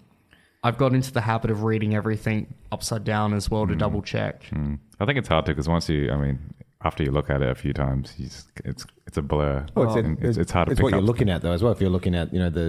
I've 0.62 0.76
got 0.78 0.92
into 0.94 1.12
the 1.12 1.20
habit 1.20 1.50
of 1.50 1.62
reading 1.64 1.94
everything 1.94 2.54
upside 2.70 3.04
down 3.04 3.32
as 3.34 3.50
well 3.50 3.66
to 3.66 3.74
double 3.74 4.00
check. 4.02 4.42
Mm. 4.50 4.78
I 5.00 5.06
think 5.06 5.18
it's 5.18 5.28
hard 5.28 5.44
to 5.46 5.52
because 5.52 5.68
once 5.68 5.88
you, 5.88 6.10
I 6.12 6.16
mean, 6.16 6.38
after 6.82 7.02
you 7.02 7.10
look 7.10 7.28
at 7.28 7.42
it 7.42 7.48
a 7.48 7.56
few 7.56 7.72
times, 7.72 8.14
you 8.18 8.26
just, 8.26 8.48
it's 8.64 8.86
it's 9.04 9.16
a 9.16 9.22
blur. 9.22 9.66
Well, 9.74 9.88
it's, 9.88 9.96
And 9.96 10.22
it's, 10.22 10.38
it's 10.38 10.52
hard 10.52 10.66
to 10.66 10.72
It's 10.72 10.78
pick 10.78 10.84
what 10.84 10.92
you're 10.92 11.00
looking 11.00 11.28
at 11.28 11.42
though, 11.42 11.50
as 11.50 11.60
well. 11.60 11.72
If 11.72 11.80
you're 11.80 11.90
looking 11.90 12.14
at 12.14 12.32
you 12.32 12.38
know 12.38 12.50
the 12.50 12.66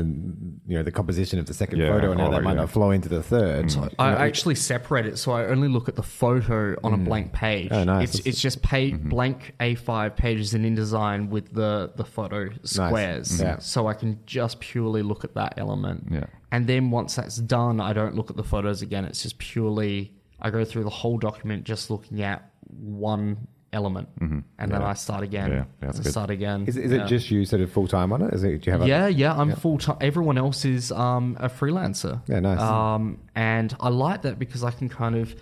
you 0.65 0.77
know 0.77 0.81
the 0.81 0.91
composition 0.91 1.37
of 1.37 1.45
the 1.45 1.53
second 1.53 1.77
Yeah, 1.77 1.91
photo 1.91 2.11
and 2.11 2.19
how 2.19 2.29
oh, 2.29 2.31
that 2.31 2.41
might 2.41 2.53
yeah. 2.53 2.61
not 2.61 2.71
flow 2.71 2.89
into 2.89 3.07
the 3.07 3.21
third. 3.21 3.71
You 3.71 3.89
I 3.99 4.11
know, 4.11 4.17
actually 4.17 4.55
separate 4.55 5.05
it, 5.05 5.19
so 5.19 5.31
I 5.33 5.45
only 5.45 5.67
look 5.67 5.87
at 5.89 5.95
the 5.95 6.01
photo 6.01 6.75
on 6.83 6.93
a 6.93 6.97
mm. 6.97 7.05
blank 7.05 7.33
page. 7.33 7.69
Oh, 7.71 7.83
nice. 7.83 8.05
It's 8.05 8.13
That's- 8.13 8.27
it's 8.33 8.41
just 8.41 8.63
pa- 8.63 8.77
mm-hmm. 8.77 9.09
blank 9.09 9.53
A5 9.59 10.15
pages 10.15 10.55
in 10.55 10.63
InDesign 10.63 11.29
with 11.29 11.53
the 11.53 11.91
the 11.95 12.05
photo 12.05 12.49
squares, 12.63 13.39
Yeah. 13.39 13.59
so 13.59 13.85
I 13.85 13.93
can 13.93 14.19
just 14.25 14.59
purely 14.59 15.03
look 15.03 15.23
at 15.23 15.35
that 15.35 15.53
element. 15.57 16.07
Yeah. 16.09 16.25
And 16.51 16.65
then 16.65 16.89
once 16.89 17.15
that's 17.15 17.37
done, 17.37 17.79
I 17.79 17.93
don't 17.93 18.15
look 18.15 18.31
at 18.31 18.37
the 18.37 18.43
photos 18.43 18.81
again. 18.81 19.05
It's 19.05 19.21
just 19.21 19.37
purely 19.37 20.13
I 20.41 20.49
go 20.49 20.65
through 20.65 20.85
the 20.85 20.89
whole 20.89 21.19
document 21.19 21.63
just 21.63 21.91
looking 21.91 22.23
at 22.23 22.49
one 22.69 23.47
element, 23.71 24.09
and 24.19 24.43
then 24.57 24.81
I 24.81 24.93
start 24.93 25.23
again. 25.23 25.51
Yeah, 25.51 25.63
that's 25.79 25.97
and 25.97 26.03
good. 26.05 26.11
Start 26.11 26.29
again. 26.29 26.65
is, 26.67 26.75
is 26.77 26.91
Yeah. 26.91 27.03
it 27.03 27.07
just 27.07 27.29
you 27.31 27.45
sort 27.45 27.61
of 27.61 27.71
full 27.71 27.87
time 27.87 28.11
on 28.13 28.21
it? 28.21 28.33
Is 28.33 28.43
it? 28.43 28.61
Do 28.61 28.71
you 28.71 28.77
have? 28.77 28.87
Yeah, 28.87 29.07
yeah, 29.07 29.33
I'm 29.33 29.53
full 29.55 29.77
time. 29.77 29.97
Everyone 30.01 30.37
else 30.37 30.65
is 30.65 30.91
um, 30.91 31.37
a 31.39 31.49
freelancer. 31.49 32.21
Yeah, 32.27 32.39
nice. 32.39 32.59
Um, 32.59 33.19
and 33.35 33.75
I 33.79 33.89
like 33.89 34.23
that 34.23 34.39
because 34.39 34.63
I 34.63 34.71
can 34.71 34.89
kind 34.89 35.15
of 35.15 35.35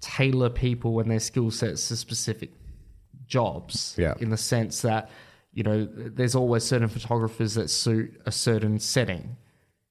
tailor 0.00 0.50
people 0.50 1.00
and 1.00 1.10
their 1.10 1.20
skill 1.20 1.50
sets 1.50 1.88
to 1.88 1.96
specific 1.96 2.50
jobs. 3.26 3.94
Yeah. 3.98 4.14
In 4.20 4.30
the 4.30 4.36
sense 4.36 4.82
that, 4.82 5.10
you 5.52 5.62
know, 5.62 5.88
there's 5.90 6.34
always 6.34 6.64
certain 6.64 6.88
photographers 6.88 7.54
that 7.54 7.68
suit 7.70 8.20
a 8.26 8.32
certain 8.32 8.78
setting. 8.78 9.36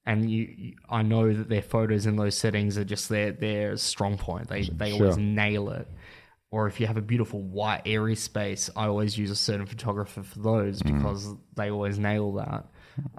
And 0.06 0.30
you, 0.30 0.54
you- 0.56 0.74
I 0.88 1.02
know 1.02 1.32
that 1.32 1.48
their 1.48 1.62
photos 1.62 2.06
in 2.06 2.16
those 2.16 2.36
settings 2.36 2.76
are 2.76 2.84
just 2.84 3.08
their 3.08 3.32
their 3.32 3.76
strong 3.76 4.18
point. 4.18 4.48
They 4.48 4.62
they 4.64 4.92
always 4.92 5.16
nail 5.16 5.70
it. 5.70 5.88
Or 6.54 6.68
if 6.68 6.78
you 6.80 6.86
have 6.86 6.96
a 6.96 7.02
beautiful 7.02 7.40
white 7.42 7.82
airy 7.84 8.14
space, 8.14 8.70
I 8.76 8.86
always 8.86 9.18
use 9.18 9.30
a 9.30 9.36
certain 9.48 9.66
photographer 9.66 10.22
for 10.22 10.38
those 10.38 10.80
Mm. 10.82 10.86
because 10.98 11.22
they 11.56 11.68
always 11.70 11.98
nail 11.98 12.26
that. 12.42 12.62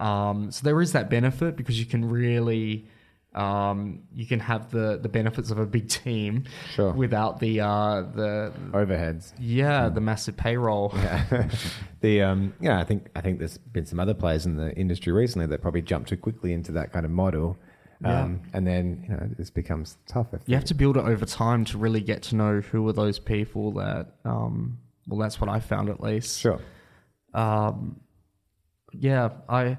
Um, 0.02 0.52
so 0.52 0.60
there 0.64 0.80
is 0.82 0.94
that 0.94 1.10
benefit 1.10 1.58
because 1.58 1.78
you 1.78 1.86
can 1.86 2.02
really 2.10 2.88
um, 3.34 4.04
you 4.14 4.26
can 4.26 4.40
have 4.40 4.72
the 4.72 4.98
the 5.02 5.10
benefits 5.10 5.52
of 5.52 5.58
a 5.60 5.66
big 5.66 5.90
team 5.90 6.46
Sure. 6.76 6.94
without 6.94 7.40
the 7.42 7.60
uh, 7.60 8.02
the 8.20 8.54
overheads. 8.72 9.34
yeah 9.38 9.90
the 9.90 10.00
massive 10.00 10.38
payroll. 10.38 10.94
Yeah. 10.96 11.50
the 12.00 12.22
um, 12.22 12.54
yeah, 12.62 12.80
I 12.80 12.86
think 12.86 13.10
I 13.18 13.20
think 13.20 13.40
there's 13.40 13.58
been 13.58 13.86
some 13.86 14.00
other 14.00 14.14
players 14.14 14.46
in 14.46 14.56
the 14.56 14.72
industry 14.78 15.12
recently 15.12 15.48
that 15.48 15.62
probably 15.62 15.82
jumped 15.82 16.08
too 16.08 16.18
quickly 16.18 16.54
into 16.54 16.72
that 16.74 16.94
kind 16.94 17.06
of 17.06 17.12
model, 17.12 17.58
um, 18.06 18.42
and 18.54 18.66
then 18.68 19.04
you 19.04 19.16
know 19.16 19.30
this 19.38 19.50
becomes 19.50 19.98
tough. 20.08 20.34
If 20.34 20.42
You 20.46 20.56
have 20.56 20.66
to 20.66 20.74
build 20.76 20.98
it 20.98 21.06
over 21.06 21.26
time 21.26 21.66
to 21.66 21.78
really 21.78 22.02
get 22.02 22.22
to 22.24 22.36
know 22.36 22.62
who 22.62 22.88
are 22.88 22.94
those 22.94 23.20
people 23.20 23.74
that. 23.74 24.16
Um, 24.24 24.80
well, 25.08 25.20
that's 25.20 25.40
what 25.40 25.50
I 25.50 25.60
found 25.60 25.90
at 25.90 26.02
least. 26.02 26.40
sure. 26.40 26.60
um, 27.34 28.00
yeah, 28.94 29.30
I 29.50 29.78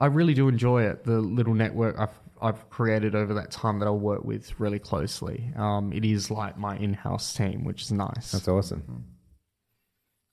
I 0.00 0.06
really 0.06 0.34
do 0.34 0.48
enjoy 0.48 0.84
it. 0.84 1.04
The 1.04 1.18
little 1.20 1.54
network 1.54 1.98
I've 1.98 2.18
I've 2.40 2.70
created 2.70 3.14
over 3.14 3.34
that 3.34 3.50
time 3.50 3.78
that 3.80 3.86
I 3.88 3.90
work 3.90 4.24
with 4.24 4.58
really 4.60 4.78
closely. 4.78 5.52
Um, 5.56 5.92
it 5.92 6.04
is 6.04 6.30
like 6.30 6.56
my 6.56 6.76
in-house 6.76 7.34
team, 7.34 7.64
which 7.64 7.82
is 7.82 7.92
nice. 7.92 8.30
That's 8.32 8.46
awesome. 8.48 9.04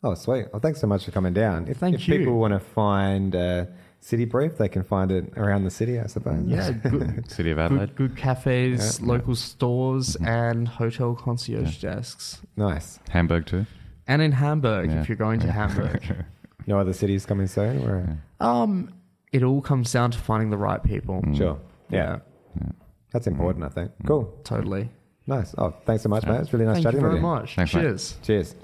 Oh, 0.03 0.13
sweet. 0.13 0.45
Well, 0.53 0.59
thanks 0.59 0.79
so 0.79 0.85
much 0.87 1.03
for 1.05 1.11
coming 1.11 1.33
down. 1.33 1.67
If, 1.67 1.77
Thank 1.77 1.95
if 1.95 2.07
you. 2.07 2.19
people 2.19 2.37
want 2.37 2.53
to 2.53 2.59
find 2.59 3.35
uh, 3.35 3.65
City 4.05 4.25
Brief, 4.25 4.55
they 4.59 4.69
can 4.69 4.83
find 4.83 5.11
it 5.11 5.33
around 5.35 5.63
the 5.63 5.71
city, 5.71 5.99
I 5.99 6.05
suppose. 6.05 6.43
yeah, 6.45 6.69
good, 6.89 7.27
City 7.27 7.49
of 7.49 7.57
Adelaide. 7.57 7.95
good, 7.95 8.09
good 8.09 8.15
cafes, 8.15 9.01
local 9.01 9.33
stores, 9.33 10.15
mm-hmm. 10.15 10.27
and 10.27 10.67
hotel 10.67 11.15
concierge 11.15 11.79
desks. 11.79 12.39
nice. 12.55 12.99
Hamburg 13.09 13.47
too. 13.47 13.65
And 14.07 14.21
in 14.21 14.31
Hamburg, 14.33 14.91
Yeah. 14.91 15.01
if 15.01 15.09
you're 15.09 15.15
going 15.15 15.39
to 15.39 15.51
Hamburg. 15.51 16.03
No 16.67 16.79
other 16.79 16.93
cities 16.93 17.25
coming 17.27 17.45
soon? 17.47 17.83
Or? 17.87 18.17
um, 18.39 18.91
it 19.31 19.43
all 19.43 19.61
comes 19.61 19.91
down 19.91 20.09
to 20.11 20.17
finding 20.17 20.49
the 20.49 20.57
right 20.57 20.83
people. 20.83 21.21
Mm. 21.21 21.37
Sure. 21.37 21.59
Yeah. 21.89 22.19
That's 23.11 23.27
important, 23.27 23.65
I 23.65 23.69
think. 23.69 23.91
Mm. 23.91 24.07
Cool. 24.07 24.39
Totally. 24.43 24.89
Nice. 25.27 25.53
Oh, 25.59 25.71
thanks 25.85 26.01
so 26.03 26.09
much, 26.09 26.25
mate. 26.25 26.41
It's 26.41 26.53
really 26.53 26.65
nice 26.65 26.75
Thank 26.75 26.85
you 26.85 26.91
chatting 26.91 27.01
very 27.01 27.13
with 27.13 27.21
you. 27.21 27.27
much. 27.27 27.55
Thanks, 27.55 27.73
mate. 27.73 27.81
Cheers. 27.81 28.17
Cheers. 28.23 28.55